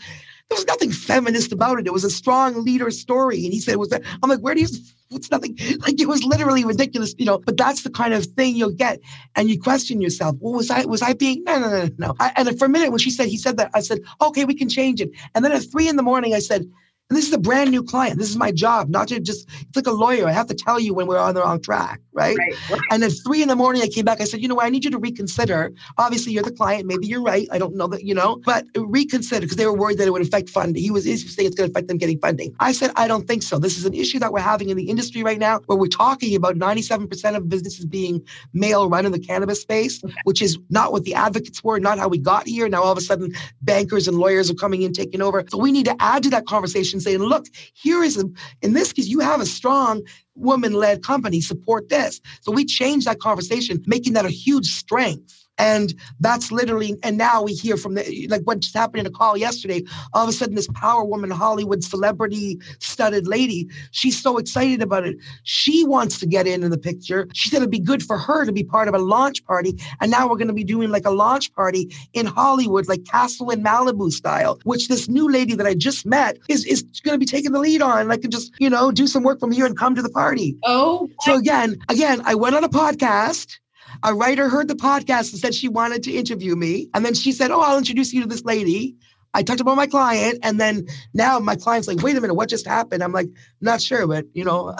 There 0.50 0.56
was 0.56 0.66
nothing 0.66 0.92
feminist 0.92 1.52
about 1.52 1.78
it. 1.78 1.86
It 1.86 1.92
was 1.92 2.04
a 2.04 2.10
strong 2.10 2.64
leader 2.64 2.90
story, 2.90 3.44
and 3.44 3.52
he 3.52 3.60
said 3.60 3.76
was. 3.76 3.90
That. 3.90 4.02
I'm 4.22 4.30
like, 4.30 4.40
where 4.40 4.54
do 4.54 4.62
you 4.62 4.68
it's 5.10 5.30
nothing 5.30 5.56
like 5.80 6.00
it 6.00 6.08
was 6.08 6.24
literally 6.24 6.64
ridiculous, 6.64 7.14
you 7.18 7.26
know. 7.26 7.38
But 7.38 7.56
that's 7.56 7.82
the 7.82 7.90
kind 7.90 8.14
of 8.14 8.24
thing 8.26 8.56
you'll 8.56 8.72
get, 8.72 9.00
and 9.36 9.50
you 9.50 9.60
question 9.60 10.00
yourself. 10.00 10.36
Well, 10.40 10.54
was 10.54 10.70
I 10.70 10.84
was 10.86 11.02
I 11.02 11.12
being 11.14 11.44
no 11.44 11.58
no 11.58 11.68
no 11.68 11.88
no? 11.98 12.14
I, 12.20 12.32
and 12.36 12.58
for 12.58 12.66
a 12.66 12.68
minute 12.68 12.90
when 12.90 12.98
she 12.98 13.10
said 13.10 13.28
he 13.28 13.36
said 13.36 13.58
that, 13.58 13.70
I 13.74 13.80
said 13.80 14.00
okay, 14.22 14.44
we 14.46 14.54
can 14.54 14.68
change 14.68 15.00
it. 15.00 15.10
And 15.34 15.44
then 15.44 15.52
at 15.52 15.70
three 15.70 15.88
in 15.88 15.96
the 15.96 16.02
morning, 16.02 16.34
I 16.34 16.38
said 16.40 16.70
and 17.10 17.16
this 17.16 17.26
is 17.26 17.32
a 17.32 17.38
brand 17.38 17.70
new 17.70 17.82
client. 17.82 18.18
This 18.18 18.28
is 18.28 18.36
my 18.36 18.52
job, 18.52 18.90
not 18.90 19.08
to 19.08 19.18
just, 19.18 19.48
it's 19.62 19.76
like 19.76 19.86
a 19.86 19.92
lawyer. 19.92 20.28
I 20.28 20.32
have 20.32 20.46
to 20.48 20.54
tell 20.54 20.78
you 20.78 20.92
when 20.92 21.06
we're 21.06 21.18
on 21.18 21.34
the 21.34 21.40
wrong 21.40 21.58
track, 21.58 22.02
right? 22.12 22.36
right, 22.36 22.70
right. 22.70 22.80
And 22.90 23.02
at 23.02 23.12
three 23.24 23.40
in 23.40 23.48
the 23.48 23.56
morning, 23.56 23.80
I 23.80 23.88
came 23.88 24.04
back. 24.04 24.20
I 24.20 24.24
said, 24.24 24.42
you 24.42 24.48
know 24.48 24.54
what? 24.54 24.66
I 24.66 24.68
need 24.68 24.84
you 24.84 24.90
to 24.90 24.98
reconsider. 24.98 25.72
Obviously, 25.96 26.32
you're 26.32 26.42
the 26.42 26.52
client. 26.52 26.84
Maybe 26.84 27.06
you're 27.06 27.22
right. 27.22 27.48
I 27.50 27.56
don't 27.56 27.74
know 27.74 27.86
that, 27.86 28.04
you 28.04 28.14
know, 28.14 28.42
but 28.44 28.66
reconsider 28.76 29.40
because 29.40 29.56
they 29.56 29.64
were 29.64 29.72
worried 29.72 29.96
that 29.98 30.06
it 30.06 30.10
would 30.10 30.20
affect 30.20 30.50
funding. 30.50 30.82
He 30.82 30.90
was, 30.90 31.06
he 31.06 31.12
was 31.12 31.34
saying 31.34 31.46
it's 31.46 31.56
going 31.56 31.70
to 31.70 31.72
affect 31.72 31.88
them 31.88 31.96
getting 31.96 32.18
funding. 32.18 32.54
I 32.60 32.72
said, 32.72 32.90
I 32.94 33.08
don't 33.08 33.26
think 33.26 33.42
so. 33.42 33.58
This 33.58 33.78
is 33.78 33.86
an 33.86 33.94
issue 33.94 34.18
that 34.18 34.30
we're 34.30 34.40
having 34.40 34.68
in 34.68 34.76
the 34.76 34.90
industry 34.90 35.22
right 35.22 35.38
now 35.38 35.60
where 35.64 35.78
we're 35.78 35.86
talking 35.86 36.36
about 36.36 36.56
97% 36.56 37.36
of 37.36 37.48
businesses 37.48 37.86
being 37.86 38.22
male 38.52 38.86
run 38.90 39.06
in 39.06 39.12
the 39.12 39.18
cannabis 39.18 39.62
space, 39.62 40.04
okay. 40.04 40.14
which 40.24 40.42
is 40.42 40.58
not 40.68 40.92
what 40.92 41.04
the 41.04 41.14
advocates 41.14 41.64
were, 41.64 41.80
not 41.80 41.98
how 41.98 42.08
we 42.08 42.18
got 42.18 42.46
here. 42.46 42.68
Now, 42.68 42.82
all 42.82 42.92
of 42.92 42.98
a 42.98 43.00
sudden, 43.00 43.32
bankers 43.62 44.06
and 44.06 44.18
lawyers 44.18 44.50
are 44.50 44.54
coming 44.54 44.82
in, 44.82 44.92
taking 44.92 45.22
over. 45.22 45.42
So 45.48 45.56
we 45.56 45.72
need 45.72 45.86
to 45.86 45.96
add 46.00 46.22
to 46.24 46.30
that 46.30 46.44
conversation 46.44 46.97
saying, 47.02 47.20
look, 47.20 47.46
here 47.74 48.02
is 48.02 48.16
a, 48.16 48.24
in 48.62 48.72
this 48.72 48.92
case, 48.92 49.06
you 49.06 49.20
have 49.20 49.40
a 49.40 49.46
strong 49.46 50.02
woman 50.34 50.72
led 50.72 51.02
company, 51.02 51.40
support 51.40 51.88
this. 51.88 52.20
So 52.40 52.52
we 52.52 52.64
changed 52.64 53.06
that 53.06 53.20
conversation, 53.20 53.82
making 53.86 54.12
that 54.14 54.24
a 54.24 54.30
huge 54.30 54.66
strength. 54.66 55.47
And 55.58 55.94
that's 56.20 56.50
literally, 56.52 56.96
and 57.02 57.18
now 57.18 57.42
we 57.42 57.52
hear 57.52 57.76
from 57.76 57.94
the, 57.94 58.26
like 58.30 58.42
what 58.42 58.60
just 58.60 58.74
happened 58.74 59.00
in 59.00 59.06
a 59.06 59.10
call 59.10 59.36
yesterday. 59.36 59.82
All 60.12 60.22
of 60.22 60.28
a 60.28 60.32
sudden, 60.32 60.54
this 60.54 60.68
power 60.68 61.04
woman, 61.04 61.30
Hollywood 61.30 61.82
celebrity 61.82 62.58
studded 62.78 63.26
lady, 63.26 63.68
she's 63.90 64.20
so 64.20 64.38
excited 64.38 64.82
about 64.82 65.06
it. 65.06 65.16
She 65.42 65.84
wants 65.84 66.18
to 66.20 66.26
get 66.26 66.46
in 66.46 66.62
in 66.62 66.70
the 66.70 66.78
picture. 66.78 67.28
She 67.34 67.48
said 67.48 67.58
it'd 67.58 67.70
be 67.70 67.78
good 67.78 68.02
for 68.02 68.18
her 68.18 68.44
to 68.44 68.52
be 68.52 68.64
part 68.64 68.88
of 68.88 68.94
a 68.94 68.98
launch 68.98 69.44
party. 69.44 69.74
And 70.00 70.10
now 70.10 70.28
we're 70.28 70.36
going 70.36 70.48
to 70.48 70.54
be 70.54 70.64
doing 70.64 70.90
like 70.90 71.06
a 71.06 71.10
launch 71.10 71.52
party 71.54 71.94
in 72.12 72.26
Hollywood, 72.26 72.88
like 72.88 73.04
Castle 73.04 73.50
in 73.50 73.62
Malibu 73.62 74.10
style, 74.10 74.60
which 74.64 74.88
this 74.88 75.08
new 75.08 75.30
lady 75.30 75.54
that 75.54 75.66
I 75.66 75.74
just 75.74 76.06
met 76.06 76.38
is, 76.48 76.64
is 76.64 76.82
going 77.02 77.14
to 77.14 77.18
be 77.18 77.26
taking 77.26 77.52
the 77.52 77.58
lead 77.58 77.82
on. 77.82 78.10
I 78.10 78.16
can 78.16 78.30
just, 78.30 78.52
you 78.58 78.70
know, 78.70 78.90
do 78.92 79.06
some 79.06 79.22
work 79.22 79.40
from 79.40 79.52
here 79.52 79.66
and 79.66 79.76
come 79.76 79.94
to 79.94 80.02
the 80.02 80.10
party. 80.10 80.56
Oh. 80.64 81.08
So 81.22 81.36
again, 81.36 81.76
again, 81.88 82.22
I 82.24 82.34
went 82.34 82.54
on 82.54 82.64
a 82.64 82.68
podcast 82.68 83.58
a 84.02 84.14
writer 84.14 84.48
heard 84.48 84.68
the 84.68 84.74
podcast 84.74 85.32
and 85.32 85.40
said 85.40 85.54
she 85.54 85.68
wanted 85.68 86.02
to 86.04 86.12
interview 86.12 86.56
me. 86.56 86.88
And 86.94 87.04
then 87.04 87.14
she 87.14 87.32
said, 87.32 87.50
Oh, 87.50 87.60
I'll 87.60 87.78
introduce 87.78 88.12
you 88.12 88.22
to 88.22 88.28
this 88.28 88.44
lady. 88.44 88.96
I 89.34 89.42
talked 89.42 89.60
about 89.60 89.76
my 89.76 89.86
client. 89.86 90.38
And 90.42 90.60
then 90.60 90.86
now 91.14 91.38
my 91.38 91.56
client's 91.56 91.88
like, 91.88 92.02
Wait 92.02 92.16
a 92.16 92.20
minute, 92.20 92.34
what 92.34 92.48
just 92.48 92.66
happened? 92.66 93.02
I'm 93.02 93.12
like, 93.12 93.28
Not 93.60 93.80
sure, 93.80 94.06
but 94.06 94.26
you 94.32 94.44
know, 94.44 94.74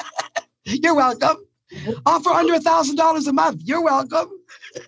you're 0.64 0.94
welcome. 0.94 1.36
Offer 2.06 2.30
under 2.30 2.54
a 2.54 2.60
thousand 2.60 2.96
dollars 2.96 3.26
a 3.26 3.32
month. 3.32 3.62
You're 3.64 3.82
welcome. 3.82 4.30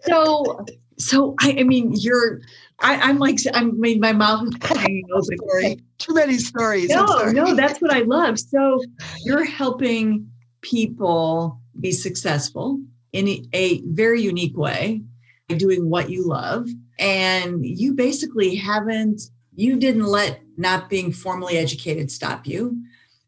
so, 0.03 0.65
so 0.99 1.35
I, 1.41 1.57
I 1.59 1.63
mean, 1.65 1.93
you're 1.95 2.41
I, 2.81 3.11
am 3.11 3.19
like, 3.19 3.39
I 3.53 3.65
mean, 3.65 4.01
my 4.01 4.13
mouth 4.13 4.47
is 4.47 4.55
hanging 4.79 5.05
open. 5.13 5.85
Too 5.99 6.15
many 6.15 6.39
stories. 6.39 6.91
No, 6.91 7.05
no, 7.33 7.55
that's 7.55 7.81
what 7.81 7.93
I 7.93 8.01
love. 8.01 8.39
So 8.39 8.81
you're 9.25 9.45
helping 9.45 10.31
people 10.61 11.61
be 11.81 11.93
successful 11.93 12.81
in 13.13 13.49
a 13.53 13.81
very 13.87 14.23
unique 14.23 14.57
way, 14.57 15.03
doing 15.49 15.89
what 15.89 16.11
you 16.11 16.27
love. 16.27 16.69
And 16.99 17.65
you 17.65 17.95
basically 17.95 18.57
haven't, 18.57 19.23
you 19.55 19.77
didn't 19.77 20.07
let 20.07 20.41
not 20.57 20.91
being 20.91 21.13
formally 21.13 21.57
educated 21.57 22.11
stop 22.11 22.47
you. 22.47 22.83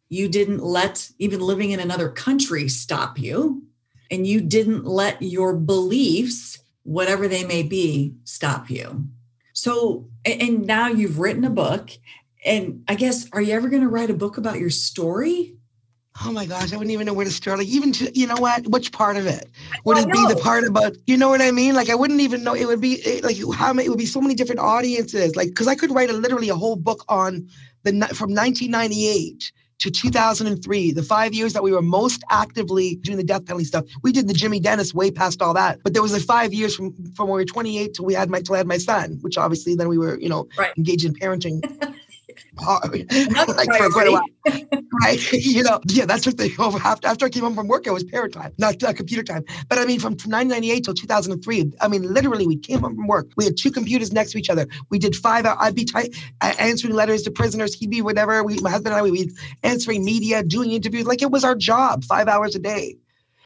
You 0.08 0.28
didn't 0.28 0.62
let 0.62 1.10
even 1.18 1.40
living 1.40 1.70
in 1.70 1.80
another 1.80 2.08
country 2.08 2.68
stop 2.68 3.18
you. 3.18 3.62
And 4.10 4.26
you 4.26 4.40
didn't 4.40 4.84
let 4.84 5.22
your 5.22 5.54
beliefs, 5.54 6.58
whatever 6.82 7.28
they 7.28 7.44
may 7.44 7.62
be, 7.62 8.14
stop 8.24 8.68
you. 8.68 9.06
So, 9.52 10.08
and 10.24 10.66
now 10.66 10.88
you've 10.88 11.20
written 11.20 11.44
a 11.44 11.50
book. 11.50 11.90
And 12.44 12.82
I 12.88 12.96
guess, 12.96 13.28
are 13.32 13.40
you 13.40 13.54
ever 13.54 13.68
going 13.68 13.82
to 13.82 13.88
write 13.88 14.10
a 14.10 14.14
book 14.14 14.36
about 14.36 14.58
your 14.58 14.70
story? 14.70 15.56
Oh 16.24 16.32
my 16.32 16.46
gosh, 16.46 16.72
I 16.72 16.76
wouldn't 16.76 16.92
even 16.92 17.06
know 17.06 17.14
where 17.14 17.24
to 17.24 17.30
start. 17.30 17.58
Like, 17.58 17.68
even 17.68 17.92
to, 17.92 18.18
you 18.18 18.26
know 18.26 18.36
what? 18.36 18.66
Which 18.68 18.92
part 18.92 19.16
of 19.16 19.26
it 19.26 19.48
would 19.84 19.98
it 19.98 20.10
be 20.10 20.26
the 20.26 20.36
part 20.36 20.64
about, 20.64 20.96
you 21.06 21.16
know 21.16 21.28
what 21.28 21.40
I 21.40 21.50
mean? 21.50 21.74
Like, 21.74 21.88
I 21.88 21.94
wouldn't 21.94 22.20
even 22.20 22.42
know. 22.42 22.54
It 22.54 22.66
would 22.66 22.80
be 22.80 23.20
like 23.22 23.36
how 23.54 23.72
many, 23.72 23.86
it 23.86 23.88
would 23.90 23.98
be 23.98 24.06
so 24.06 24.20
many 24.20 24.34
different 24.34 24.60
audiences. 24.60 25.36
Like, 25.36 25.48
because 25.48 25.68
I 25.68 25.74
could 25.74 25.90
write 25.90 26.10
a, 26.10 26.12
literally 26.12 26.48
a 26.48 26.54
whole 26.54 26.76
book 26.76 27.04
on 27.08 27.48
the 27.84 27.92
from 28.14 28.34
1998 28.34 29.52
to 29.78 29.90
2003, 29.90 30.92
the 30.92 31.02
five 31.02 31.32
years 31.32 31.54
that 31.54 31.62
we 31.62 31.72
were 31.72 31.80
most 31.80 32.22
actively 32.28 32.96
doing 32.96 33.16
the 33.16 33.24
death 33.24 33.46
penalty 33.46 33.64
stuff. 33.64 33.86
We 34.02 34.12
did 34.12 34.28
the 34.28 34.34
Jimmy 34.34 34.60
Dennis 34.60 34.92
way 34.92 35.10
past 35.10 35.40
all 35.40 35.54
that, 35.54 35.80
but 35.82 35.94
there 35.94 36.02
was 36.02 36.12
a 36.12 36.20
five 36.20 36.52
years 36.52 36.76
from 36.76 36.92
from 37.14 37.28
when 37.28 37.36
we 37.36 37.42
were 37.42 37.46
28 37.46 37.94
till 37.94 38.04
we 38.04 38.12
had 38.12 38.28
my 38.28 38.42
till 38.42 38.56
I 38.56 38.58
had 38.58 38.66
my 38.66 38.78
son, 38.78 39.18
which 39.22 39.38
obviously 39.38 39.74
then 39.74 39.88
we 39.88 39.96
were 39.96 40.20
you 40.20 40.28
know 40.28 40.48
right. 40.58 40.76
engaged 40.76 41.06
in 41.06 41.14
parenting. 41.14 41.62
like 43.48 43.72
for 43.72 43.90
quite 43.90 44.08
a 44.08 44.12
while. 44.12 44.24
right? 45.02 45.32
you 45.32 45.62
know, 45.62 45.80
yeah, 45.86 46.04
that's 46.04 46.26
what 46.26 46.36
they 46.36 46.50
over 46.58 46.78
after 46.84 47.08
after 47.08 47.26
I 47.26 47.28
came 47.28 47.42
home 47.42 47.54
from 47.54 47.68
work, 47.68 47.86
it 47.86 47.92
was 47.92 48.04
parent 48.04 48.34
time, 48.34 48.52
not 48.58 48.82
uh, 48.82 48.92
computer 48.92 49.22
time. 49.22 49.44
But 49.68 49.78
I 49.78 49.84
mean, 49.84 50.00
from, 50.00 50.16
from 50.16 50.32
1998 50.32 50.84
till 50.84 50.94
2003, 50.94 51.72
I 51.80 51.88
mean, 51.88 52.02
literally, 52.12 52.46
we 52.46 52.56
came 52.56 52.80
home 52.80 52.96
from 52.96 53.06
work. 53.06 53.28
We 53.36 53.44
had 53.44 53.56
two 53.56 53.70
computers 53.70 54.12
next 54.12 54.32
to 54.32 54.38
each 54.38 54.50
other. 54.50 54.66
We 54.90 54.98
did 54.98 55.16
five. 55.16 55.46
I'd 55.46 55.74
be 55.74 55.84
ty- 55.84 56.10
answering 56.40 56.94
letters 56.94 57.22
to 57.22 57.30
prisoners. 57.30 57.74
He'd 57.74 57.90
be 57.90 58.02
whatever. 58.02 58.42
We, 58.44 58.58
my 58.60 58.70
husband 58.70 58.94
and 58.94 59.06
I, 59.06 59.10
we'd 59.10 59.32
answering 59.62 60.04
media, 60.04 60.42
doing 60.42 60.72
interviews. 60.72 61.06
Like 61.06 61.22
it 61.22 61.30
was 61.30 61.44
our 61.44 61.54
job, 61.54 62.04
five 62.04 62.28
hours 62.28 62.54
a 62.54 62.58
day. 62.58 62.96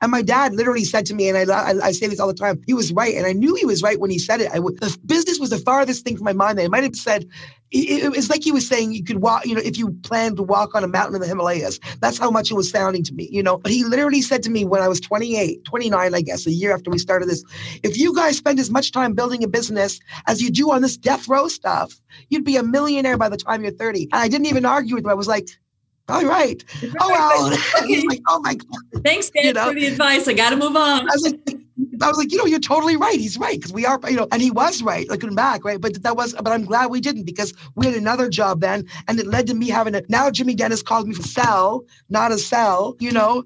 And 0.04 0.10
my 0.10 0.20
dad 0.20 0.52
literally 0.52 0.84
said 0.84 1.06
to 1.06 1.14
me, 1.14 1.30
and 1.30 1.50
I, 1.50 1.54
I, 1.54 1.86
I, 1.86 1.92
say 1.92 2.06
this 2.08 2.20
all 2.20 2.26
the 2.26 2.34
time, 2.34 2.62
he 2.66 2.74
was 2.74 2.92
right. 2.92 3.14
And 3.14 3.26
I 3.26 3.32
knew 3.32 3.54
he 3.54 3.64
was 3.64 3.82
right 3.82 3.98
when 3.98 4.10
he 4.10 4.18
said 4.18 4.42
it. 4.42 4.50
I 4.50 4.56
w- 4.56 4.76
the 4.78 4.94
business 5.06 5.38
was 5.38 5.48
the 5.48 5.58
farthest 5.58 6.04
thing 6.04 6.18
from 6.18 6.24
my 6.24 6.34
mind. 6.34 6.58
They 6.58 6.68
might 6.68 6.82
have 6.82 6.94
said, 6.94 7.26
it, 7.74 8.04
it, 8.04 8.16
it's 8.16 8.30
like 8.30 8.44
he 8.44 8.52
was 8.52 8.66
saying 8.66 8.92
you 8.92 9.02
could 9.02 9.20
walk, 9.20 9.44
you 9.44 9.54
know, 9.54 9.60
if 9.60 9.76
you 9.76 9.90
plan 10.02 10.36
to 10.36 10.42
walk 10.42 10.74
on 10.74 10.84
a 10.84 10.88
mountain 10.88 11.16
in 11.16 11.20
the 11.20 11.26
Himalayas. 11.26 11.80
That's 12.00 12.18
how 12.18 12.30
much 12.30 12.50
it 12.50 12.54
was 12.54 12.70
sounding 12.70 13.02
to 13.04 13.14
me, 13.14 13.28
you 13.30 13.42
know. 13.42 13.58
But 13.58 13.72
he 13.72 13.84
literally 13.84 14.22
said 14.22 14.42
to 14.44 14.50
me 14.50 14.64
when 14.64 14.80
I 14.80 14.88
was 14.88 15.00
28, 15.00 15.64
29, 15.64 16.14
I 16.14 16.20
guess, 16.20 16.46
a 16.46 16.52
year 16.52 16.72
after 16.72 16.90
we 16.90 16.98
started 16.98 17.28
this, 17.28 17.42
if 17.82 17.98
you 17.98 18.14
guys 18.14 18.36
spend 18.36 18.60
as 18.60 18.70
much 18.70 18.92
time 18.92 19.12
building 19.12 19.42
a 19.42 19.48
business 19.48 19.98
as 20.28 20.40
you 20.40 20.50
do 20.50 20.70
on 20.70 20.82
this 20.82 20.96
death 20.96 21.26
row 21.28 21.48
stuff, 21.48 22.00
you'd 22.28 22.44
be 22.44 22.56
a 22.56 22.62
millionaire 22.62 23.18
by 23.18 23.28
the 23.28 23.36
time 23.36 23.62
you're 23.62 23.72
30. 23.72 24.04
And 24.04 24.14
I 24.14 24.28
didn't 24.28 24.46
even 24.46 24.64
argue 24.64 24.94
with 24.94 25.04
him. 25.04 25.10
I 25.10 25.14
was 25.14 25.28
like, 25.28 25.48
all 26.08 26.24
right. 26.24 26.62
Oh 27.00 27.10
well. 27.10 27.50
like, 28.06 28.20
oh 28.28 28.40
my 28.40 28.54
God. 28.54 29.02
Thanks, 29.02 29.30
Dan, 29.30 29.46
you 29.46 29.52
know? 29.52 29.68
for 29.68 29.74
the 29.74 29.86
advice. 29.86 30.28
I 30.28 30.34
got 30.34 30.50
to 30.50 30.56
move 30.56 30.76
on. 30.76 31.08
I 31.76 31.82
was 31.82 31.92
like, 31.92 32.02
I 32.02 32.08
was 32.08 32.18
like, 32.18 32.32
you 32.32 32.38
know, 32.38 32.46
you're 32.46 32.60
totally 32.60 32.96
right. 32.96 33.18
He's 33.18 33.36
right 33.36 33.56
because 33.56 33.72
we 33.72 33.84
are, 33.84 33.98
you 34.08 34.16
know, 34.16 34.28
and 34.30 34.40
he 34.40 34.50
was 34.50 34.82
right 34.82 35.08
looking 35.08 35.34
back, 35.34 35.64
right? 35.64 35.80
But 35.80 36.02
that 36.02 36.16
was, 36.16 36.32
but 36.34 36.48
I'm 36.48 36.64
glad 36.64 36.90
we 36.90 37.00
didn't 37.00 37.24
because 37.24 37.52
we 37.74 37.86
had 37.86 37.94
another 37.96 38.28
job 38.28 38.60
then, 38.60 38.84
and 39.08 39.18
it 39.18 39.26
led 39.26 39.46
to 39.48 39.54
me 39.54 39.68
having 39.68 39.94
it. 39.94 40.08
Now 40.08 40.30
Jimmy 40.30 40.54
Dennis 40.54 40.82
calls 40.82 41.06
me 41.06 41.14
for 41.14 41.22
sell, 41.22 41.84
not 42.08 42.32
a 42.32 42.38
sell, 42.38 42.96
you 43.00 43.10
know. 43.10 43.44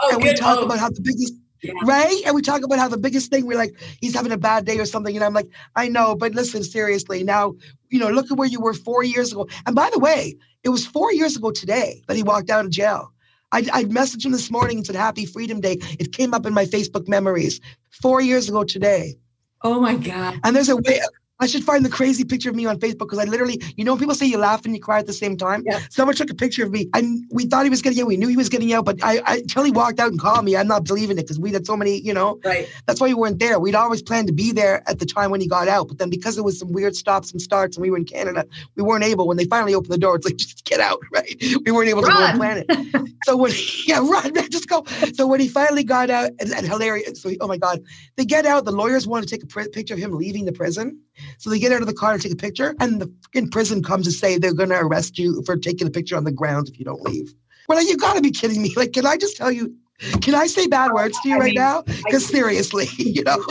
Oh, 0.00 0.14
and 0.14 0.22
we 0.22 0.34
talk 0.34 0.58
oh. 0.58 0.64
about 0.64 0.78
how 0.78 0.90
the 0.90 1.00
biggest 1.00 1.34
yeah. 1.62 1.72
right? 1.84 2.22
And 2.24 2.34
we 2.34 2.42
talk 2.42 2.62
about 2.62 2.78
how 2.78 2.88
the 2.88 2.98
biggest 2.98 3.30
thing 3.30 3.46
we're 3.46 3.58
like, 3.58 3.74
he's 4.00 4.14
having 4.14 4.32
a 4.32 4.38
bad 4.38 4.64
day 4.64 4.78
or 4.78 4.86
something. 4.86 5.16
And 5.16 5.24
I'm 5.24 5.34
like, 5.34 5.48
I 5.74 5.88
know, 5.88 6.14
but 6.14 6.34
listen, 6.34 6.62
seriously, 6.62 7.24
now, 7.24 7.54
you 7.88 7.98
know, 7.98 8.08
look 8.08 8.30
at 8.30 8.36
where 8.36 8.48
you 8.48 8.60
were 8.60 8.74
four 8.74 9.02
years 9.02 9.32
ago. 9.32 9.48
And 9.66 9.74
by 9.74 9.90
the 9.92 9.98
way, 9.98 10.36
it 10.62 10.68
was 10.68 10.86
four 10.86 11.12
years 11.12 11.36
ago 11.36 11.50
today 11.50 12.02
that 12.06 12.16
he 12.16 12.22
walked 12.22 12.50
out 12.50 12.64
of 12.64 12.70
jail. 12.70 13.12
I, 13.52 13.66
I 13.72 13.84
messaged 13.84 14.24
him 14.24 14.32
this 14.32 14.50
morning 14.50 14.78
and 14.78 14.86
said, 14.86 14.96
Happy 14.96 15.26
Freedom 15.26 15.60
Day. 15.60 15.78
It 15.98 16.12
came 16.12 16.34
up 16.34 16.46
in 16.46 16.54
my 16.54 16.64
Facebook 16.64 17.08
memories 17.08 17.60
four 17.90 18.20
years 18.20 18.48
ago 18.48 18.64
today. 18.64 19.16
Oh 19.62 19.80
my 19.80 19.96
God. 19.96 20.40
And 20.44 20.54
there's 20.54 20.68
a 20.68 20.76
way, 20.76 21.00
I 21.38 21.46
should 21.46 21.64
find 21.64 21.84
the 21.84 21.90
crazy 21.90 22.24
picture 22.24 22.48
of 22.48 22.56
me 22.56 22.64
on 22.64 22.78
Facebook 22.78 23.00
because 23.00 23.18
I 23.18 23.24
literally, 23.24 23.60
you 23.76 23.84
know, 23.84 23.96
people 23.96 24.14
say 24.14 24.26
you 24.26 24.38
laugh 24.38 24.64
and 24.64 24.74
you 24.74 24.80
cry 24.80 24.98
at 24.98 25.06
the 25.06 25.12
same 25.12 25.36
time. 25.36 25.62
Yeah. 25.66 25.80
Someone 25.90 26.16
took 26.16 26.30
a 26.30 26.34
picture 26.34 26.64
of 26.64 26.70
me 26.70 26.88
and 26.94 27.24
we 27.30 27.44
thought 27.44 27.64
he 27.64 27.70
was 27.70 27.82
getting 27.82 28.00
out. 28.00 28.06
We 28.06 28.16
knew 28.16 28.28
he 28.28 28.36
was 28.36 28.48
getting 28.48 28.72
out, 28.72 28.86
but 28.86 29.02
I, 29.02 29.20
I 29.26 29.36
until 29.38 29.64
he 29.64 29.70
walked 29.70 30.00
out 30.00 30.10
and 30.10 30.18
called 30.18 30.44
me, 30.44 30.56
I'm 30.56 30.66
not 30.66 30.84
believing 30.84 31.18
it 31.18 31.22
because 31.22 31.38
we 31.38 31.52
had 31.52 31.66
so 31.66 31.76
many, 31.76 32.00
you 32.00 32.14
know. 32.14 32.40
Right. 32.44 32.68
That's 32.86 33.00
why 33.00 33.08
we 33.08 33.14
weren't 33.14 33.38
there. 33.38 33.60
We'd 33.60 33.74
always 33.74 34.00
planned 34.00 34.28
to 34.28 34.32
be 34.32 34.50
there 34.52 34.82
at 34.88 34.98
the 34.98 35.06
time 35.06 35.30
when 35.30 35.40
he 35.42 35.46
got 35.46 35.68
out, 35.68 35.88
but 35.88 35.98
then 35.98 36.08
because 36.08 36.36
there 36.36 36.44
was 36.44 36.58
some 36.58 36.72
weird 36.72 36.96
stops 36.96 37.32
and 37.32 37.40
starts 37.40 37.76
and 37.76 37.82
we 37.82 37.90
were 37.90 37.98
in 37.98 38.06
Canada, 38.06 38.46
we 38.74 38.82
weren't 38.82 39.04
able. 39.04 39.28
When 39.28 39.36
they 39.36 39.44
finally 39.44 39.74
opened 39.74 39.92
the 39.92 39.98
door, 39.98 40.16
it's 40.16 40.24
like 40.24 40.36
just 40.36 40.64
get 40.64 40.80
out, 40.80 41.00
right? 41.12 41.36
We 41.64 41.70
weren't 41.70 41.90
able 41.90 42.02
run. 42.02 42.32
to 42.32 42.38
plan 42.38 42.64
it. 42.66 43.12
so 43.24 43.36
when 43.36 43.52
yeah, 43.86 43.98
run, 43.98 44.32
just 44.50 44.68
go. 44.68 44.84
So 45.12 45.26
when 45.26 45.40
he 45.40 45.48
finally 45.48 45.84
got 45.84 46.08
out, 46.08 46.30
and, 46.40 46.50
and 46.52 46.66
hilarious. 46.66 47.20
So 47.20 47.28
he, 47.28 47.38
oh 47.40 47.46
my 47.46 47.58
God, 47.58 47.82
they 48.16 48.24
get 48.24 48.46
out. 48.46 48.64
The 48.64 48.72
lawyers 48.72 49.06
want 49.06 49.26
to 49.26 49.30
take 49.30 49.42
a 49.42 49.46
pr- 49.46 49.68
picture 49.72 49.94
of 49.94 50.00
him 50.00 50.12
leaving 50.12 50.46
the 50.46 50.52
prison. 50.52 50.98
So 51.38 51.50
they 51.50 51.58
get 51.58 51.72
out 51.72 51.80
of 51.80 51.86
the 51.86 51.94
car 51.94 52.16
to 52.16 52.18
take 52.18 52.32
a 52.32 52.36
picture, 52.36 52.74
and 52.80 53.00
the 53.00 53.12
in 53.32 53.50
prison 53.50 53.82
comes 53.82 54.06
to 54.06 54.12
say 54.12 54.38
they're 54.38 54.54
going 54.54 54.70
to 54.70 54.80
arrest 54.80 55.18
you 55.18 55.42
for 55.44 55.56
taking 55.56 55.86
a 55.86 55.90
picture 55.90 56.16
on 56.16 56.24
the 56.24 56.32
ground 56.32 56.68
if 56.68 56.78
you 56.78 56.84
don't 56.84 57.02
leave. 57.02 57.34
Well, 57.68 57.78
like, 57.78 57.88
you 57.88 57.96
got 57.96 58.14
to 58.14 58.22
be 58.22 58.30
kidding 58.30 58.62
me. 58.62 58.72
Like, 58.76 58.92
can 58.92 59.06
I 59.06 59.16
just 59.16 59.36
tell 59.36 59.50
you? 59.50 59.74
Can 60.20 60.34
I 60.34 60.46
say 60.46 60.66
bad 60.66 60.92
words 60.92 61.18
to 61.22 61.28
you 61.28 61.36
I 61.36 61.38
right 61.38 61.46
mean, 61.46 61.54
now? 61.54 61.82
Because 61.82 62.26
seriously, 62.26 62.86
you 62.98 63.22
know. 63.22 63.42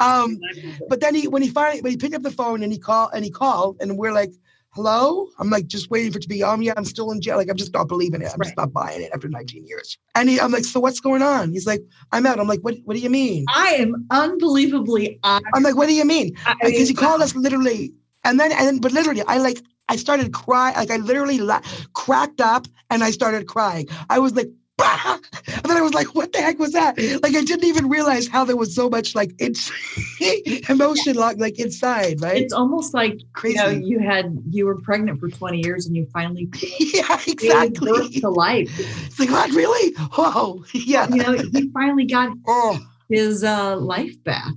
Um, 0.00 0.38
but 0.88 1.00
then 1.00 1.14
he, 1.14 1.28
when 1.28 1.42
he 1.42 1.48
finally, 1.50 1.82
when 1.82 1.90
he 1.90 1.96
picked 1.96 2.14
up 2.14 2.22
the 2.22 2.30
phone 2.30 2.62
and 2.62 2.72
he 2.72 2.78
called 2.78 3.10
and 3.12 3.24
he 3.24 3.30
called, 3.30 3.76
and 3.80 3.98
we're 3.98 4.12
like, 4.12 4.32
hello? 4.72 5.28
I'm 5.38 5.50
like, 5.50 5.66
just 5.66 5.90
waiting 5.90 6.12
for 6.12 6.18
it 6.18 6.22
to 6.22 6.28
be 6.28 6.42
on. 6.42 6.62
Yeah, 6.62 6.74
I'm 6.76 6.84
still 6.84 7.10
in 7.10 7.20
jail. 7.20 7.36
Like, 7.36 7.48
I'm 7.48 7.56
just 7.56 7.72
not 7.72 7.88
believing 7.88 8.22
it. 8.22 8.26
I'm 8.32 8.38
right. 8.38 8.46
just 8.46 8.56
not 8.56 8.72
buying 8.72 9.02
it 9.02 9.10
after 9.12 9.28
19 9.28 9.66
years. 9.66 9.98
And 10.14 10.28
he, 10.28 10.40
I'm 10.40 10.52
like, 10.52 10.64
so 10.64 10.80
what's 10.80 11.00
going 11.00 11.22
on? 11.22 11.52
He's 11.52 11.66
like, 11.66 11.82
I'm 12.12 12.26
out. 12.26 12.38
I'm 12.38 12.48
like, 12.48 12.60
what, 12.60 12.76
what 12.84 12.94
do 12.94 13.00
you 13.00 13.10
mean? 13.10 13.46
I 13.54 13.70
am 13.74 14.06
unbelievably 14.10 15.18
honored. 15.22 15.50
I'm 15.54 15.62
like, 15.62 15.76
what 15.76 15.88
do 15.88 15.94
you 15.94 16.04
mean? 16.04 16.36
Because 16.62 16.88
he 16.88 16.94
called 16.94 17.20
uh, 17.20 17.24
us 17.24 17.34
literally. 17.34 17.92
And 18.24 18.38
then, 18.38 18.52
and 18.52 18.80
but 18.80 18.92
literally, 18.92 19.22
I 19.26 19.38
like, 19.38 19.62
I 19.88 19.96
started 19.96 20.32
crying. 20.32 20.76
Like, 20.76 20.90
I 20.90 20.98
literally 20.98 21.38
la- 21.38 21.62
cracked 21.94 22.40
up 22.40 22.66
and 22.90 23.02
I 23.02 23.10
started 23.10 23.48
crying. 23.48 23.88
I 24.08 24.18
was 24.18 24.34
like, 24.34 24.48
and 25.46 25.64
then 25.64 25.76
I 25.76 25.80
was 25.80 25.94
like, 25.94 26.14
what 26.14 26.32
the 26.32 26.38
heck 26.38 26.58
was 26.58 26.72
that? 26.72 26.98
Like, 27.22 27.34
I 27.34 27.42
didn't 27.42 27.64
even 27.64 27.88
realize 27.88 28.28
how 28.28 28.44
there 28.44 28.56
was 28.56 28.74
so 28.74 28.88
much 28.88 29.14
like 29.14 29.32
emotion 30.68 31.16
like, 31.16 31.38
like 31.38 31.58
inside, 31.58 32.20
right? 32.20 32.42
It's 32.42 32.52
almost 32.52 32.94
like 32.94 33.20
crazy. 33.32 33.58
You, 33.58 33.64
know, 33.64 33.70
you 33.70 33.98
had, 33.98 34.42
you 34.50 34.66
were 34.66 34.80
pregnant 34.80 35.20
for 35.20 35.28
20 35.28 35.62
years 35.64 35.86
and 35.86 35.96
you 35.96 36.06
finally 36.12 36.48
yeah, 36.78 37.20
exactly. 37.26 37.90
birth 37.90 38.20
to 38.20 38.28
life. 38.28 38.70
It's 39.06 39.18
like, 39.18 39.30
what, 39.30 39.50
really? 39.50 39.94
Whoa. 40.12 40.64
Yeah. 40.72 41.08
You 41.08 41.22
know, 41.22 41.32
he 41.32 41.70
finally 41.70 42.06
got 42.06 42.36
oh. 42.46 42.78
his 43.08 43.44
uh, 43.44 43.76
life 43.76 44.22
back. 44.24 44.54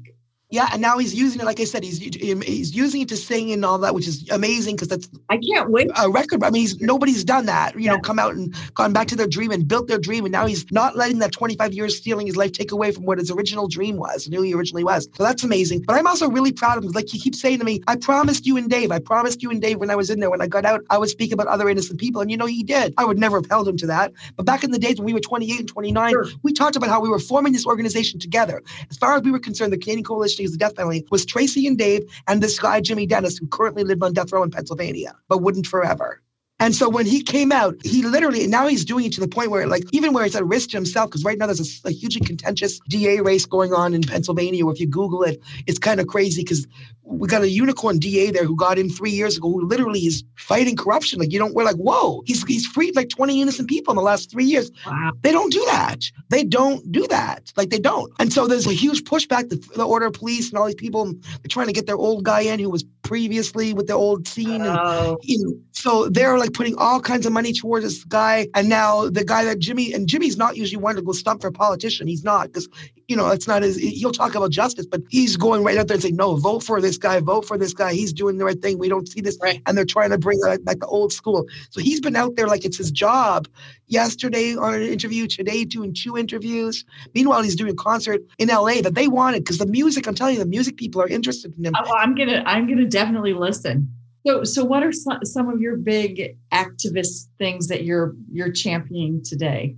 Yeah, 0.53 0.69
and 0.71 0.83
now 0.83 0.99
he's 0.99 1.15
using 1.15 1.41
it. 1.41 1.45
Like 1.45 1.59
I 1.59 1.63
said, 1.63 1.83
he's 1.83 1.99
um, 2.31 2.41
he's 2.41 2.75
using 2.75 3.01
it 3.01 3.09
to 3.09 3.17
sing 3.17 3.51
and 3.51 3.65
all 3.65 3.79
that, 3.79 3.95
which 3.95 4.07
is 4.07 4.29
amazing 4.29 4.75
because 4.75 4.87
that's 4.87 5.09
I 5.27 5.39
can't 5.39 5.71
wait 5.71 5.89
a 5.97 6.07
record. 6.11 6.43
I 6.43 6.51
mean, 6.51 6.61
he's, 6.61 6.79
nobody's 6.79 7.23
done 7.23 7.47
that. 7.47 7.73
You 7.73 7.81
yeah. 7.81 7.93
know, 7.93 7.99
come 7.99 8.19
out 8.19 8.35
and 8.35 8.53
gone 8.75 8.93
back 8.93 9.07
to 9.07 9.15
their 9.15 9.25
dream 9.25 9.49
and 9.49 9.67
built 9.67 9.87
their 9.87 9.97
dream, 9.97 10.25
and 10.25 10.31
now 10.31 10.45
he's 10.45 10.71
not 10.71 10.95
letting 10.95 11.17
that 11.19 11.31
25 11.31 11.73
years 11.73 11.97
stealing 11.97 12.27
his 12.27 12.35
life 12.35 12.51
take 12.51 12.71
away 12.71 12.91
from 12.91 13.03
what 13.03 13.17
his 13.17 13.31
original 13.31 13.67
dream 13.67 13.97
was 13.97 14.27
and 14.27 14.35
who 14.35 14.43
he 14.43 14.53
originally 14.53 14.83
was. 14.83 15.09
So 15.15 15.23
that's 15.23 15.43
amazing. 15.43 15.85
But 15.87 15.95
I'm 15.95 16.05
also 16.05 16.29
really 16.29 16.51
proud 16.51 16.77
of 16.77 16.83
him. 16.83 16.91
Like 16.91 17.09
he 17.09 17.17
keeps 17.19 17.41
saying 17.41 17.57
to 17.57 17.65
me, 17.65 17.81
"I 17.87 17.95
promised 17.95 18.45
you 18.45 18.55
and 18.55 18.69
Dave. 18.69 18.91
I 18.91 18.99
promised 18.99 19.41
you 19.41 19.49
and 19.49 19.59
Dave 19.59 19.79
when 19.79 19.89
I 19.89 19.95
was 19.95 20.11
in 20.11 20.19
there. 20.19 20.29
When 20.29 20.41
I 20.41 20.45
got 20.45 20.65
out, 20.65 20.81
I 20.91 20.99
would 20.99 21.09
speak 21.09 21.31
about 21.31 21.47
other 21.47 21.67
innocent 21.67 21.99
people." 21.99 22.21
And 22.21 22.29
you 22.29 22.37
know, 22.37 22.45
he 22.45 22.61
did. 22.61 22.93
I 22.99 23.05
would 23.05 23.17
never 23.17 23.37
have 23.37 23.49
held 23.49 23.67
him 23.67 23.77
to 23.77 23.87
that. 23.87 24.13
But 24.35 24.45
back 24.45 24.63
in 24.63 24.69
the 24.69 24.77
days 24.77 24.97
when 24.99 25.05
we 25.07 25.13
were 25.13 25.19
28 25.19 25.61
and 25.61 25.67
29, 25.67 26.11
sure. 26.11 26.27
we 26.43 26.53
talked 26.53 26.75
about 26.75 26.89
how 26.89 27.01
we 27.01 27.09
were 27.09 27.17
forming 27.17 27.53
this 27.53 27.65
organization 27.65 28.19
together. 28.19 28.61
As 28.91 28.97
far 28.97 29.15
as 29.15 29.23
we 29.23 29.31
were 29.31 29.39
concerned, 29.39 29.73
the 29.73 29.79
Canadian 29.79 30.03
Coalition 30.03 30.42
Against 30.43 30.59
the 30.59 30.65
Death 30.65 30.75
Penalty 30.75 31.05
was 31.11 31.25
Tracy 31.25 31.67
and 31.67 31.77
Dave 31.77 32.03
and 32.27 32.43
this 32.43 32.59
guy, 32.59 32.81
Jimmy 32.81 33.05
Dennis, 33.05 33.37
who 33.37 33.47
currently 33.47 33.83
lived 33.83 34.03
on 34.03 34.13
death 34.13 34.33
row 34.33 34.43
in 34.43 34.51
Pennsylvania, 34.51 35.15
but 35.29 35.41
wouldn't 35.41 35.67
forever. 35.67 36.22
And 36.63 36.73
so 36.73 36.87
when 36.87 37.05
he 37.05 37.21
came 37.21 37.51
out, 37.51 37.75
he 37.83 38.03
literally, 38.03 38.47
now 38.47 38.67
he's 38.67 38.85
doing 38.85 39.03
it 39.03 39.11
to 39.13 39.19
the 39.19 39.27
point 39.27 39.51
where, 39.51 39.67
like, 39.67 39.83
even 39.91 40.13
where 40.13 40.23
it's 40.23 40.33
at 40.33 40.45
risk 40.45 40.69
to 40.69 40.77
himself, 40.77 41.09
because 41.09 41.25
right 41.25 41.37
now 41.37 41.45
there's 41.45 41.83
a, 41.83 41.89
a, 41.89 41.91
hugely 41.91 42.21
contentious 42.21 42.79
DA 42.87 43.19
race 43.19 43.45
going 43.45 43.73
on 43.73 43.93
in 43.93 44.01
Pennsylvania. 44.01 44.65
If 44.69 44.79
you 44.79 44.87
Google 44.87 45.23
it, 45.23 45.41
it's 45.67 45.77
kind 45.77 45.99
of 45.99 46.07
crazy 46.07 46.41
because 46.41 46.65
we 47.03 47.27
got 47.27 47.41
a 47.41 47.49
unicorn 47.49 47.99
DA 47.99 48.31
there 48.31 48.45
who 48.45 48.55
got 48.55 48.79
in 48.79 48.89
three 48.89 49.11
years 49.11 49.35
ago 49.35 49.51
who 49.51 49.67
literally 49.67 49.99
is 49.99 50.23
fighting 50.35 50.77
corruption. 50.77 51.19
Like, 51.19 51.33
you 51.33 51.39
don't, 51.39 51.53
we're 51.53 51.65
like, 51.65 51.75
whoa, 51.75 52.23
he's, 52.25 52.41
he's 52.45 52.65
freed 52.65 52.95
like 52.95 53.09
20 53.09 53.41
innocent 53.41 53.67
people 53.67 53.91
in 53.91 53.97
the 53.97 54.01
last 54.01 54.31
three 54.31 54.45
years. 54.45 54.71
Wow. 54.87 55.11
They 55.21 55.33
don't 55.33 55.51
do 55.51 55.65
that. 55.65 55.99
They 56.29 56.45
don't 56.45 56.89
do 56.93 57.05
that. 57.07 57.51
Like, 57.57 57.71
they 57.71 57.79
don't. 57.79 58.09
And 58.19 58.31
so 58.31 58.47
there's 58.47 58.67
a 58.67 58.73
huge 58.73 59.03
pushback. 59.03 59.49
The, 59.49 59.57
the 59.75 59.85
order 59.85 60.05
of 60.05 60.13
police 60.13 60.49
and 60.49 60.57
all 60.57 60.65
these 60.65 60.75
people, 60.75 61.11
they're 61.11 61.49
trying 61.49 61.67
to 61.67 61.73
get 61.73 61.87
their 61.87 61.97
old 61.97 62.23
guy 62.23 62.39
in 62.39 62.59
who 62.59 62.69
was 62.69 62.85
previously 63.13 63.75
with 63.75 63.85
the 63.85 63.93
old 63.93 64.27
scene. 64.27 64.63
And, 64.63 64.75
oh. 64.81 65.19
you 65.21 65.37
know, 65.45 65.53
so 65.71 66.09
they're 66.09 66.39
like 66.39 66.51
putting 66.53 66.75
all 66.77 66.99
kinds 66.99 67.27
of 67.27 67.31
money 67.31 67.53
towards 67.53 67.85
this 67.85 68.03
guy. 68.05 68.47
And 68.55 68.67
now 68.69 69.07
the 69.07 69.23
guy 69.23 69.45
that 69.45 69.59
Jimmy, 69.59 69.93
and 69.93 70.07
Jimmy's 70.07 70.35
not 70.35 70.57
usually 70.57 70.81
one 70.81 70.95
to 70.95 71.03
go 71.03 71.11
stump 71.11 71.41
for 71.41 71.49
a 71.49 71.51
politician. 71.51 72.07
He's 72.07 72.23
not 72.23 72.47
because, 72.47 72.67
you 73.07 73.15
know, 73.15 73.29
it's 73.29 73.47
not 73.47 73.63
as 73.63 73.75
he'll 73.75 74.11
talk 74.11 74.35
about 74.35 74.51
justice, 74.51 74.85
but 74.85 75.01
he's 75.09 75.35
going 75.37 75.63
right 75.63 75.77
out 75.77 75.87
there 75.87 75.95
and 75.95 76.01
saying, 76.01 76.15
no, 76.15 76.35
vote 76.35 76.63
for 76.63 76.81
this 76.81 76.97
guy, 76.97 77.19
vote 77.19 77.45
for 77.45 77.57
this 77.57 77.73
guy. 77.73 77.93
He's 77.93 78.13
doing 78.13 78.37
the 78.37 78.45
right 78.45 78.61
thing. 78.61 78.77
We 78.77 78.89
don't 78.89 79.07
see 79.07 79.21
this. 79.21 79.37
Right. 79.41 79.61
And 79.65 79.77
they're 79.77 79.85
trying 79.85 80.11
to 80.11 80.17
bring 80.17 80.39
like, 80.41 80.61
like 80.65 80.79
the 80.79 80.87
old 80.87 81.11
school. 81.11 81.45
So 81.69 81.81
he's 81.81 81.99
been 81.99 82.15
out 82.15 82.35
there 82.35 82.47
like 82.47 82.65
it's 82.65 82.77
his 82.77 82.91
job. 82.91 83.47
Yesterday 83.87 84.55
on 84.55 84.73
an 84.73 84.81
interview, 84.81 85.27
today 85.27 85.65
doing 85.65 85.93
two 85.93 86.17
interviews. 86.17 86.85
Meanwhile, 87.13 87.43
he's 87.43 87.55
doing 87.55 87.71
a 87.71 87.75
concert 87.75 88.21
in 88.39 88.47
LA 88.47 88.81
that 88.81 88.95
they 88.95 89.07
wanted 89.07 89.43
because 89.43 89.57
the 89.57 89.65
music, 89.65 90.07
I'm 90.07 90.15
telling 90.15 90.35
you, 90.35 90.39
the 90.39 90.45
music 90.45 90.77
people 90.77 91.01
are 91.01 91.07
interested 91.07 91.55
in 91.57 91.65
him. 91.65 91.73
Oh, 91.77 91.93
I'm 91.97 92.15
gonna, 92.15 92.43
I'm 92.45 92.67
gonna 92.67 92.87
definitely 92.87 93.33
listen. 93.33 93.93
So, 94.25 94.43
so 94.45 94.63
what 94.63 94.83
are 94.83 94.91
some 94.91 95.49
of 95.49 95.59
your 95.59 95.75
big 95.75 96.37
activist 96.51 97.27
things 97.37 97.67
that 97.67 97.83
you're 97.83 98.15
you're 98.31 98.51
championing 98.51 99.21
today? 99.23 99.75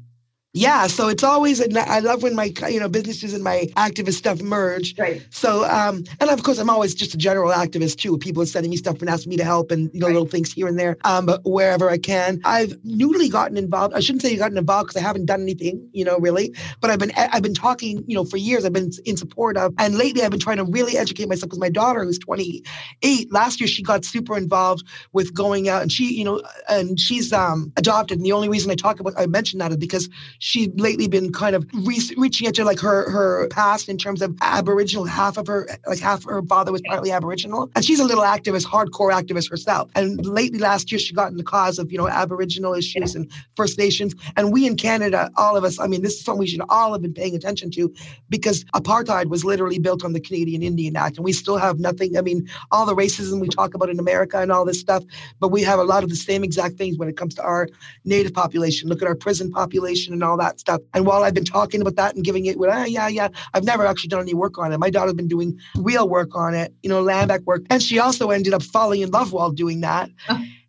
Yeah, 0.56 0.88
so 0.88 1.10
it's 1.10 1.22
always 1.22 1.62
I 1.76 2.00
love 2.00 2.24
when 2.24 2.34
my 2.34 2.54
you 2.70 2.80
know 2.80 2.88
businesses 2.88 3.34
and 3.34 3.44
my 3.44 3.68
activist 3.76 4.14
stuff 4.14 4.42
merge. 4.42 4.98
Right. 4.98 5.22
So 5.30 5.66
um, 5.70 6.06
and 6.22 6.30
of 6.30 6.44
course 6.44 6.60
I'm 6.60 6.70
always 6.70 6.96
just 6.96 7.14
a 7.14 7.18
general 7.18 7.52
activist 7.52 7.98
too. 7.98 8.18
People 8.18 8.42
are 8.42 8.46
sending 8.46 8.70
me 8.70 8.78
stuff 8.78 9.02
and 9.02 9.10
asking 9.10 9.32
me 9.32 9.38
to 9.38 9.44
help 9.44 9.70
and 9.70 9.94
you 9.94 10.00
know 10.00 10.08
right. 10.08 10.14
little 10.14 10.30
things 10.30 10.54
here 10.54 10.70
and 10.70 10.80
there. 10.80 10.96
Um, 11.04 11.26
but 11.26 11.42
wherever 11.44 11.90
I 11.90 11.98
can, 11.98 12.40
I've 12.46 12.74
newly 12.86 13.28
gotten 13.28 13.58
involved. 13.58 13.96
I 13.96 14.00
shouldn't 14.00 14.22
say 14.22 14.34
gotten 14.38 14.58
involved 14.58 14.88
because 14.88 15.02
I 15.02 15.06
haven't 15.06 15.26
done 15.26 15.42
anything, 15.42 15.90
you 15.92 16.06
know, 16.06 16.18
really. 16.20 16.56
But 16.80 16.90
I've 16.90 17.00
been 17.00 17.12
I've 17.18 17.44
been 17.44 17.54
talking, 17.54 18.06
you 18.08 18.16
know, 18.16 18.24
for 18.24 18.38
years. 18.38 18.64
I've 18.64 18.72
been 18.72 18.92
in 19.04 19.18
support 19.18 19.58
of, 19.58 19.74
and 19.78 19.98
lately 19.98 20.24
I've 20.24 20.32
been 20.32 20.40
trying 20.40 20.58
to 20.58 20.64
really 20.64 20.98
educate 20.98 21.28
myself 21.28 21.50
because 21.50 21.60
my 21.60 21.70
daughter, 21.70 22.06
who's 22.06 22.20
28, 22.20 23.30
last 23.34 23.60
year 23.60 23.68
she 23.68 23.84
got 23.84 24.06
super 24.06 24.38
involved 24.38 24.88
with 25.12 25.34
going 25.34 25.68
out, 25.68 25.82
and 25.82 25.92
she, 25.92 26.14
you 26.14 26.24
know, 26.24 26.42
and 26.70 26.98
she's 26.98 27.34
um 27.34 27.74
adopted. 27.76 28.20
And 28.20 28.26
the 28.26 28.32
only 28.32 28.48
reason 28.48 28.72
I 28.72 28.76
talk 28.76 29.02
about 29.02 29.16
I 29.18 29.26
mentioned 29.26 29.60
that 29.60 29.72
is 29.72 29.78
because 29.78 30.08
she's 30.46 30.70
lately 30.76 31.08
been 31.08 31.34
kind 31.34 31.56
of 31.56 31.66
re- 31.74 32.16
reaching 32.18 32.46
into 32.46 32.64
like 32.64 32.80
her 32.80 33.10
her 33.10 33.48
past 33.50 33.90
in 33.90 33.98
terms 33.98 34.22
of 34.22 34.38
Aboriginal. 34.42 35.06
Half 35.06 35.38
of 35.38 35.48
her, 35.48 35.68
like 35.88 36.00
half 36.00 36.24
her 36.26 36.44
father 36.44 36.72
was 36.72 36.82
partly 36.86 37.12
Aboriginal, 37.12 37.70
and 37.76 37.84
she's 37.84 38.00
a 38.00 38.04
little 38.04 38.24
activist, 38.24 38.66
hardcore 38.66 39.12
activist 39.12 39.50
herself. 39.50 39.90
And 39.96 40.24
lately, 40.24 40.60
last 40.60 40.92
year, 40.92 41.00
she 41.00 41.14
got 41.16 41.32
in 41.32 41.38
the 41.38 41.44
cause 41.44 41.80
of 41.80 41.92
you 41.92 41.98
know 41.98 42.08
Aboriginal 42.08 42.76
issues 42.76 43.16
and 43.16 43.30
First 43.56 43.80
Nations. 43.80 44.14
And 44.38 44.54
we 44.54 44.68
in 44.68 44.78
Canada, 44.78 45.32
all 45.36 45.58
of 45.58 45.64
us, 45.64 45.80
I 45.80 45.88
mean, 45.88 46.04
this 46.04 46.14
is 46.14 46.24
something 46.24 46.40
we 46.40 46.48
should 46.48 46.62
all 46.70 46.94
have 46.94 47.02
been 47.02 47.14
paying 47.14 47.36
attention 47.36 47.72
to, 47.72 47.92
because 48.30 48.64
apartheid 48.76 49.30
was 49.30 49.44
literally 49.44 49.80
built 49.80 50.06
on 50.06 50.14
the 50.14 50.20
Canadian 50.20 50.62
Indian 50.62 50.96
Act, 50.96 51.18
and 51.18 51.26
we 51.26 51.34
still 51.34 51.58
have 51.58 51.80
nothing. 51.80 52.18
I 52.18 52.22
mean, 52.22 52.48
all 52.72 52.86
the 52.86 52.96
racism 52.96 53.42
we 53.42 53.48
talk 53.48 53.74
about 53.74 53.90
in 53.90 54.00
America 54.00 54.40
and 54.40 54.52
all 54.52 54.64
this 54.64 54.80
stuff, 54.80 55.04
but 55.40 55.50
we 55.50 55.64
have 55.64 55.80
a 55.80 55.84
lot 55.84 56.04
of 56.04 56.10
the 56.10 56.16
same 56.16 56.44
exact 56.44 56.76
things 56.78 57.00
when 57.00 57.10
it 57.10 57.18
comes 57.18 57.34
to 57.36 57.42
our 57.42 57.68
Native 58.04 58.34
population. 58.34 58.90
Look 58.90 59.02
at 59.02 59.08
our 59.08 59.16
prison 59.16 59.52
population 59.52 60.14
and 60.14 60.24
all 60.24 60.35
that 60.38 60.60
stuff. 60.60 60.82
And 60.94 61.06
while 61.06 61.24
I've 61.24 61.34
been 61.34 61.46
talking 61.46 61.82
about 61.82 61.96
that 61.96 62.16
and 62.16 62.24
giving 62.24 62.46
it, 62.46 62.58
well, 62.58 62.72
ah, 62.74 62.86
yeah, 62.86 63.08
yeah, 63.08 63.30
I've 63.54 63.64
never 63.64 63.86
actually 63.86 64.10
done 64.10 64.22
any 64.22 64.34
work 64.34 64.58
on 64.58 64.72
it. 64.72 64.78
My 64.80 64.90
daughter's 64.90 65.14
been 65.14 65.28
doing 65.28 65.60
real 65.78 66.08
work 66.08 66.36
on 66.36 66.54
it, 66.54 66.74
you 66.84 66.90
know, 66.90 67.02
land 67.02 67.32
work. 67.46 67.64
And 67.70 67.82
she 67.82 68.00
also 68.00 68.32
ended 68.32 68.54
up 68.54 68.64
falling 68.64 69.02
in 69.02 69.12
love 69.12 69.32
while 69.32 69.52
doing 69.52 69.82
that. 69.82 70.10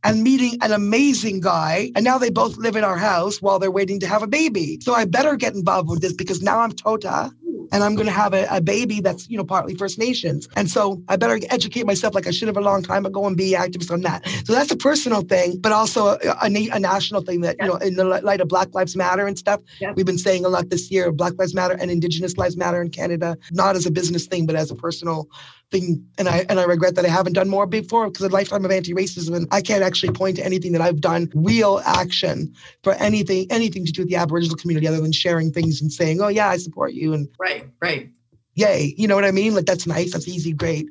and 0.04 0.22
meeting 0.22 0.56
an 0.62 0.70
amazing 0.70 1.40
guy. 1.40 1.90
And 1.96 2.04
now 2.04 2.16
they 2.16 2.30
both 2.30 2.56
live 2.58 2.76
in 2.76 2.84
our 2.84 2.96
house 2.96 3.42
while 3.42 3.58
they're 3.58 3.72
waiting 3.72 3.98
to 4.00 4.06
have 4.06 4.22
a 4.22 4.28
baby. 4.28 4.78
So 4.80 4.94
I 4.94 5.04
better 5.04 5.34
get 5.34 5.54
involved 5.54 5.90
with 5.90 6.00
this 6.00 6.12
because 6.12 6.42
now 6.42 6.60
I'm 6.60 6.70
Tota 6.70 7.32
and 7.72 7.82
I'm 7.82 7.94
going 7.94 8.06
to 8.06 8.12
have 8.12 8.34
a, 8.34 8.46
a, 8.50 8.60
baby 8.60 9.00
that's, 9.00 9.28
you 9.28 9.36
know, 9.36 9.44
partly 9.44 9.74
First 9.74 9.98
Nations. 9.98 10.48
And 10.56 10.70
so 10.70 11.02
I 11.08 11.16
better 11.16 11.38
educate 11.50 11.86
myself 11.86 12.14
like 12.14 12.26
I 12.26 12.30
should 12.30 12.48
have 12.48 12.56
a 12.56 12.60
long 12.60 12.82
time 12.82 13.06
ago 13.06 13.26
and 13.26 13.36
be 13.36 13.52
activist 13.52 13.90
on 13.92 14.00
that. 14.02 14.26
So 14.44 14.52
that's 14.52 14.70
a 14.70 14.76
personal 14.76 15.22
thing, 15.22 15.58
but 15.58 15.72
also 15.72 16.08
a, 16.08 16.18
a, 16.42 16.68
a 16.70 16.78
national 16.78 17.22
thing 17.22 17.42
that, 17.42 17.56
you 17.60 17.66
know, 17.66 17.76
in 17.76 17.94
the 17.94 18.04
light 18.04 18.40
of 18.40 18.48
Black 18.48 18.74
Lives 18.74 18.96
Matter 18.96 19.26
and 19.26 19.38
stuff, 19.38 19.60
we've 19.94 20.06
been 20.06 20.18
saying 20.18 20.44
a 20.44 20.48
lot 20.48 20.70
this 20.70 20.90
year, 20.90 21.12
Black 21.12 21.34
Lives 21.38 21.54
Matter 21.54 21.74
and 21.74 21.90
Indigenous 21.90 22.36
Lives 22.36 22.56
Matter 22.56 22.82
in 22.82 22.90
Canada, 22.90 23.36
not 23.52 23.76
as 23.76 23.86
a 23.86 23.90
business 23.90 24.26
thing, 24.26 24.46
but 24.46 24.56
as 24.56 24.70
a 24.70 24.74
personal 24.74 25.28
thing. 25.70 26.06
And 26.18 26.28
I 26.28 26.46
and 26.48 26.60
I 26.60 26.64
regret 26.64 26.94
that 26.94 27.04
I 27.04 27.08
haven't 27.08 27.34
done 27.34 27.48
more 27.48 27.66
before 27.66 28.08
because 28.08 28.24
a 28.24 28.28
lifetime 28.28 28.64
of 28.64 28.70
anti-racism 28.70 29.34
and 29.34 29.48
I 29.50 29.60
can't 29.60 29.82
actually 29.82 30.12
point 30.12 30.36
to 30.36 30.44
anything 30.44 30.72
that 30.72 30.80
I've 30.80 31.00
done 31.00 31.30
real 31.34 31.80
action 31.84 32.54
for 32.82 32.94
anything 32.94 33.46
anything 33.50 33.84
to 33.86 33.92
do 33.92 34.02
with 34.02 34.08
the 34.08 34.16
Aboriginal 34.16 34.56
community 34.56 34.86
other 34.86 35.00
than 35.00 35.12
sharing 35.12 35.52
things 35.52 35.80
and 35.80 35.92
saying, 35.92 36.20
oh 36.20 36.28
yeah, 36.28 36.48
I 36.48 36.56
support 36.56 36.92
you 36.92 37.14
and 37.14 37.28
right, 37.38 37.68
right. 37.80 38.10
Yay. 38.54 38.94
You 38.96 39.06
know 39.06 39.14
what 39.14 39.24
I 39.24 39.32
mean? 39.32 39.54
Like 39.54 39.66
that's 39.66 39.86
nice, 39.86 40.12
that's 40.12 40.28
easy, 40.28 40.52
great 40.52 40.88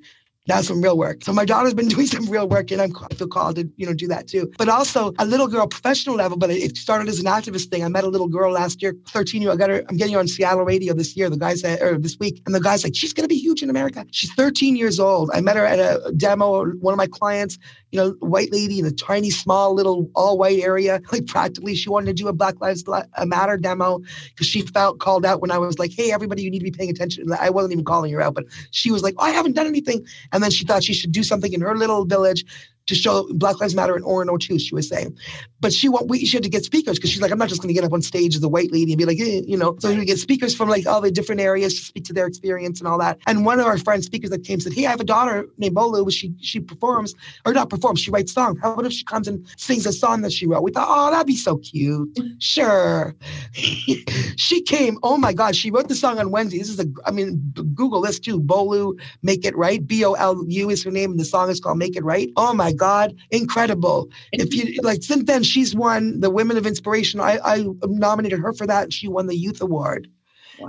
now 0.48 0.62
some 0.62 0.82
real 0.82 0.98
work. 0.98 1.24
So 1.24 1.34
my 1.34 1.46
daughter's 1.46 1.74
been 1.74 1.88
doing 1.96 2.08
some 2.08 2.26
real 2.28 2.48
work, 2.48 2.72
and 2.72 2.82
I'm, 2.82 2.96
I 3.12 3.14
feel 3.16 3.28
called 3.28 3.56
to 3.58 3.70
you 3.78 3.86
know 3.86 3.94
do 3.94 4.08
that 4.08 4.28
too. 4.28 4.52
But 4.58 4.70
also 4.70 5.14
a 5.20 5.26
little 5.26 5.48
girl, 5.48 5.68
professional 5.68 6.16
level. 6.16 6.38
But 6.38 6.52
it 6.52 6.78
started 6.78 7.08
as 7.10 7.20
an 7.20 7.26
activist 7.26 7.70
thing. 7.70 7.84
I 7.84 7.90
met 7.90 8.04
a 8.04 8.10
little 8.10 8.28
girl 8.28 8.52
last 8.52 8.82
year, 8.82 8.96
13 9.10 9.42
year. 9.42 9.52
I 9.52 9.56
got 9.56 9.70
her. 9.70 9.84
I'm 9.90 9.98
getting 9.98 10.14
her 10.14 10.20
on 10.20 10.28
Seattle 10.28 10.64
radio 10.64 10.94
this 10.94 11.16
year. 11.16 11.30
The 11.30 11.38
guy 11.38 11.56
said, 11.56 11.82
or 11.82 11.98
this 11.98 12.18
week, 12.20 12.42
and 12.46 12.54
the 12.54 12.62
guy's 12.62 12.84
like, 12.84 12.96
she's 12.96 13.14
gonna 13.14 13.28
be 13.28 13.38
huge 13.38 13.64
in 13.64 13.70
America. 13.70 14.06
She's 14.12 14.34
13 14.34 14.76
years 14.76 15.00
old. 15.00 15.32
I 15.34 15.42
met 15.42 15.56
her 15.56 15.66
at 15.66 15.80
a 15.80 16.12
demo. 16.14 16.66
One 16.66 16.94
of 16.94 16.98
my 16.98 17.08
clients 17.08 17.58
you 17.96 18.02
know, 18.02 18.12
white 18.20 18.52
lady 18.52 18.78
in 18.78 18.86
a 18.86 18.92
tiny, 18.92 19.30
small, 19.30 19.74
little 19.74 20.12
all 20.16 20.38
white 20.38 20.60
area. 20.60 21.02
Like 21.16 21.28
practically, 21.28 21.76
she 21.76 21.90
wanted 21.90 22.08
to 22.08 22.14
do 22.14 22.28
a 22.28 22.34
Black 22.34 22.60
Lives 22.60 22.84
Matter 23.24 23.56
demo 23.56 24.02
because 24.30 24.48
she 24.48 24.64
felt 24.64 25.00
called 25.00 25.26
out 25.26 25.40
when 25.40 25.50
I 25.50 25.58
was 25.58 25.80
like, 25.80 25.92
"Hey, 25.94 26.12
everybody, 26.12 26.42
you 26.42 26.52
need 26.52 26.60
to 26.60 26.66
be 26.66 26.72
paying 26.72 26.90
attention." 26.90 27.32
I 27.32 27.50
wasn't 27.50 27.72
even 27.72 27.86
calling 27.86 28.12
her 28.12 28.22
out, 28.22 28.34
but 28.34 28.44
she 28.72 28.92
was 28.92 29.02
like, 29.02 29.14
oh, 29.18 29.24
"I 29.24 29.30
haven't 29.30 29.54
done 29.54 29.68
anything," 29.68 30.06
and 30.34 30.44
then 30.44 30.52
she 30.52 30.66
thought 30.66 30.84
she 30.84 30.94
should 30.94 31.14
do 31.14 31.24
something 31.24 31.54
in 31.54 31.62
her 31.62 31.78
little 31.78 32.04
village 32.04 32.44
to 32.88 32.96
show 32.96 33.28
Black 33.34 33.60
Lives 33.60 33.76
Matter 33.76 33.96
in 33.96 34.04
Orono 34.04 34.40
too, 34.40 34.60
she 34.60 34.76
was 34.76 34.88
saying. 34.88 35.18
But 35.60 35.74
she 35.74 35.90
want 35.90 36.08
we 36.08 36.26
she 36.26 36.38
had 36.38 36.44
to 36.44 36.50
get 36.50 36.64
speakers 36.64 36.98
because 36.98 37.10
she's 37.10 37.22
like, 37.22 37.32
I'm 37.32 37.38
not 37.38 37.50
just 37.50 37.62
gonna 37.62 37.74
get 37.74 37.84
up 37.84 37.94
on 37.94 38.02
stage 38.02 38.36
as 38.36 38.44
a 38.44 38.50
white 38.50 38.72
lady 38.72 38.94
and 38.94 38.98
be 38.98 39.06
like, 39.06 39.20
eh, 39.20 39.42
you 39.46 39.58
know. 39.58 39.76
So 39.80 39.94
we 39.94 40.06
get 40.06 40.20
speakers 40.20 40.56
from 40.56 40.70
like 40.70 40.86
all 40.86 41.02
the 41.02 41.12
different 41.12 41.42
areas 41.42 41.80
to 41.80 41.86
speak 41.86 42.06
to 42.06 42.14
their 42.14 42.28
experience 42.28 42.80
and 42.80 42.88
all 42.88 42.98
that. 43.00 43.18
And 43.28 43.46
one 43.46 43.60
of 43.60 43.66
our 43.66 43.78
friends 43.78 44.06
speakers 44.06 44.30
that 44.30 44.44
came 44.44 44.60
said, 44.60 44.74
Hey, 44.74 44.86
I 44.86 44.92
have 44.92 45.00
a 45.00 45.06
daughter 45.06 45.48
named 45.58 45.76
Bolu, 45.76 46.12
she 46.12 46.34
she 46.42 46.60
performs 46.60 47.16
or 47.46 47.54
not 47.54 47.70
performs, 47.70 48.00
she 48.00 48.12
writes 48.12 48.34
songs. 48.34 48.60
How 48.62 48.74
about 48.74 48.86
if 48.86 48.94
she 48.94 49.04
comes 49.04 49.28
and 49.28 49.48
sings 49.58 49.86
a 49.86 49.94
song 49.94 50.22
that 50.22 50.32
she 50.32 50.48
wrote? 50.48 50.64
We 50.64 50.72
thought, 50.72 50.88
oh, 50.90 51.12
that'd 51.12 51.28
be 51.28 51.36
so 51.36 51.58
cute. 51.58 52.18
Sure. 52.40 53.16
she 53.54 54.62
came, 54.62 54.98
oh 55.04 55.18
my 55.18 55.34
God, 55.34 55.56
she 55.56 55.72
wrote 55.72 55.88
the 55.88 55.96
song 55.96 56.20
on 56.20 56.32
Wednesday. 56.32 56.60
This 56.60 56.70
is 56.70 56.80
a 56.80 56.86
I 57.06 57.12
mean, 57.12 57.54
Google 57.74 58.02
this 58.02 58.20
too. 58.20 58.40
Bolu, 58.40 59.00
make 59.24 59.46
it 59.46 59.56
right. 59.56 59.86
B-O-L-U 59.86 60.70
is 60.70 60.84
her 60.84 60.92
name, 60.92 61.12
and 61.12 61.20
the 61.20 61.26
song 61.26 61.50
is 61.50 61.60
called 61.60 61.78
Make 61.78 61.96
It 61.96 62.04
Right. 62.04 62.30
Oh 62.36 62.54
my 62.54 62.74
God, 62.76 63.16
incredible. 63.32 64.10
If 64.34 64.54
you 64.56 64.82
like, 64.82 65.04
since 65.04 65.26
then 65.26 65.44
she's 65.44 65.76
won 65.76 66.20
the 66.22 66.30
Women 66.32 66.58
of 66.58 66.68
Inspiration. 66.68 67.20
I, 67.20 67.40
I 67.44 67.66
nominated 67.84 68.40
her 68.40 68.54
for 68.54 68.68
that, 68.68 68.84
and 68.86 68.94
she 68.94 69.08
won 69.08 69.28
the 69.28 69.38
Youth 69.38 69.62
Award. 69.62 70.10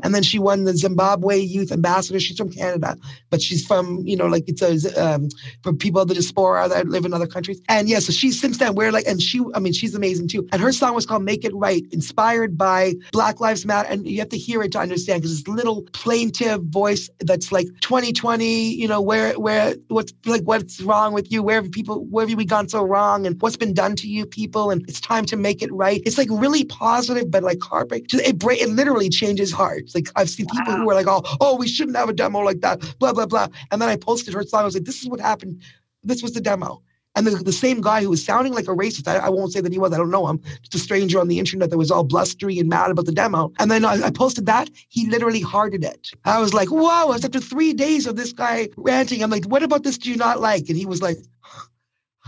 And 0.02 0.14
then 0.14 0.22
she 0.22 0.38
won 0.38 0.64
the 0.64 0.76
Zimbabwe 0.76 1.38
Youth 1.38 1.72
Ambassador. 1.72 2.20
She's 2.20 2.36
from 2.36 2.50
Canada, 2.50 2.96
but 3.30 3.42
she's 3.42 3.66
from, 3.66 4.02
you 4.06 4.16
know, 4.16 4.26
like 4.26 4.44
it's 4.48 4.62
a, 4.62 4.76
um, 5.02 5.28
for 5.62 5.72
people 5.72 6.00
of 6.00 6.08
the 6.08 6.14
diaspora 6.14 6.68
that 6.68 6.88
live 6.88 7.04
in 7.04 7.12
other 7.12 7.26
countries. 7.26 7.60
And 7.68 7.88
yeah, 7.88 7.98
so 7.98 8.12
she's 8.12 8.40
since 8.40 8.58
then, 8.58 8.74
we're 8.74 8.92
like, 8.92 9.06
and 9.06 9.20
she, 9.20 9.42
I 9.54 9.60
mean, 9.60 9.72
she's 9.72 9.94
amazing 9.94 10.28
too. 10.28 10.46
And 10.52 10.60
her 10.60 10.72
song 10.72 10.94
was 10.94 11.06
called 11.06 11.22
Make 11.22 11.44
It 11.44 11.54
Right, 11.54 11.82
inspired 11.92 12.56
by 12.56 12.94
Black 13.12 13.40
Lives 13.40 13.64
Matter. 13.66 13.88
And 13.88 14.06
you 14.06 14.18
have 14.18 14.28
to 14.30 14.38
hear 14.38 14.62
it 14.62 14.72
to 14.72 14.78
understand 14.78 15.22
because 15.22 15.38
it's 15.38 15.48
little 15.48 15.82
plaintive 15.92 16.62
voice 16.64 17.08
that's 17.20 17.52
like 17.52 17.66
2020, 17.80 18.74
you 18.74 18.88
know, 18.88 19.00
where, 19.00 19.34
where, 19.34 19.74
what's 19.88 20.12
like, 20.24 20.42
what's 20.42 20.80
wrong 20.80 21.12
with 21.12 21.30
you? 21.30 21.42
Where 21.42 21.62
have 21.62 21.70
people, 21.70 22.04
where 22.06 22.26
have 22.26 22.36
we 22.36 22.44
gone 22.44 22.68
so 22.68 22.84
wrong? 22.84 23.26
And 23.26 23.40
what's 23.40 23.56
been 23.56 23.74
done 23.74 23.96
to 23.96 24.08
you 24.08 24.26
people? 24.26 24.70
And 24.70 24.82
it's 24.88 25.00
time 25.00 25.24
to 25.26 25.36
make 25.36 25.62
it 25.62 25.72
right. 25.72 26.02
It's 26.04 26.18
like 26.18 26.28
really 26.30 26.64
positive, 26.64 27.30
but 27.30 27.42
like 27.42 27.62
heartbreak. 27.62 28.12
It, 28.12 28.42
it 28.42 28.68
literally 28.70 29.08
changes 29.08 29.52
heart. 29.52 29.75
Like 29.94 30.08
I've 30.16 30.30
seen 30.30 30.46
people 30.46 30.74
wow. 30.74 30.80
who 30.80 30.90
are 30.90 30.94
like, 30.94 31.06
oh, 31.08 31.22
oh, 31.40 31.56
we 31.56 31.68
shouldn't 31.68 31.96
have 31.96 32.08
a 32.08 32.12
demo 32.12 32.40
like 32.40 32.60
that, 32.60 32.80
blah, 32.98 33.12
blah, 33.12 33.26
blah. 33.26 33.48
And 33.70 33.80
then 33.80 33.88
I 33.88 33.96
posted 33.96 34.34
her 34.34 34.42
song. 34.42 34.62
I 34.62 34.64
was 34.64 34.74
like, 34.74 34.84
this 34.84 35.02
is 35.02 35.08
what 35.08 35.20
happened. 35.20 35.62
This 36.02 36.22
was 36.22 36.32
the 36.32 36.40
demo. 36.40 36.82
And 37.16 37.26
the, 37.26 37.30
the 37.30 37.52
same 37.52 37.80
guy 37.80 38.02
who 38.02 38.10
was 38.10 38.22
sounding 38.22 38.52
like 38.52 38.68
a 38.68 38.76
racist, 38.76 39.08
I, 39.08 39.16
I, 39.16 39.30
won't 39.30 39.50
say 39.50 39.62
that 39.62 39.72
he 39.72 39.78
was, 39.78 39.92
I 39.94 39.96
don't 39.96 40.10
know 40.10 40.28
him, 40.28 40.38
just 40.60 40.74
a 40.74 40.78
stranger 40.78 41.18
on 41.18 41.28
the 41.28 41.38
internet 41.38 41.70
that 41.70 41.78
was 41.78 41.90
all 41.90 42.04
blustery 42.04 42.58
and 42.58 42.68
mad 42.68 42.90
about 42.90 43.06
the 43.06 43.12
demo. 43.12 43.52
And 43.58 43.70
then 43.70 43.86
I, 43.86 44.02
I 44.04 44.10
posted 44.10 44.44
that, 44.46 44.68
he 44.90 45.08
literally 45.08 45.40
hearted 45.40 45.82
it. 45.82 46.10
I 46.26 46.38
was 46.38 46.52
like, 46.52 46.70
wow, 46.70 47.12
it's 47.12 47.24
after 47.24 47.40
three 47.40 47.72
days 47.72 48.06
of 48.06 48.16
this 48.16 48.34
guy 48.34 48.68
ranting. 48.76 49.22
I'm 49.22 49.30
like, 49.30 49.46
what 49.46 49.62
about 49.62 49.82
this 49.82 49.96
do 49.96 50.10
you 50.10 50.16
not 50.16 50.40
like? 50.40 50.68
And 50.68 50.76
he 50.76 50.84
was 50.84 51.00
like, 51.00 51.16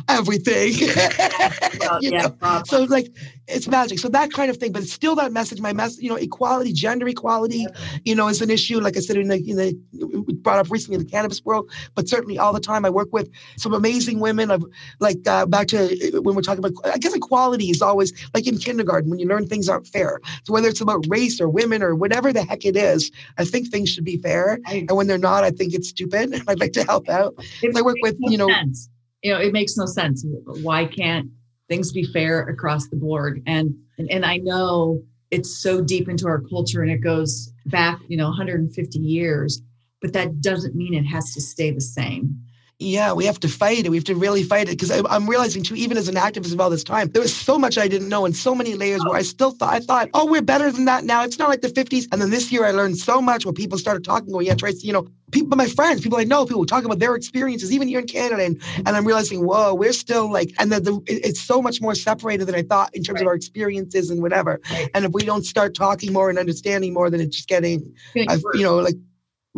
everything. 0.09 0.75
well, 1.81 1.99
yeah, 2.01 2.63
so 2.65 2.85
like 2.85 3.09
it's 3.49 3.67
magic. 3.67 3.99
So 3.99 4.09
that 4.09 4.33
kind 4.33 4.51
of 4.51 4.59
thing, 4.59 4.73
but 4.73 4.83
it's 4.83 4.93
still 4.93 5.15
that 5.17 5.33
message. 5.33 5.61
My 5.61 5.73
message, 5.73 6.03
you 6.03 6.11
know, 6.11 6.17
equality, 6.17 6.73
gender 6.73 7.09
equality, 7.09 7.67
you 8.05 8.15
know, 8.15 8.29
is 8.29 8.41
an 8.43 8.51
issue. 8.51 8.81
Like 8.81 8.97
I 8.97 9.01
said, 9.01 9.17
in 9.17 9.29
the, 9.29 9.37
in 9.37 9.57
the 9.57 10.35
brought 10.43 10.59
up 10.59 10.71
recently 10.71 10.97
in 10.97 11.05
the 11.05 11.11
cannabis 11.11 11.45
world, 11.45 11.71
but 11.95 12.09
certainly 12.09 12.39
all 12.39 12.53
the 12.53 12.61
time 12.61 12.85
I 12.85 12.91
work 12.91 13.09
with 13.13 13.31
some 13.57 13.75
amazing 13.75 14.21
women. 14.21 14.51
Of 14.51 14.65
like 15.01 15.19
uh, 15.27 15.47
back 15.47 15.69
to 15.69 16.21
when 16.23 16.35
we're 16.35 16.43
talking 16.43 16.65
about, 16.65 16.73
I 16.85 16.99
guess 16.99 17.15
equality 17.15 17.71
is 17.71 17.83
always 17.83 18.13
like 18.35 18.47
in 18.47 18.59
kindergarten 18.59 19.11
when 19.11 19.19
you 19.19 19.27
learn 19.27 19.47
things 19.47 19.69
aren't 19.69 19.87
fair. 19.87 20.21
So 20.45 20.53
whether 20.53 20.69
it's 20.69 20.81
about 20.81 21.05
race 21.09 21.41
or 21.41 21.49
women 21.49 21.83
or 21.83 21.95
whatever 21.95 22.33
the 22.33 22.45
heck 22.45 22.65
it 22.65 22.77
is, 22.77 23.11
I 23.39 23.45
think 23.45 23.69
things 23.69 23.89
should 23.89 24.05
be 24.05 24.19
fair. 24.19 24.59
And 24.67 24.91
when 24.91 25.07
they're 25.07 25.19
not, 25.19 25.45
I 25.45 25.51
think 25.51 25.75
it's 25.75 25.89
stupid. 25.89 26.43
I'd 26.49 26.61
like 26.61 26.73
to 26.73 26.85
help 26.85 27.09
out. 27.09 27.35
I 27.75 27.83
work 27.83 27.97
with, 28.03 28.17
you 28.21 28.39
know. 28.39 28.49
Sense 28.49 28.89
you 29.23 29.33
know, 29.33 29.41
it 29.41 29.53
makes 29.53 29.77
no 29.77 29.87
sense. 29.87 30.25
Why 30.63 30.87
can't 30.87 31.29
things 31.69 31.93
be 31.93 32.05
fair 32.05 32.43
across 32.43 32.89
the 32.89 32.97
board? 32.97 33.43
And 33.47 33.75
and, 33.99 34.11
and 34.11 34.25
I 34.25 34.37
know 34.39 35.03
it's 35.31 35.59
so 35.61 35.81
deep 35.83 36.09
into 36.09 36.27
our 36.27 36.41
culture 36.41 36.83
and 36.83 36.91
it 36.91 36.99
goes 36.99 37.53
back, 37.67 38.01
you 38.09 38.17
know, 38.17 38.29
150 38.29 38.99
years, 38.99 39.61
but 40.01 40.13
that 40.15 40.41
doesn't 40.41 40.75
mean 40.75 40.95
it 40.95 41.05
has 41.05 41.35
to 41.35 41.41
stay 41.41 41.71
the 41.71 41.81
same. 41.81 42.35
Yeah, 42.81 43.13
we 43.13 43.25
have 43.25 43.41
to 43.41 43.49
fight 43.49 43.85
it. 43.85 43.89
We 43.89 43.97
have 43.97 44.05
to 44.05 44.15
really 44.15 44.45
fight 44.45 44.69
it 44.69 44.79
because 44.79 44.93
I'm 44.93 45.29
realizing 45.29 45.65
too, 45.65 45.75
even 45.75 45.97
as 45.97 46.07
an 46.07 46.15
activist 46.15 46.53
of 46.53 46.61
all 46.61 46.71
this 46.71 46.85
time, 46.85 47.09
there 47.09 47.23
was 47.23 47.35
so 47.35 47.59
much 47.59 47.77
I 47.77 47.89
didn't 47.89 48.09
know 48.09 48.25
and 48.25 48.37
so 48.37 48.55
many 48.55 48.75
layers 48.75 49.05
where 49.05 49.17
I 49.17 49.23
still 49.23 49.51
thought 49.51 49.75
I 49.75 49.81
thought, 49.81 50.11
oh, 50.15 50.27
we're 50.27 50.43
better 50.43 50.71
than 50.71 50.85
that 50.85 51.03
now. 51.03 51.25
It's 51.25 51.41
not 51.41 51.49
like 51.49 51.61
the 51.61 51.69
50s. 51.69 52.07
And 52.13 52.23
then 52.23 52.31
this 52.31 52.53
year 52.53 52.65
I 52.65 52.71
learned 52.71 52.97
so 52.97 53.21
much 53.21 53.45
when 53.45 53.55
people 53.57 53.79
started 53.79 54.05
talking. 54.05 54.33
Going, 54.33 54.47
yeah, 54.47 54.55
Tracy, 54.55 54.87
you 54.87 54.93
know, 54.93 55.09
people, 55.33 55.57
my 55.57 55.67
friends, 55.67 56.03
people 56.03 56.19
I 56.19 56.25
know, 56.25 56.47
people 56.47 56.65
talk 56.67 56.85
about 56.85 57.01
their 57.01 57.17
experiences, 57.17 57.73
even 57.73 57.89
here 57.89 57.99
in 57.99 58.07
Canada, 58.07 58.45
and, 58.45 58.63
and 58.77 58.91
I'm 58.91 59.05
realizing, 59.05 59.45
whoa, 59.45 59.75
we're 59.75 59.93
still 59.93 60.31
like, 60.31 60.53
and 60.61 60.71
the, 60.71 60.79
the 60.79 61.03
it's 61.07 61.41
so 61.41 61.61
much 61.61 61.81
more 61.81 61.97
separated 61.97 62.45
than 62.45 62.55
I 62.55 62.63
thought 62.63 62.95
in 62.95 63.03
terms 63.03 63.17
right. 63.17 63.23
of 63.23 63.29
our 63.29 63.35
experiences 63.35 64.09
and 64.09 64.23
whatever. 64.23 64.61
Right. 64.71 64.89
And 64.95 65.05
if 65.05 65.13
we 65.13 65.25
don't 65.25 65.45
start 65.45 65.75
talking 65.75 66.13
more 66.13 66.31
and 66.31 66.39
understanding 66.39 66.95
more, 66.95 67.11
then 67.11 67.21
it's 67.21 67.35
just 67.35 67.49
getting, 67.49 67.93
you 68.15 68.63
know, 68.63 68.77
like 68.77 68.95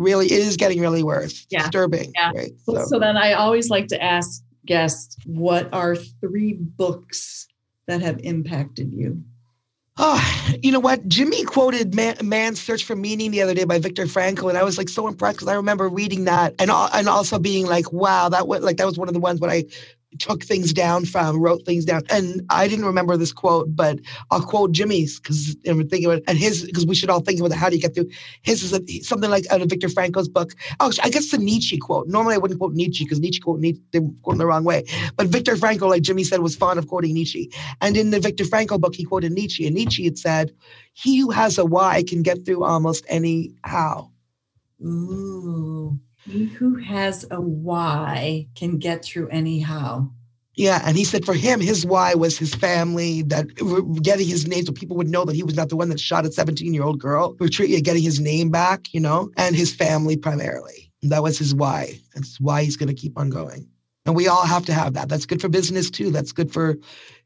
really 0.01 0.25
it 0.27 0.39
is 0.39 0.57
getting 0.57 0.79
really 0.79 1.03
worse. 1.03 1.45
Yeah. 1.49 1.59
Disturbing. 1.63 2.11
Yeah. 2.15 2.31
Right? 2.33 2.51
So. 2.65 2.85
so 2.85 2.99
then 2.99 3.17
I 3.17 3.33
always 3.33 3.69
like 3.69 3.87
to 3.87 4.01
ask 4.01 4.43
guests, 4.65 5.15
what 5.25 5.69
are 5.73 5.95
three 5.95 6.53
books 6.53 7.47
that 7.87 8.01
have 8.01 8.19
impacted 8.23 8.93
you? 8.93 9.23
Oh, 9.97 10.55
you 10.63 10.71
know 10.71 10.79
what? 10.79 11.07
Jimmy 11.07 11.43
quoted 11.43 11.93
Man, 11.93 12.15
Man's 12.23 12.61
Search 12.61 12.85
for 12.85 12.95
Meaning 12.95 13.31
the 13.31 13.41
other 13.41 13.53
day 13.53 13.65
by 13.65 13.77
Viktor 13.77 14.05
Frankl, 14.05 14.49
and 14.49 14.57
I 14.57 14.63
was 14.63 14.77
like 14.77 14.89
so 14.89 15.07
impressed 15.07 15.37
because 15.37 15.47
I 15.47 15.55
remember 15.55 15.89
reading 15.89 16.23
that 16.25 16.55
and 16.59 16.71
and 16.71 17.09
also 17.09 17.37
being 17.37 17.67
like, 17.67 17.91
wow, 17.91 18.29
that 18.29 18.47
was 18.47 18.63
like 18.63 18.77
that 18.77 18.87
was 18.87 18.97
one 18.97 19.09
of 19.09 19.13
the 19.13 19.19
ones 19.19 19.39
when 19.41 19.51
I 19.51 19.65
took 20.19 20.43
things 20.43 20.73
down 20.73 21.05
from, 21.05 21.39
wrote 21.39 21.65
things 21.65 21.85
down. 21.85 22.01
And 22.09 22.41
I 22.49 22.67
didn't 22.67 22.85
remember 22.85 23.17
this 23.17 23.31
quote, 23.31 23.75
but 23.75 23.99
I'll 24.29 24.41
quote 24.41 24.71
Jimmy's 24.71 25.19
because 25.19 25.55
I'm 25.65 25.87
thinking 25.87 26.05
about 26.05 26.19
it. 26.19 26.23
And 26.27 26.37
his, 26.37 26.65
because 26.65 26.85
we 26.85 26.95
should 26.95 27.09
all 27.09 27.21
think 27.21 27.39
about 27.39 27.51
it. 27.51 27.57
How 27.57 27.69
do 27.69 27.75
you 27.75 27.81
get 27.81 27.95
through? 27.95 28.09
His 28.41 28.63
is 28.63 28.73
a, 28.73 28.85
something 29.03 29.29
like 29.29 29.45
out 29.51 29.61
of 29.61 29.69
Viktor 29.69 29.87
Frankl's 29.87 30.27
book. 30.27 30.53
Oh, 30.79 30.91
I 31.03 31.09
guess 31.09 31.31
the 31.31 31.37
Nietzsche 31.37 31.77
quote. 31.77 32.07
Normally 32.07 32.35
I 32.35 32.37
wouldn't 32.37 32.59
quote 32.59 32.73
Nietzsche 32.73 33.05
because 33.05 33.19
Nietzsche 33.19 33.39
quote 33.39 33.59
Nietzsche, 33.59 33.81
they 33.91 34.01
quoting 34.21 34.39
the 34.39 34.45
wrong 34.45 34.63
way. 34.63 34.85
But 35.15 35.27
Viktor 35.27 35.55
Frankl, 35.55 35.89
like 35.89 36.01
Jimmy 36.01 36.23
said, 36.23 36.41
was 36.41 36.55
fond 36.55 36.77
of 36.77 36.87
quoting 36.87 37.13
Nietzsche. 37.13 37.51
And 37.79 37.95
in 37.95 38.11
the 38.11 38.19
Viktor 38.19 38.43
Frankl 38.43 38.79
book, 38.79 38.95
he 38.95 39.03
quoted 39.03 39.31
Nietzsche. 39.31 39.65
And 39.65 39.75
Nietzsche 39.75 40.03
had 40.03 40.17
said, 40.17 40.53
he 40.93 41.19
who 41.19 41.29
has 41.31 41.57
a 41.57 41.65
why 41.65 42.03
can 42.03 42.21
get 42.21 42.45
through 42.45 42.63
almost 42.63 43.05
any 43.07 43.53
how. 43.63 44.11
Ooh. 44.83 45.99
He 46.25 46.45
who 46.45 46.75
has 46.75 47.25
a 47.31 47.41
why 47.41 48.47
can 48.55 48.77
get 48.77 49.03
through 49.03 49.29
anyhow. 49.29 50.09
Yeah, 50.55 50.81
and 50.85 50.97
he 50.97 51.05
said 51.05 51.25
for 51.25 51.33
him, 51.33 51.61
his 51.61 51.85
why 51.85 52.13
was 52.13 52.37
his 52.37 52.53
family, 52.53 53.21
that 53.23 53.47
getting 54.03 54.27
his 54.27 54.47
name 54.47 54.65
so 54.65 54.73
people 54.73 54.97
would 54.97 55.07
know 55.07 55.23
that 55.25 55.35
he 55.35 55.43
was 55.43 55.55
not 55.55 55.69
the 55.69 55.77
one 55.77 55.89
that 55.89 55.99
shot 55.99 56.25
a 56.25 56.31
17 56.31 56.73
year 56.73 56.83
old 56.83 56.99
girl, 56.99 57.33
getting 57.33 58.03
his 58.03 58.19
name 58.19 58.49
back, 58.49 58.93
you 58.93 58.99
know, 58.99 59.31
and 59.37 59.55
his 59.55 59.73
family 59.73 60.17
primarily. 60.17 60.91
That 61.03 61.23
was 61.23 61.39
his 61.39 61.55
why. 61.55 61.99
That's 62.13 62.39
why 62.39 62.63
he's 62.63 62.77
going 62.77 62.89
to 62.89 62.93
keep 62.93 63.17
on 63.17 63.29
going. 63.29 63.67
And 64.05 64.15
we 64.15 64.27
all 64.27 64.45
have 64.45 64.65
to 64.65 64.73
have 64.73 64.93
that. 64.93 65.09
That's 65.09 65.25
good 65.25 65.41
for 65.41 65.49
business 65.49 65.89
too. 65.89 66.11
That's 66.11 66.31
good 66.31 66.51
for 66.51 66.77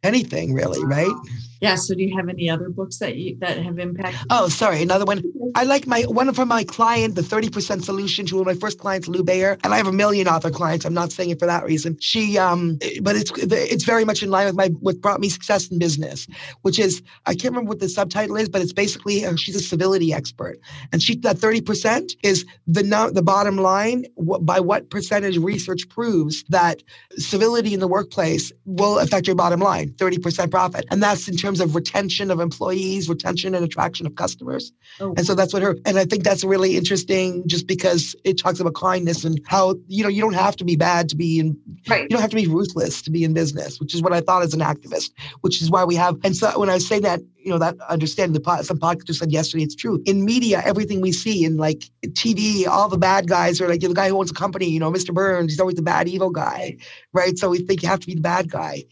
anything 0.06 0.54
really, 0.54 0.84
right? 0.86 1.14
Yeah. 1.62 1.76
So 1.76 1.96
do 1.96 2.04
you 2.04 2.16
have 2.16 2.30
any 2.30 2.50
other 2.50 2.70
books 2.70 2.98
that 2.98 3.16
you 3.16 3.38
that 3.40 3.58
have 3.58 3.80
impacted? 3.80 4.28
Oh, 4.30 4.50
sorry. 4.50 4.82
Another 4.82 5.06
one. 5.06 5.24
I 5.56 5.64
like 5.64 5.88
my 5.88 6.02
one 6.04 6.32
from 6.34 6.50
my 6.50 6.64
client, 6.64 7.16
the 7.16 7.22
30% 7.22 7.84
solution 7.84 8.26
to 8.28 8.36
one 8.36 8.42
of 8.42 8.48
my 8.48 8.60
first 8.60 8.78
clients, 8.78 9.08
Lew 9.08 9.24
Bayer. 9.24 9.58
And 9.64 9.74
I 9.74 9.78
have 9.78 9.88
a 9.88 9.94
million 9.94 10.28
author 10.28 10.52
clients. 10.52 10.86
I'm 10.86 10.94
not 10.94 11.12
saying 11.12 11.30
it 11.30 11.40
for 11.40 11.46
that 11.46 11.64
reason. 11.64 11.98
She 12.02 12.38
um 12.38 12.78
but 13.02 13.16
it's 13.16 13.32
it's 13.38 13.84
very 13.86 14.06
much 14.06 14.22
in 14.22 14.30
line 14.30 14.46
with 14.48 14.56
my 14.56 14.68
what 14.80 15.02
brought 15.02 15.20
me 15.20 15.30
success 15.30 15.70
in 15.70 15.80
business, 15.80 16.28
which 16.64 16.78
is 16.78 17.02
I 17.26 17.34
can't 17.34 17.54
remember 17.54 17.70
what 17.70 17.80
the 17.80 17.90
subtitle 17.90 18.36
is, 18.36 18.50
but 18.50 18.62
it's 18.62 18.74
basically 18.74 19.26
uh, 19.26 19.36
she's 19.36 19.56
a 19.56 19.60
civility 19.62 20.14
expert. 20.14 20.60
And 20.92 21.02
she 21.02 21.16
that 21.18 21.38
30% 21.38 22.16
is 22.22 22.46
the 22.68 22.84
the 23.14 23.24
bottom 23.24 23.58
line 23.58 24.06
by 24.42 24.60
what 24.60 24.90
percentage 24.90 25.38
research 25.38 25.88
proves 25.90 26.44
that 26.50 26.84
civility 27.18 27.74
in 27.74 27.80
the 27.80 27.88
workplace 27.88 28.52
will 28.66 29.00
affect 29.00 29.26
your 29.26 29.36
bottom 29.36 29.62
line. 29.62 29.95
30% 29.98 30.52
profit. 30.52 30.86
And 30.92 31.02
that's 31.02 31.28
in 31.28 31.36
terms 31.36 31.60
of 31.60 31.76
retention 31.76 32.32
of 32.32 32.40
employees, 32.40 33.10
retention 33.10 33.56
and 33.56 33.64
attraction 33.64 34.06
of 34.06 34.16
customers. 34.16 34.72
Oh. 35.00 35.14
And 35.18 35.26
so 35.26 35.36
that's 35.36 35.54
what 35.54 35.62
her, 35.62 35.76
and 35.86 35.98
I 35.98 36.06
think 36.06 36.24
that's 36.24 36.44
really 36.44 36.78
interesting 36.78 37.48
just 37.48 37.68
because 37.68 38.16
it 38.24 38.38
talks 38.38 38.60
about 38.60 38.76
kindness 38.76 39.24
and 39.24 39.40
how, 39.48 39.76
you 39.88 40.04
know, 40.04 40.10
you 40.10 40.22
don't 40.22 40.34
have 40.34 40.56
to 40.58 40.64
be 40.64 40.76
bad 40.76 41.10
to 41.10 41.16
be 41.16 41.40
in, 41.40 41.58
right. 41.88 42.04
you 42.04 42.10
don't 42.10 42.22
have 42.22 42.30
to 42.32 42.36
be 42.36 42.48
ruthless 42.48 43.02
to 43.04 43.12
be 43.12 43.24
in 43.24 43.34
business, 43.34 43.80
which 43.80 43.94
is 43.94 44.02
what 44.02 44.14
I 44.14 44.22
thought 44.22 44.44
as 44.44 44.54
an 44.54 44.62
activist, 44.62 45.12
which 45.42 45.62
is 45.62 45.70
why 45.70 45.84
we 45.84 45.96
have, 45.96 46.18
and 46.24 46.36
so 46.36 46.58
when 46.60 46.70
I 46.70 46.78
say 46.78 47.00
that, 47.00 47.22
you 47.46 47.52
know, 47.52 47.60
that 47.60 47.76
understanding 47.90 48.34
the 48.34 48.40
pod, 48.40 48.66
some 48.66 48.80
podcasters 48.80 49.18
said 49.18 49.32
yesterday, 49.32 49.64
it's 49.64 49.76
true. 49.76 50.02
In 50.06 50.26
media, 50.26 50.64
everything 50.66 51.00
we 51.00 51.12
see 51.12 51.46
in 51.46 51.58
like 51.58 51.84
TV, 52.08 52.68
all 52.68 52.90
the 52.90 52.98
bad 52.98 53.28
guys 53.28 53.62
are 53.62 53.70
like 53.70 53.84
you 53.84 53.88
know, 53.88 53.94
the 53.94 54.02
guy 54.02 54.10
who 54.10 54.18
owns 54.18 54.32
a 54.32 54.34
company, 54.34 54.68
you 54.68 54.80
know, 54.80 54.92
Mr. 54.92 55.14
Burns, 55.14 55.52
he's 55.52 55.60
always 55.60 55.76
the 55.76 55.84
bad 55.84 56.08
evil 56.08 56.32
guy, 56.32 56.78
right? 57.14 57.38
So 57.38 57.50
we 57.50 57.60
think 57.60 57.84
you 57.84 57.90
have 57.90 58.00
to 58.00 58.08
be 58.08 58.16
the 58.16 58.22
bad 58.22 58.50
guy. 58.50 58.86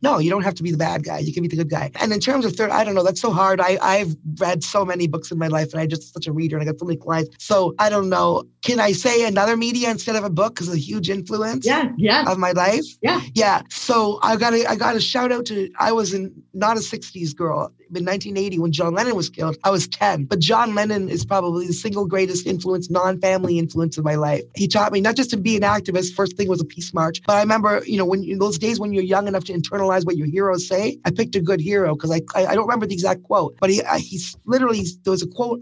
No, 0.00 0.18
you 0.18 0.30
don't 0.30 0.42
have 0.42 0.54
to 0.54 0.62
be 0.62 0.70
the 0.70 0.78
bad 0.78 1.04
guy. 1.04 1.18
You 1.18 1.32
can 1.32 1.42
be 1.42 1.48
the 1.48 1.56
good 1.56 1.70
guy. 1.70 1.90
And 1.96 2.12
in 2.12 2.20
terms 2.20 2.44
of 2.44 2.54
third, 2.54 2.70
I 2.70 2.84
don't 2.84 2.94
know. 2.94 3.02
That's 3.02 3.20
so 3.20 3.32
hard. 3.32 3.60
I, 3.60 3.78
I've 3.82 4.16
read 4.38 4.62
so 4.62 4.84
many 4.84 5.08
books 5.08 5.30
in 5.30 5.38
my 5.38 5.48
life 5.48 5.72
and 5.72 5.80
I 5.80 5.86
just 5.86 6.12
such 6.14 6.26
a 6.26 6.32
reader 6.32 6.56
and 6.56 6.62
I 6.62 6.70
got 6.70 6.78
so 6.78 6.86
many 6.86 6.98
clients. 6.98 7.44
So 7.44 7.74
I 7.78 7.88
don't 7.88 8.08
know. 8.08 8.44
Can 8.68 8.80
I 8.80 8.92
say 8.92 9.26
another 9.26 9.56
media 9.56 9.90
instead 9.90 10.14
of 10.16 10.24
a 10.24 10.30
book 10.30 10.54
because 10.54 10.72
a 10.72 10.76
huge 10.76 11.08
influence 11.08 11.66
yeah, 11.66 11.90
yeah. 11.96 12.30
of 12.30 12.38
my 12.38 12.52
life? 12.52 12.84
Yeah. 13.00 13.22
Yeah. 13.34 13.62
So 13.70 14.18
I 14.22 14.36
got 14.36 14.52
a, 14.52 14.66
I 14.68 14.76
got 14.76 14.94
a 14.94 15.00
shout 15.00 15.32
out 15.32 15.46
to, 15.46 15.70
I 15.78 15.92
was 15.92 16.12
in 16.12 16.42
not 16.52 16.76
a 16.76 16.80
60s 16.80 17.34
girl 17.34 17.72
in 17.96 18.04
1980 18.04 18.58
when 18.58 18.72
John 18.72 18.94
Lennon 18.94 19.16
was 19.16 19.30
killed. 19.30 19.56
I 19.64 19.70
was 19.70 19.88
10, 19.88 20.24
but 20.24 20.38
John 20.38 20.74
Lennon 20.74 21.08
is 21.08 21.24
probably 21.24 21.66
the 21.66 21.72
single 21.72 22.06
greatest 22.06 22.46
influence, 22.46 22.90
non-family 22.90 23.58
influence 23.58 23.96
of 23.96 24.04
my 24.04 24.16
life. 24.16 24.42
He 24.54 24.68
taught 24.68 24.92
me 24.92 25.00
not 25.00 25.16
just 25.16 25.30
to 25.30 25.36
be 25.36 25.56
an 25.56 25.62
activist. 25.62 26.12
First 26.12 26.36
thing 26.36 26.48
was 26.48 26.60
a 26.60 26.64
peace 26.64 26.92
march, 26.92 27.22
but 27.26 27.36
I 27.36 27.40
remember, 27.40 27.82
you 27.86 27.96
know, 27.96 28.04
when 28.04 28.24
in 28.24 28.38
those 28.38 28.58
days 28.58 28.78
when 28.78 28.92
you're 28.92 29.02
young 29.02 29.26
enough 29.28 29.44
to 29.44 29.52
internalize 29.52 30.04
what 30.04 30.16
your 30.16 30.26
heroes 30.26 30.68
say, 30.68 30.98
I 31.04 31.10
picked 31.10 31.34
a 31.36 31.40
good 31.40 31.60
hero 31.60 31.94
because 31.94 32.10
I, 32.10 32.20
I, 32.34 32.46
I 32.46 32.54
don't 32.54 32.66
remember 32.66 32.86
the 32.86 32.94
exact 32.94 33.22
quote, 33.22 33.56
but 33.60 33.70
he 33.70 33.82
I, 33.82 33.98
he 33.98 34.20
literally 34.44 34.84
there 35.04 35.12
was 35.12 35.22
a 35.22 35.28
quote. 35.28 35.60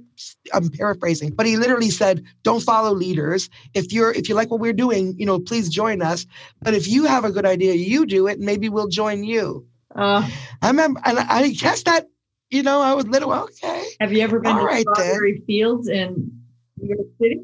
I'm 0.53 0.71
paraphrasing, 0.71 1.31
but 1.31 1.47
he 1.47 1.57
literally 1.57 1.91
said, 1.91 2.25
"Don't 2.43 2.63
follow 2.63 2.93
leaders. 2.93 3.49
If 3.75 3.93
you're 3.93 4.13
if 4.13 4.29
you 4.29 4.35
like 4.35 4.51
what 4.51 4.61
we're 4.61 4.73
doing, 4.73 5.15
you 5.19 5.27
know, 5.27 5.39
please 5.39 5.69
join 5.69 6.03
us. 6.03 6.27
But 6.63 6.75
if 6.75 6.89
you 6.89 7.05
have 7.05 7.25
a 7.25 7.31
good 7.31 7.47
idea, 7.47 7.75
you 7.75 8.07
do 8.07 8.27
it, 8.27 8.41
maybe 8.41 8.69
we'll 8.69 8.89
join 8.89 9.25
you." 9.25 9.67
Uh, 9.95 10.29
I 10.63 10.69
remember, 10.69 11.01
and 11.05 11.19
I 11.19 11.49
guess 11.49 11.83
that 11.85 12.07
you 12.51 12.63
know, 12.63 12.81
I 12.81 12.95
was 12.95 13.07
little, 13.07 13.33
okay. 13.33 13.85
Have 14.01 14.13
you 14.13 14.21
ever 14.21 14.39
been 14.39 14.53
All 14.53 14.61
to 14.61 14.65
right 14.65 14.87
Strawberry 14.95 15.35
then. 15.35 15.47
Fields 15.47 15.89
in 15.89 16.33
New 16.79 16.89
York 16.89 17.09
City? 17.21 17.41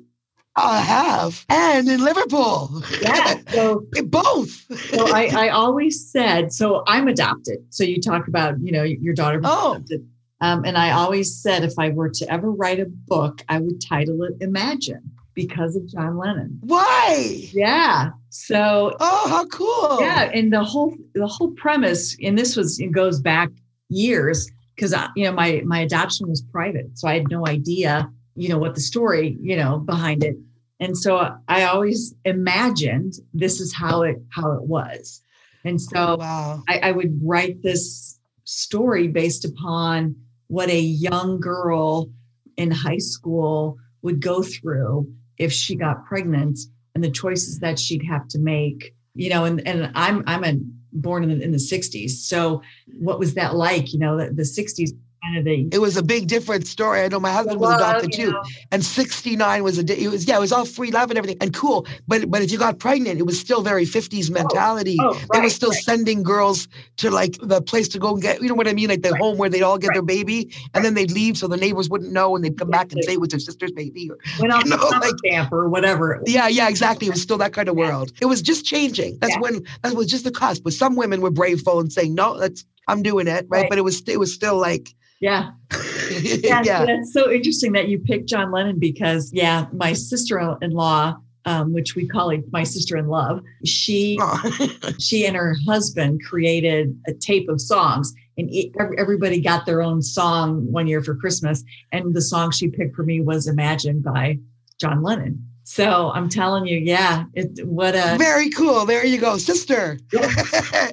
I 0.54 0.80
have, 0.80 1.46
and 1.48 1.88
in 1.88 2.04
Liverpool. 2.04 2.82
Yeah, 3.00 3.40
so 3.48 3.86
both. 4.04 4.50
so 4.90 5.08
I, 5.12 5.30
I 5.34 5.48
always 5.48 6.10
said, 6.10 6.52
so 6.52 6.84
I'm 6.86 7.08
adopted. 7.08 7.64
So 7.70 7.84
you 7.84 8.00
talk 8.02 8.28
about, 8.28 8.60
you 8.60 8.70
know, 8.70 8.82
your 8.82 9.14
daughter. 9.14 9.40
Oh. 9.42 9.74
Adopted. 9.74 10.06
Um, 10.43 10.64
and 10.64 10.76
I 10.76 10.90
always 10.90 11.40
said, 11.40 11.62
if 11.62 11.78
I 11.78 11.90
were 11.90 12.11
to 12.11 12.30
ever 12.30 12.51
write 12.51 12.80
a 12.80 12.86
book, 12.86 13.43
I 13.49 13.61
would 13.61 13.80
title 13.80 14.24
it 14.24 14.34
Imagine 14.40 15.12
because 15.34 15.76
of 15.76 15.86
John 15.86 16.18
Lennon. 16.18 16.59
Why? 16.62 17.49
Yeah. 17.53 18.11
So. 18.28 18.97
Oh, 18.99 19.28
how 19.28 19.47
cool! 19.47 20.01
Yeah, 20.01 20.30
and 20.34 20.53
the 20.53 20.64
whole 20.64 20.97
the 21.14 21.28
whole 21.28 21.53
premise, 21.53 22.16
and 22.20 22.36
this 22.36 22.57
was 22.57 22.80
it 22.80 22.90
goes 22.90 23.20
back 23.20 23.51
years 23.88 24.51
because 24.74 24.95
you 25.14 25.24
know 25.24 25.32
my 25.32 25.62
my 25.64 25.78
adoption 25.78 26.28
was 26.28 26.43
private, 26.43 26.99
so 26.99 27.07
I 27.09 27.14
had 27.14 27.30
no 27.30 27.47
idea 27.47 28.11
you 28.34 28.49
know 28.49 28.59
what 28.59 28.74
the 28.74 28.80
story 28.80 29.36
you 29.40 29.57
know 29.57 29.78
behind 29.78 30.24
it, 30.24 30.36
and 30.80 30.97
so 30.97 31.36
I 31.49 31.64
always 31.64 32.14
imagined 32.24 33.14
this 33.32 33.61
is 33.61 33.72
how 33.72 34.03
it 34.03 34.16
how 34.30 34.53
it 34.53 34.62
was, 34.62 35.22
and 35.64 35.80
so 35.80 36.16
wow. 36.16 36.62
I, 36.68 36.78
I 36.78 36.93
would 36.93 37.20
write 37.22 37.62
this 37.62 38.18
story 38.45 39.09
based 39.09 39.45
upon 39.45 40.16
what 40.49 40.68
a 40.68 40.80
young 40.80 41.40
girl 41.40 42.11
in 42.57 42.70
high 42.70 42.99
school 42.99 43.78
would 44.03 44.20
go 44.20 44.43
through 44.43 45.11
if 45.38 45.53
she 45.53 45.74
got 45.74 46.05
pregnant 46.05 46.59
and 46.95 47.03
the 47.03 47.11
choices 47.11 47.59
that 47.61 47.78
she'd 47.78 48.05
have 48.05 48.28
to 48.28 48.38
make 48.38 48.95
you 49.14 49.30
know 49.30 49.45
and 49.45 49.66
and 49.66 49.90
i'm 49.95 50.22
i'm 50.26 50.45
a 50.45 50.55
born 50.93 51.24
in 51.24 51.38
the, 51.38 51.45
in 51.45 51.53
the 51.53 51.59
60s. 51.59 52.11
So 52.11 52.62
what 52.99 53.18
was 53.18 53.34
that 53.34 53.55
like? 53.55 53.93
You 53.93 53.99
know, 53.99 54.18
the, 54.18 54.32
the 54.32 54.43
60s 54.43 54.90
It 55.24 55.80
was 55.80 55.96
a 55.96 56.02
big 56.02 56.26
different 56.26 56.66
story. 56.66 57.02
I 57.02 57.08
know 57.08 57.20
my 57.20 57.30
husband 57.30 57.60
was 57.60 57.76
adopted 57.76 58.12
too, 58.12 58.32
know. 58.32 58.42
and 58.72 58.84
'69 58.84 59.62
was 59.62 59.78
a. 59.78 59.84
Day. 59.84 59.96
It 59.98 60.08
was 60.08 60.26
yeah, 60.26 60.36
it 60.36 60.40
was 60.40 60.50
all 60.50 60.64
free 60.64 60.90
love 60.90 61.10
and 61.10 61.18
everything, 61.18 61.38
and 61.40 61.54
cool. 61.54 61.86
But 62.08 62.28
but 62.28 62.42
if 62.42 62.50
you 62.50 62.58
got 62.58 62.80
pregnant, 62.80 63.20
it 63.20 63.22
was 63.22 63.38
still 63.38 63.62
very 63.62 63.84
'50s 63.84 64.30
mentality. 64.30 64.96
Oh, 65.00 65.10
oh, 65.10 65.12
right, 65.12 65.28
they 65.32 65.40
were 65.40 65.48
still 65.48 65.70
right. 65.70 65.82
sending 65.82 66.24
girls 66.24 66.66
to 66.96 67.10
like 67.10 67.36
the 67.40 67.62
place 67.62 67.86
to 67.88 68.00
go 68.00 68.14
and 68.14 68.22
get. 68.22 68.42
You 68.42 68.48
know 68.48 68.54
what 68.54 68.66
I 68.66 68.72
mean? 68.72 68.88
Like 68.88 69.02
the 69.02 69.10
right. 69.10 69.20
home 69.20 69.38
where 69.38 69.48
they'd 69.48 69.62
all 69.62 69.78
get 69.78 69.92
their 69.92 70.02
baby, 70.02 70.52
and 70.74 70.84
then 70.84 70.94
they'd 70.94 71.12
leave 71.12 71.38
so 71.38 71.46
the 71.46 71.56
neighbors 71.56 71.88
wouldn't 71.88 72.12
know, 72.12 72.34
and 72.34 72.44
they'd 72.44 72.58
come 72.58 72.70
back 72.70 72.90
and 72.90 73.02
say 73.04 73.12
it 73.12 73.20
was 73.20 73.30
their 73.30 73.40
sister's 73.40 73.72
baby 73.72 74.10
or 74.10 74.18
went 74.40 74.52
on 74.52 74.66
you 74.66 74.76
know, 74.76 74.88
like, 75.00 75.14
camp 75.24 75.52
or 75.52 75.68
whatever. 75.68 76.20
Yeah, 76.26 76.48
yeah, 76.48 76.68
exactly. 76.68 77.06
It 77.06 77.12
was 77.12 77.22
still 77.22 77.38
that 77.38 77.52
kind 77.52 77.68
of 77.68 77.76
world. 77.76 78.10
It 78.20 78.26
was 78.26 78.42
just 78.42 78.64
changing. 78.64 79.18
That's 79.20 79.34
yeah. 79.34 79.40
when 79.40 79.64
that 79.82 79.94
was 79.94 80.08
just 80.08 80.24
the 80.24 80.32
cusp. 80.32 80.64
But 80.64 80.72
some 80.72 80.96
women 80.96 81.20
were 81.20 81.30
braveful 81.30 81.78
and 81.78 81.92
saying, 81.92 82.14
"No, 82.14 82.38
that's 82.38 82.64
I'm 82.89 83.03
doing 83.03 83.28
it," 83.28 83.47
right? 83.49 83.68
But 83.68 83.78
it 83.78 83.83
was 83.83 84.03
it 84.09 84.18
was 84.18 84.35
still 84.35 84.57
like 84.57 84.95
yeah. 85.20 85.51
yeah. 86.11 86.62
yeah. 86.64 86.85
That's 86.85 87.12
so 87.12 87.30
interesting 87.30 87.72
that 87.72 87.89
you 87.89 88.01
picked 88.01 88.28
John 88.28 88.51
Lennon 88.51 88.80
because, 88.80 89.33
yeah, 89.33 89.66
my 89.72 89.93
sister 89.93 90.57
in 90.61 90.72
law 90.72 91.16
um, 91.45 91.72
which 91.72 91.95
we 91.95 92.07
call 92.07 92.30
it 92.30 92.45
my 92.53 92.64
sister 92.64 92.97
in 92.97 93.09
love. 93.09 93.43
She 93.64 94.18
she 94.99 95.26
and 95.26 95.37
her 95.37 95.57
husband 95.66 96.22
created 96.24 96.99
a 97.07 97.14
tape 97.14 97.49
of 97.49 97.61
songs, 97.61 98.12
and 98.37 98.51
everybody 98.99 99.41
got 99.41 99.66
their 99.66 99.83
own 99.83 100.03
song 100.03 100.70
one 100.70 100.87
year 100.87 101.03
for 101.03 101.14
Christmas. 101.14 101.64
And 101.91 102.14
the 102.14 102.22
song 102.22 102.51
she 102.51 102.68
picked 102.68 102.95
for 102.95 103.03
me 103.03 103.20
was 103.20 103.47
"Imagine" 103.47 104.01
by 104.01 104.39
John 104.78 105.03
Lennon. 105.03 105.47
So 105.64 106.11
I'm 106.12 106.28
telling 106.28 106.66
you, 106.66 106.78
yeah, 106.78 107.24
it 107.35 107.66
what 107.66 107.95
a 107.95 108.16
very 108.18 108.51
cool. 108.51 108.85
There 108.87 109.05
you 109.05 109.18
go, 109.18 109.39
sister. 109.39 109.99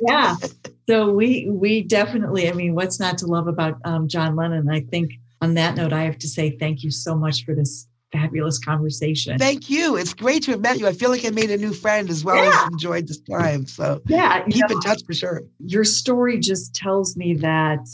yeah. 0.08 0.36
So 0.90 1.12
we 1.12 1.48
we 1.48 1.84
definitely. 1.84 2.50
I 2.50 2.54
mean, 2.54 2.74
what's 2.74 3.00
not 3.00 3.20
to 3.20 3.28
love 3.28 3.48
about 3.48 3.76
um, 3.86 4.08
John 4.08 4.36
Lennon? 4.36 4.72
I 4.72 4.80
think 4.80 5.12
on 5.40 5.54
that 5.54 5.76
note, 5.76 5.94
I 5.94 6.02
have 6.02 6.18
to 6.18 6.28
say 6.28 6.58
thank 6.58 6.82
you 6.82 6.90
so 6.90 7.16
much 7.16 7.46
for 7.46 7.54
this 7.54 7.88
fabulous 8.12 8.58
conversation. 8.58 9.38
Thank 9.38 9.70
you. 9.70 9.98
It's 9.98 10.16
great 10.16 10.42
to 10.46 10.52
have 10.52 10.62
met 10.62 10.80
you. 10.80 10.88
I 10.88 10.94
feel 10.94 11.12
like 11.12 11.26
I 11.26 11.30
made 11.30 11.52
a 11.52 11.58
new 11.58 11.74
friend 11.74 12.10
as 12.10 12.26
well 12.26 12.44
yeah. 12.44 12.64
as 12.64 12.72
enjoyed 12.72 13.08
this 13.08 13.22
time. 13.22 13.68
So 13.68 14.02
yeah, 14.08 14.44
keep 14.46 14.68
know, 14.68 14.78
in 14.78 14.82
touch 14.82 15.04
for 15.06 15.14
sure. 15.14 15.44
Your 15.60 15.84
story 15.84 16.40
just 16.40 16.74
tells 16.74 17.16
me 17.16 17.36
that 17.36 17.88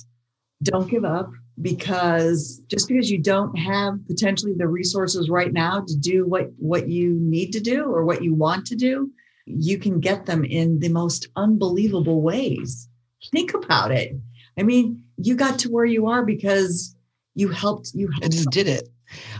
don't 0.64 0.89
give 0.89 1.04
up 1.04 1.30
because 1.62 2.62
just 2.70 2.88
because 2.88 3.12
you 3.12 3.18
don't 3.18 3.58
have 3.58 3.96
potentially 4.08 4.54
the 4.56 4.70
resources 4.70 5.30
right 5.30 5.52
now 5.52 5.84
to 5.86 5.98
do 5.98 6.26
what 6.26 6.50
what 6.58 6.88
you 6.88 7.18
need 7.20 7.52
to 7.52 7.60
do 7.60 7.84
or 7.84 8.06
what 8.06 8.24
you 8.24 8.34
want 8.34 8.66
to 8.68 8.76
do, 8.78 9.12
you 9.46 9.78
can 9.78 10.00
get 10.00 10.26
them 10.26 10.43
in 10.43 10.80
the 10.80 10.89
most 10.89 11.28
unbelievable 11.36 12.22
ways. 12.22 12.89
Think 13.32 13.54
about 13.54 13.91
it. 13.91 14.16
I 14.58 14.64
mean, 14.64 15.04
you 15.18 15.36
got 15.36 15.60
to 15.60 15.70
where 15.70 15.86
you 15.86 16.08
are 16.08 16.24
because 16.24 16.96
you 17.36 17.50
helped 17.50 17.91
you 17.93 18.08
helped 18.08 18.26
I 18.26 18.30
just 18.30 18.50
did 18.50 18.68
it 18.68 18.89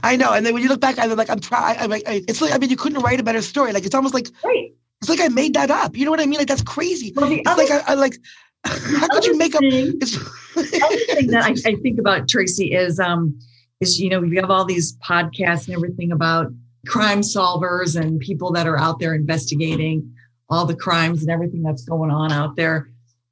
I 0.03 0.16
know. 0.16 0.34
And 0.34 0.45
then 0.45 0.53
when 0.53 0.64
you 0.64 0.70
look 0.70 0.80
back, 0.80 0.99
I'm 0.99 1.16
like, 1.16 1.30
I'm 1.30 1.39
trying. 1.39 1.78
I'm 1.80 1.89
like, 1.89 2.03
it's 2.06 2.41
like, 2.41 2.53
I 2.53 2.58
mean, 2.58 2.70
you 2.70 2.78
couldn't 2.78 3.01
write 3.01 3.20
a 3.20 3.24
better 3.24 3.41
story. 3.41 3.74
Like, 3.74 3.86
it's 3.86 3.95
almost 3.95 4.14
like, 4.14 4.30
right. 4.43 4.72
it's 5.01 5.10
like 5.10 5.22
I 5.22 5.28
made 5.30 5.53
that 5.56 5.72
up. 5.72 5.97
You 5.97 6.06
know 6.06 6.12
what 6.12 6.20
I 6.20 6.26
mean? 6.26 6.38
Like, 6.38 6.47
that's 6.47 6.62
crazy. 6.62 7.14
Well, 7.16 7.32
it's 7.32 7.47
other, 7.47 7.64
like, 7.64 7.72
I, 7.72 7.91
I 7.91 7.93
like, 7.95 8.18
how 8.66 9.08
could 9.08 9.26
you 9.26 9.38
make 9.38 9.53
thing, 9.53 9.89
up? 9.89 9.99
the 9.99 10.82
other 10.84 11.16
thing 11.16 11.28
that 11.28 11.43
I, 11.43 11.70
I 11.70 11.76
think 11.76 11.99
about 11.99 12.28
Tracy 12.28 12.74
is, 12.74 12.99
um, 12.99 13.39
is, 13.80 13.99
you 13.99 14.10
know, 14.10 14.20
we 14.20 14.36
have 14.38 14.49
all 14.49 14.66
these 14.66 14.97
podcasts 14.97 15.68
and 15.68 15.76
everything 15.76 16.12
about 16.12 16.51
crime 16.88 17.21
solvers 17.21 17.99
and 17.99 18.19
people 18.19 18.51
that 18.53 18.67
are 18.67 18.77
out 18.77 18.99
there 18.99 19.13
investigating 19.13 20.13
all 20.49 20.65
the 20.65 20.75
crimes 20.75 21.21
and 21.21 21.31
everything 21.31 21.63
that's 21.63 21.83
going 21.83 22.11
on 22.11 22.31
out 22.31 22.55
there. 22.55 22.89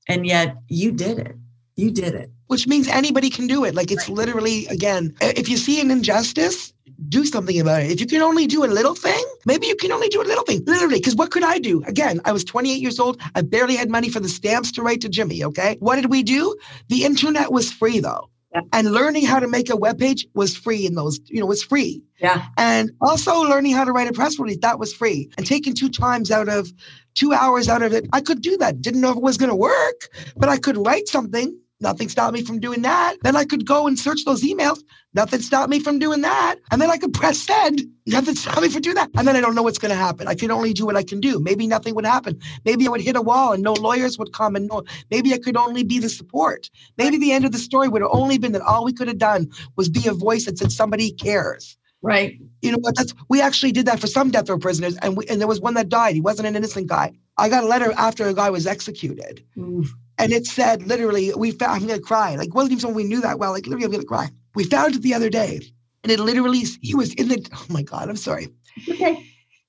And 0.08 0.26
yet 0.26 0.56
you 0.68 0.91
did 0.91 1.20
it. 1.20 1.36
You 1.76 1.91
did 1.91 2.14
it 2.16 2.32
which 2.54 2.68
means 2.68 2.88
anybody 2.88 3.32
can 3.32 3.47
do 3.47 3.66
it. 3.66 3.74
Like 3.74 3.91
it's 3.91 4.08
right. 4.08 4.16
literally, 4.16 4.68
again, 4.68 5.16
if 5.22 5.49
you 5.49 5.58
see 5.58 5.82
an 5.82 5.89
injustice, 5.89 6.72
do 7.10 7.26
something 7.26 7.60
about 7.60 7.82
it. 7.82 7.89
If 7.89 7.99
you 7.99 8.06
can 8.06 8.22
only 8.22 8.45
do 8.45 8.64
a 8.64 8.68
little 8.68 8.93
thing, 8.93 9.26
maybe 9.47 9.66
you 9.66 9.76
can 9.76 9.91
only 9.91 10.08
do 10.08 10.22
a 10.22 10.24
little 10.24 10.43
thing. 10.43 10.64
Literally, 10.66 10.99
because 10.99 11.16
what 11.16 11.32
could 11.32 11.43
I 11.43 11.58
do? 11.58 11.84
Again, 11.86 12.22
I 12.26 12.32
was 12.32 12.43
28 12.43 12.80
years 12.80 12.99
old. 12.99 13.20
I 13.34 13.41
barely 13.41 13.76
had 13.76 13.89
money 13.89 14.08
for 14.08 14.20
the 14.20 14.30
stamps 14.30 14.72
to 14.74 14.84
write 14.84 15.01
to 15.01 15.10
Jimmy. 15.10 15.43
Okay. 15.43 15.78
What 15.80 15.95
did 15.95 16.12
we 16.12 16.22
do? 16.22 16.56
The 16.89 17.06
internet 17.06 17.51
was 17.51 17.72
free 17.72 17.99
though. 17.99 18.30
Yeah. 18.54 18.62
And 18.72 18.91
learning 18.91 19.26
how 19.26 19.39
to 19.39 19.47
make 19.47 19.70
a 19.70 19.76
web 19.76 19.97
page 19.97 20.28
was 20.34 20.56
free 20.56 20.86
in 20.86 20.95
those, 20.95 21.20
you 21.26 21.39
know, 21.39 21.45
was 21.45 21.64
free. 21.64 22.04
Yeah. 22.20 22.45
And 22.58 22.91
also 23.01 23.41
learning 23.41 23.74
how 23.74 23.84
to 23.84 23.91
write 23.91 24.08
a 24.08 24.14
press 24.14 24.38
release, 24.39 24.60
that 24.62 24.80
was 24.80 24.93
free. 24.93 25.30
And 25.38 25.45
taking 25.45 25.74
two 25.74 25.89
times 25.89 26.30
out 26.30 26.49
of 26.49 26.72
two 27.16 27.34
hours 27.34 27.68
out 27.68 27.82
of 27.82 27.93
it, 27.93 28.08
I 28.14 28.22
could 28.22 28.41
do 28.41 28.56
that. 28.58 28.82
Didn't 28.82 29.01
know 29.01 29.12
if 29.12 29.18
it 29.18 29.24
was 29.24 29.38
going 29.38 29.49
to 29.49 29.56
work, 29.56 30.10
but 30.38 30.49
I 30.49 30.58
could 30.58 30.78
write 30.78 31.08
something 31.08 31.58
Nothing 31.84 32.08
stopped 32.08 32.34
me 32.34 32.44
from 32.44 32.60
doing 32.62 32.82
that. 32.84 33.18
Then 33.24 33.36
I 33.36 33.44
could 33.44 33.68
go 33.68 33.88
and 33.88 34.00
search 34.00 34.24
those 34.26 34.42
emails. 34.42 34.80
Nothing 35.14 35.42
stopped 35.42 35.70
me 35.70 35.82
from 35.82 36.00
doing 36.00 36.22
that. 36.22 36.56
And 36.72 36.82
then 36.82 36.90
I 36.90 36.98
could 36.98 37.14
press 37.14 37.38
send. 37.38 37.82
Nothing 38.08 38.36
stopped 38.36 38.62
me 38.62 38.70
from 38.70 38.82
doing 38.82 38.96
that. 38.96 39.10
And 39.18 39.28
then 39.28 39.36
I 39.36 39.42
don't 39.42 39.54
know 39.54 39.64
what's 39.64 39.78
going 39.78 39.92
to 39.92 39.96
happen. 39.96 40.30
I 40.30 40.34
can 40.34 40.50
only 40.50 40.72
do 40.72 40.86
what 40.86 40.96
I 40.96 41.04
can 41.04 41.20
do. 41.20 41.42
Maybe 41.42 41.68
nothing 41.68 41.94
would 41.96 42.06
happen. 42.06 42.40
Maybe 42.64 42.88
I 42.88 42.90
would 42.90 43.02
hit 43.02 43.18
a 43.18 43.22
wall 43.22 43.52
and 43.52 43.62
no 43.62 43.74
lawyers 43.74 44.18
would 44.18 44.32
come 44.32 44.56
and 44.56 44.70
no, 44.70 44.84
maybe 45.12 45.34
I 45.34 45.38
could 45.40 45.58
only 45.58 45.84
be 45.84 46.00
the 46.00 46.10
support. 46.10 46.70
Maybe 46.98 47.18
the 47.18 47.34
end 47.34 47.44
of 47.44 47.52
the 47.52 47.58
story 47.58 47.90
would 47.90 48.02
have 48.02 48.12
only 48.14 48.38
been 48.38 48.54
that 48.54 48.62
all 48.62 48.86
we 48.86 48.94
could 48.94 49.10
have 49.10 49.18
done 49.18 49.52
was 49.76 49.90
be 49.90 50.08
a 50.08 50.14
voice 50.14 50.46
that 50.46 50.58
said 50.58 50.72
somebody 50.72 51.12
cares. 51.12 51.78
Right. 52.02 52.38
You 52.62 52.72
know 52.72 52.80
what? 52.82 52.96
That's 52.98 53.14
we 53.30 53.42
actually 53.42 53.72
did 53.72 53.86
that 53.86 54.00
for 54.00 54.08
some 54.08 54.30
death 54.30 54.50
row 54.50 54.58
prisoners, 54.58 54.98
and 54.98 55.16
we, 55.16 55.26
and 55.28 55.40
there 55.40 55.48
was 55.48 55.62
one 55.62 55.74
that 55.76 55.88
died. 55.88 56.16
He 56.16 56.22
wasn't 56.22 56.50
an 56.50 56.56
innocent 56.58 56.88
guy. 56.88 57.14
I 57.38 57.50
got 57.50 57.64
a 57.64 57.68
letter 57.68 57.94
after 57.98 58.28
a 58.28 58.34
guy 58.34 58.50
was 58.50 58.68
executed, 58.68 59.44
Oof. 59.58 59.94
And 60.18 60.32
it 60.32 60.46
said 60.46 60.84
literally, 60.84 61.34
we 61.36 61.52
found, 61.52 61.82
I'm 61.82 61.88
going 61.88 62.00
to 62.00 62.06
cry. 62.06 62.36
Like, 62.36 62.54
wasn't 62.54 62.74
even 62.74 62.82
someone 62.82 62.96
we 62.96 63.04
knew 63.04 63.22
that 63.22 63.40
well. 63.40 63.52
Like, 63.52 63.66
literally, 63.66 63.86
I'm 63.86 63.92
going 63.92 64.02
to 64.02 64.08
cry. 64.08 64.30
We 64.56 64.64
found 64.64 64.96
it 64.96 65.02
the 65.02 65.14
other 65.14 65.30
day. 65.30 65.60
And 66.04 66.12
it 66.12 66.20
literally, 66.20 66.64
he 66.82 66.94
was 66.96 67.14
in 67.16 67.30
the, 67.30 67.50
oh 67.54 67.66
my 67.70 67.82
God, 67.82 68.10
I'm 68.10 68.16
sorry. 68.16 68.50
Okay. 68.88 69.26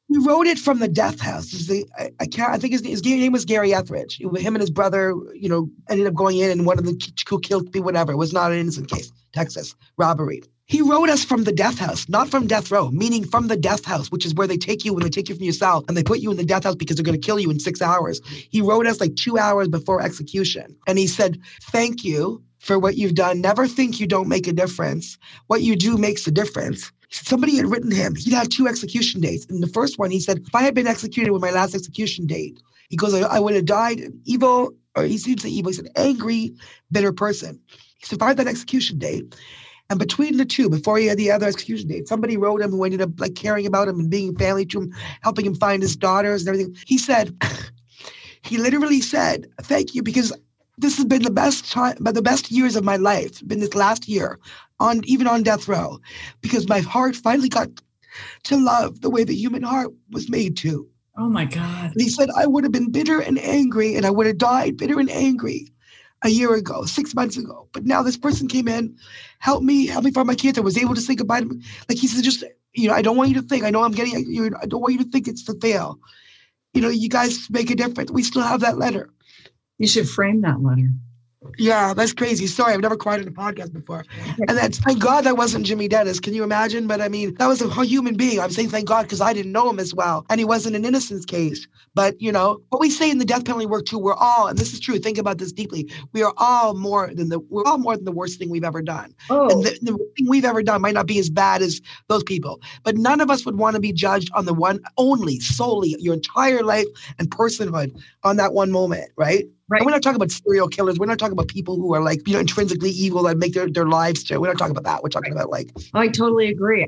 He 0.09 0.19
wrote 0.19 0.47
it 0.47 0.59
from 0.59 0.81
the 0.81 0.89
death 0.89 1.19
house. 1.19 1.51
The, 1.51 1.87
I, 1.99 2.11
I, 2.21 2.27
can't, 2.27 2.53
I 2.53 2.59
think 2.59 2.73
his, 2.73 2.85
his 2.85 3.03
name 3.05 3.33
was 3.33 3.45
Gary 3.45 3.73
Etheridge. 3.73 4.19
Him 4.21 4.55
and 4.55 4.61
his 4.61 4.71
brother, 4.71 5.15
you 5.35 5.49
know, 5.49 5.71
ended 5.89 6.07
up 6.07 6.15
going 6.15 6.39
in 6.39 6.51
and 6.51 6.67
one 6.67 6.79
of 6.79 6.85
the 6.85 7.13
who 7.29 7.41
killed 7.41 7.73
me, 7.73 7.81
whatever. 7.81 8.13
It 8.13 8.17
was 8.17 8.33
not 8.33 8.53
an 8.53 8.59
innocent 8.59 8.91
case, 8.91 9.11
Texas 9.33 9.75
robbery. 9.97 10.43
He 10.67 10.81
wrote 10.81 11.11
us 11.11 11.25
from 11.25 11.45
the 11.45 11.53
death 11.53 11.79
house, 11.79 12.09
not 12.09 12.31
from 12.31 12.47
death 12.47 12.71
row, 12.71 12.91
meaning 12.91 13.25
from 13.27 13.49
the 13.49 13.57
death 13.57 13.85
house, 13.85 14.11
which 14.11 14.25
is 14.25 14.35
where 14.35 14.47
they 14.47 14.57
take 14.57 14.85
you 14.85 14.95
when 14.95 15.03
they 15.03 15.11
take 15.11 15.29
you 15.29 15.35
from 15.35 15.45
your 15.45 15.53
cell 15.53 15.85
and 15.89 15.97
they 15.97 16.03
put 16.03 16.21
you 16.21 16.31
in 16.31 16.39
the 16.39 16.45
death 16.45 16.65
house 16.65 16.75
because 16.75 16.97
they're 16.97 17.05
going 17.05 17.21
to 17.21 17.27
kill 17.27 17.39
you 17.39 17.51
in 17.51 17.61
six 17.61 17.83
hours. 17.83 18.21
He 18.51 18.63
wrote 18.63 18.87
us 18.87 18.99
like 18.99 19.15
two 19.17 19.37
hours 19.37 19.69
before 19.69 20.01
execution. 20.01 20.75
And 20.87 20.99
he 20.99 21.07
said, 21.07 21.39
Thank 21.65 22.03
you 22.03 22.43
for 22.61 22.79
what 22.79 22.97
you've 22.97 23.15
done. 23.15 23.43
Never 23.43 23.69
think 23.69 24.01
you 24.01 24.07
don't 24.07 24.29
make 24.29 24.47
a 24.47 24.55
difference. 24.55 25.19
What 25.49 25.61
you 25.61 25.77
do 25.77 25.99
makes 25.99 26.27
a 26.27 26.31
difference. 26.31 26.91
Somebody 27.11 27.57
had 27.57 27.67
written 27.67 27.91
him, 27.91 28.17
he'd 28.17 28.33
had 28.33 28.51
two 28.51 28.67
execution 28.67 29.21
dates. 29.21 29.45
And 29.51 29.63
the 29.63 29.69
first 29.69 29.99
one, 29.99 30.11
he 30.11 30.19
said, 30.19 30.39
If 30.47 30.55
I 30.55 30.63
had 30.63 30.75
been 30.75 30.87
executed 30.87 31.31
with 31.31 31.43
my 31.43 31.51
last 31.51 31.75
execution 31.75 32.27
date, 32.27 32.59
he 32.89 32.97
goes, 32.97 33.15
I, 33.15 33.21
I 33.21 33.39
would 33.39 33.55
have 33.55 33.67
died 33.67 34.01
evil, 34.25 34.73
or 34.97 35.05
he 35.05 35.19
seems 35.19 35.43
to 35.43 35.51
evil. 35.51 35.71
He's 35.71 35.79
an 35.79 35.91
angry, 35.95 36.55
bitter 36.91 37.13
person. 37.13 37.61
He 37.99 38.07
survived 38.07 38.39
that 38.39 38.49
execution 38.49 38.99
date. 38.99 39.35
And 39.91 39.99
between 39.99 40.39
the 40.39 40.45
two, 40.45 40.71
before 40.71 40.99
he 40.99 41.07
had 41.07 41.19
the 41.19 41.31
other 41.31 41.47
execution 41.47 41.89
date, 41.89 42.09
somebody 42.09 42.37
wrote 42.37 42.63
him 42.63 42.71
who 42.71 42.85
ended 42.85 43.03
up 43.03 43.21
like 43.21 43.35
caring 43.35 43.67
about 43.67 43.89
him 43.89 44.01
and 44.01 44.11
being 44.11 44.37
family 44.37 44.65
to 44.67 44.83
him, 44.83 44.95
helping 45.21 45.45
him 45.45 45.55
find 45.55 45.83
his 45.83 45.97
daughters 45.97 46.43
and 46.43 46.49
everything. 46.49 46.77
He 46.87 46.97
said, 46.97 47.37
he 48.43 48.57
literally 48.57 49.01
said, 49.01 49.47
"Thank 49.63 49.95
you," 49.95 50.03
because 50.03 50.33
this 50.79 50.97
has 50.97 51.05
been 51.05 51.23
the 51.23 51.31
best 51.31 51.71
time, 51.71 51.97
but 52.01 52.15
the 52.15 52.23
best 52.23 52.51
years 52.51 52.77
of 52.77 52.85
my 52.85 52.97
life. 52.97 53.47
Been 53.47 53.61
this 53.61 53.75
last 53.75 54.09
year, 54.09 54.39
on 54.81 55.03
even 55.05 55.27
on 55.27 55.43
death 55.43 55.69
row, 55.69 56.01
because 56.41 56.69
my 56.69 56.81
heart 56.81 57.15
finally 57.15 57.51
got 57.51 57.69
to 58.45 58.57
love 58.57 59.03
the 59.03 59.11
way 59.11 59.25
the 59.25 59.35
human 59.35 59.63
heart 59.63 59.93
was 60.11 60.31
made 60.31 60.57
to. 60.59 60.89
Oh 61.17 61.29
my 61.29 61.45
God. 61.45 61.93
And 61.93 62.01
he 62.01 62.09
said, 62.09 62.31
I 62.37 62.47
would 62.47 62.65
have 62.65 62.73
been 62.73 62.91
bitter 62.91 63.21
and 63.21 63.39
angry, 63.39 63.97
and 63.97 64.07
I 64.07 64.11
would 64.11 64.27
have 64.27 64.39
died 64.39 64.79
bitter 64.79 64.99
and 64.99 65.11
angry 65.11 65.74
a 66.25 66.29
year 66.29 66.55
ago, 66.55 66.85
six 66.85 67.15
months 67.15 67.37
ago. 67.37 67.69
But 67.73 67.85
now 67.85 68.03
this 68.03 68.17
person 68.17 68.49
came 68.49 68.67
in, 68.67 68.97
helped 69.39 69.65
me, 69.65 69.87
helped 69.87 70.07
me 70.07 70.11
find 70.11 70.27
my. 70.27 70.37
I 70.43 70.61
was 70.61 70.79
able 70.79 70.95
to 70.95 71.01
say 71.01 71.15
goodbye 71.15 71.41
to 71.41 71.47
me. 71.47 71.63
Like 71.89 71.99
he 71.99 72.09
said, 72.09 72.25
just, 72.25 72.43
you 72.73 72.89
know, 72.89 72.95
I 72.95 73.03
don't 73.03 73.17
want 73.17 73.29
you 73.29 73.41
to 73.41 73.47
think, 73.47 73.63
I 73.63 73.71
know 73.71 73.85
I'm 73.85 73.93
getting, 73.93 74.25
you 74.27 74.51
I 74.61 74.67
don't 74.67 74.81
want 74.81 74.95
you 74.95 75.05
to 75.05 75.11
think 75.11 75.29
it's 75.29 75.45
to 75.45 75.55
fail. 75.61 75.99
You 76.73 76.81
know, 76.81 76.89
you 76.89 77.09
guys 77.09 77.49
make 77.51 77.71
a 77.71 77.77
difference. 77.77 78.11
We 78.11 78.25
still 78.25 78.43
have 78.43 78.61
that 78.61 78.79
letter. 78.79 79.11
You 79.79 79.87
should 79.87 80.09
frame 80.09 80.41
that 80.41 80.63
letter. 80.63 80.89
Yeah, 81.59 81.95
that's 81.95 82.13
crazy. 82.13 82.47
Sorry, 82.47 82.75
I've 82.75 82.81
never 82.81 82.97
cried 82.97 83.21
in 83.21 83.29
a 83.29 83.31
podcast 83.31 83.73
before. 83.73 84.05
And 84.49 84.57
that's 84.57 84.79
thank 84.79 84.99
God 84.99 85.25
that 85.25 85.37
wasn't 85.37 85.67
Jimmy 85.67 85.89
Dennis. 85.89 86.21
Can 86.21 86.35
you 86.35 86.43
imagine? 86.43 86.87
But 86.87 87.01
I 87.01 87.09
mean, 87.09 87.35
that 87.35 87.47
was 87.47 87.63
a 87.63 87.85
human 87.85 88.17
being. 88.17 88.41
I'm 88.41 88.51
saying 88.51 88.71
thank 88.71 88.87
God 88.87 89.03
because 89.03 89.21
I 89.21 89.33
didn't 89.33 89.53
know 89.53 89.69
him 89.69 89.79
as 89.79 89.95
well. 89.95 90.25
And 90.31 90.39
he 90.39 90.45
wasn't 90.45 90.77
an 90.77 90.85
innocence 90.85 91.25
case. 91.25 91.67
But 91.95 92.21
you 92.21 92.33
know, 92.33 92.61
what 92.71 92.81
we 92.81 92.91
say 92.91 93.11
in 93.11 93.19
the 93.19 93.25
death 93.25 93.45
penalty 93.45 93.67
work 93.67 93.87
too, 93.87 93.99
we're 93.99 94.15
all, 94.15 94.49
and 94.49 94.59
this 94.59 94.73
is 94.73 94.81
true, 94.81 94.99
think 94.99 95.19
about 95.19 95.39
this 95.39 95.53
deeply. 95.53 95.91
We 96.13 96.23
are 96.23 96.35
all 96.37 96.75
more 96.75 97.11
than 97.15 97.29
the 97.29 97.39
we're 97.39 97.65
all 97.65 97.79
more 97.79 97.97
than 97.97 98.05
the 98.05 98.13
worst 98.13 98.39
thing 98.39 98.51
we've 98.51 98.65
ever 98.65 98.83
done. 98.83 99.15
Oh. 99.31 99.49
And 99.51 99.65
the, 99.65 99.79
the 99.83 99.99
thing 100.17 100.29
we've 100.29 100.45
ever 100.45 100.63
done 100.63 100.81
might 100.81 100.95
not 100.95 101.07
be 101.07 101.19
as 101.19 101.31
bad 101.31 101.63
as 101.63 101.81
those 102.09 102.23
people. 102.23 102.61
But 102.83 102.97
none 102.97 103.21
of 103.21 103.31
us 103.31 103.45
would 103.45 103.57
want 103.57 103.75
to 103.75 103.81
be 103.81 103.93
judged 103.93 104.31
on 104.35 104.45
the 104.45 104.55
one 104.55 104.81
only, 104.97 105.41
solely 105.41 105.97
your 105.99 106.15
entire 106.15 106.63
life 106.63 106.87
and 107.19 107.31
personhood 107.31 107.97
on 108.23 108.37
that 108.37 108.55
one 108.55 108.71
moment, 108.71 109.11
right? 109.17 109.47
Right. 109.69 109.81
And 109.81 109.87
we're 109.87 109.93
not 109.93 110.03
talking 110.03 110.17
about 110.17 110.31
serial 110.31 110.69
killers. 110.69 110.99
We're 110.99 111.07
not 111.07 111.19
talking 111.19 111.33
about 111.33 111.49
people 111.49 111.77
who 111.77 111.95
are 111.95 112.03
like, 112.03 112.27
you 112.29 112.35
know, 112.35 112.41
intrinsically 112.41 112.91
evil 112.91 113.23
that 113.23 113.39
make 113.39 113.55
their, 113.55 113.69
their 113.69 113.87
lives 113.87 114.23
to. 114.25 114.39
We're 114.39 114.49
not 114.49 114.59
talking 114.59 114.77
about 114.77 114.85
that. 114.85 115.03
We're 115.03 115.09
talking 115.09 115.33
about 115.33 115.49
like. 115.49 115.71
I 115.95 116.09
totally 116.09 116.49
agree. 116.49 116.87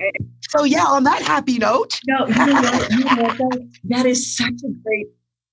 So 0.50 0.64
yeah, 0.64 0.84
on 0.84 1.04
that 1.04 1.22
happy 1.22 1.58
note. 1.58 1.98
No, 2.06 2.26
you 2.26 2.34
know, 2.34 2.44
you 2.90 3.04
know, 3.04 3.28
that, 3.28 3.70
that 3.84 4.06
is 4.06 4.36
such 4.36 4.52
a 4.64 4.68
great. 4.84 5.06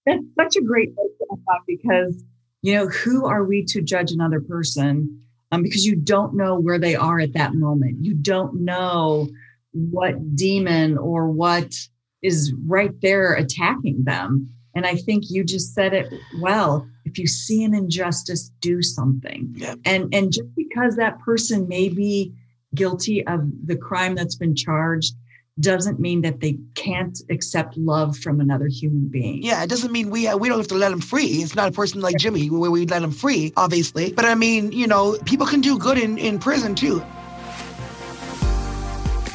That's 0.05 0.23
such 0.37 0.57
a 0.57 0.61
great 0.61 0.93
thought 0.95 1.61
because 1.65 2.21
you 2.61 2.73
know 2.75 2.87
who 2.87 3.25
are 3.25 3.45
we 3.45 3.63
to 3.65 3.81
judge 3.81 4.11
another 4.11 4.41
person? 4.41 5.21
Um, 5.53 5.63
because 5.63 5.85
you 5.85 5.95
don't 5.95 6.35
know 6.35 6.59
where 6.59 6.79
they 6.79 6.95
are 6.95 7.19
at 7.19 7.33
that 7.33 7.53
moment. 7.53 8.03
You 8.03 8.15
don't 8.15 8.65
know 8.65 9.29
what 9.71 10.35
demon 10.35 10.97
or 10.97 11.29
what 11.29 11.73
is 12.21 12.53
right 12.65 12.93
there 13.01 13.33
attacking 13.33 14.03
them. 14.03 14.49
And 14.75 14.85
I 14.85 14.95
think 14.95 15.25
you 15.29 15.43
just 15.43 15.73
said 15.73 15.93
it 15.93 16.11
well. 16.41 16.87
If 17.13 17.19
you 17.19 17.27
see 17.27 17.63
an 17.63 17.75
injustice, 17.75 18.49
do 18.59 18.81
something. 18.81 19.53
Yeah. 19.55 19.75
And 19.85 20.11
and 20.15 20.33
just 20.33 20.55
because 20.55 20.95
that 20.95 21.19
person 21.19 21.67
may 21.67 21.89
be 21.89 22.33
guilty 22.73 23.23
of 23.27 23.41
the 23.67 23.75
crime 23.75 24.15
that's 24.15 24.33
been 24.33 24.55
charged 24.55 25.13
doesn't 25.59 25.99
mean 25.99 26.21
that 26.21 26.39
they 26.39 26.57
can't 26.73 27.21
accept 27.29 27.77
love 27.77 28.17
from 28.17 28.39
another 28.41 28.65
human 28.65 29.07
being. 29.09 29.43
Yeah, 29.43 29.61
it 29.61 29.69
doesn't 29.69 29.91
mean 29.91 30.09
we 30.09 30.27
uh, 30.27 30.37
we 30.37 30.49
don't 30.49 30.57
have 30.57 30.69
to 30.69 30.75
let 30.75 30.89
them 30.89 31.01
free. 31.01 31.25
It's 31.25 31.53
not 31.53 31.69
a 31.69 31.71
person 31.71 32.01
like 32.01 32.17
Jimmy 32.17 32.49
where 32.49 32.71
we 32.71 32.87
let 32.87 33.03
him 33.03 33.11
free, 33.11 33.53
obviously. 33.55 34.11
But 34.11 34.25
I 34.25 34.33
mean, 34.33 34.71
you 34.71 34.87
know, 34.87 35.15
people 35.25 35.45
can 35.45 35.61
do 35.61 35.77
good 35.77 35.99
in, 35.99 36.17
in 36.17 36.39
prison 36.39 36.73
too. 36.73 37.03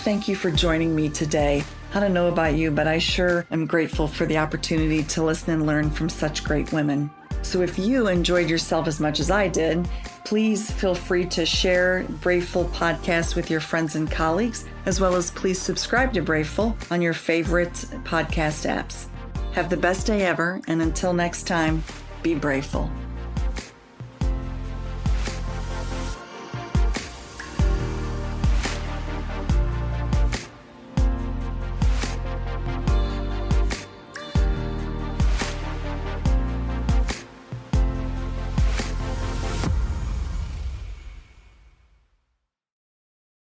Thank 0.02 0.26
you 0.26 0.34
for 0.34 0.50
joining 0.50 0.96
me 0.96 1.10
today. 1.10 1.62
I 1.94 2.00
don't 2.00 2.12
know 2.12 2.26
about 2.26 2.56
you, 2.56 2.72
but 2.72 2.88
I 2.88 2.98
sure 2.98 3.46
am 3.52 3.66
grateful 3.66 4.08
for 4.08 4.26
the 4.26 4.38
opportunity 4.38 5.04
to 5.04 5.22
listen 5.22 5.54
and 5.54 5.66
learn 5.66 5.90
from 5.90 6.08
such 6.08 6.42
great 6.42 6.72
women. 6.72 7.10
So 7.42 7.62
if 7.62 7.78
you 7.78 8.08
enjoyed 8.08 8.50
yourself 8.50 8.86
as 8.86 9.00
much 9.00 9.20
as 9.20 9.30
I 9.30 9.48
did, 9.48 9.88
please 10.24 10.70
feel 10.70 10.94
free 10.94 11.24
to 11.26 11.46
share 11.46 12.04
Braveful 12.20 12.66
podcast 12.66 13.36
with 13.36 13.50
your 13.50 13.60
friends 13.60 13.96
and 13.96 14.10
colleagues, 14.10 14.64
as 14.86 15.00
well 15.00 15.14
as 15.16 15.30
please 15.30 15.60
subscribe 15.60 16.12
to 16.14 16.22
Braveful 16.22 16.76
on 16.90 17.00
your 17.00 17.14
favorite 17.14 17.72
podcast 18.04 18.68
apps. 18.68 19.06
Have 19.52 19.70
the 19.70 19.76
best 19.76 20.06
day 20.06 20.26
ever, 20.26 20.60
and 20.68 20.82
until 20.82 21.12
next 21.12 21.46
time, 21.46 21.82
be 22.22 22.34
Braveful. 22.34 22.90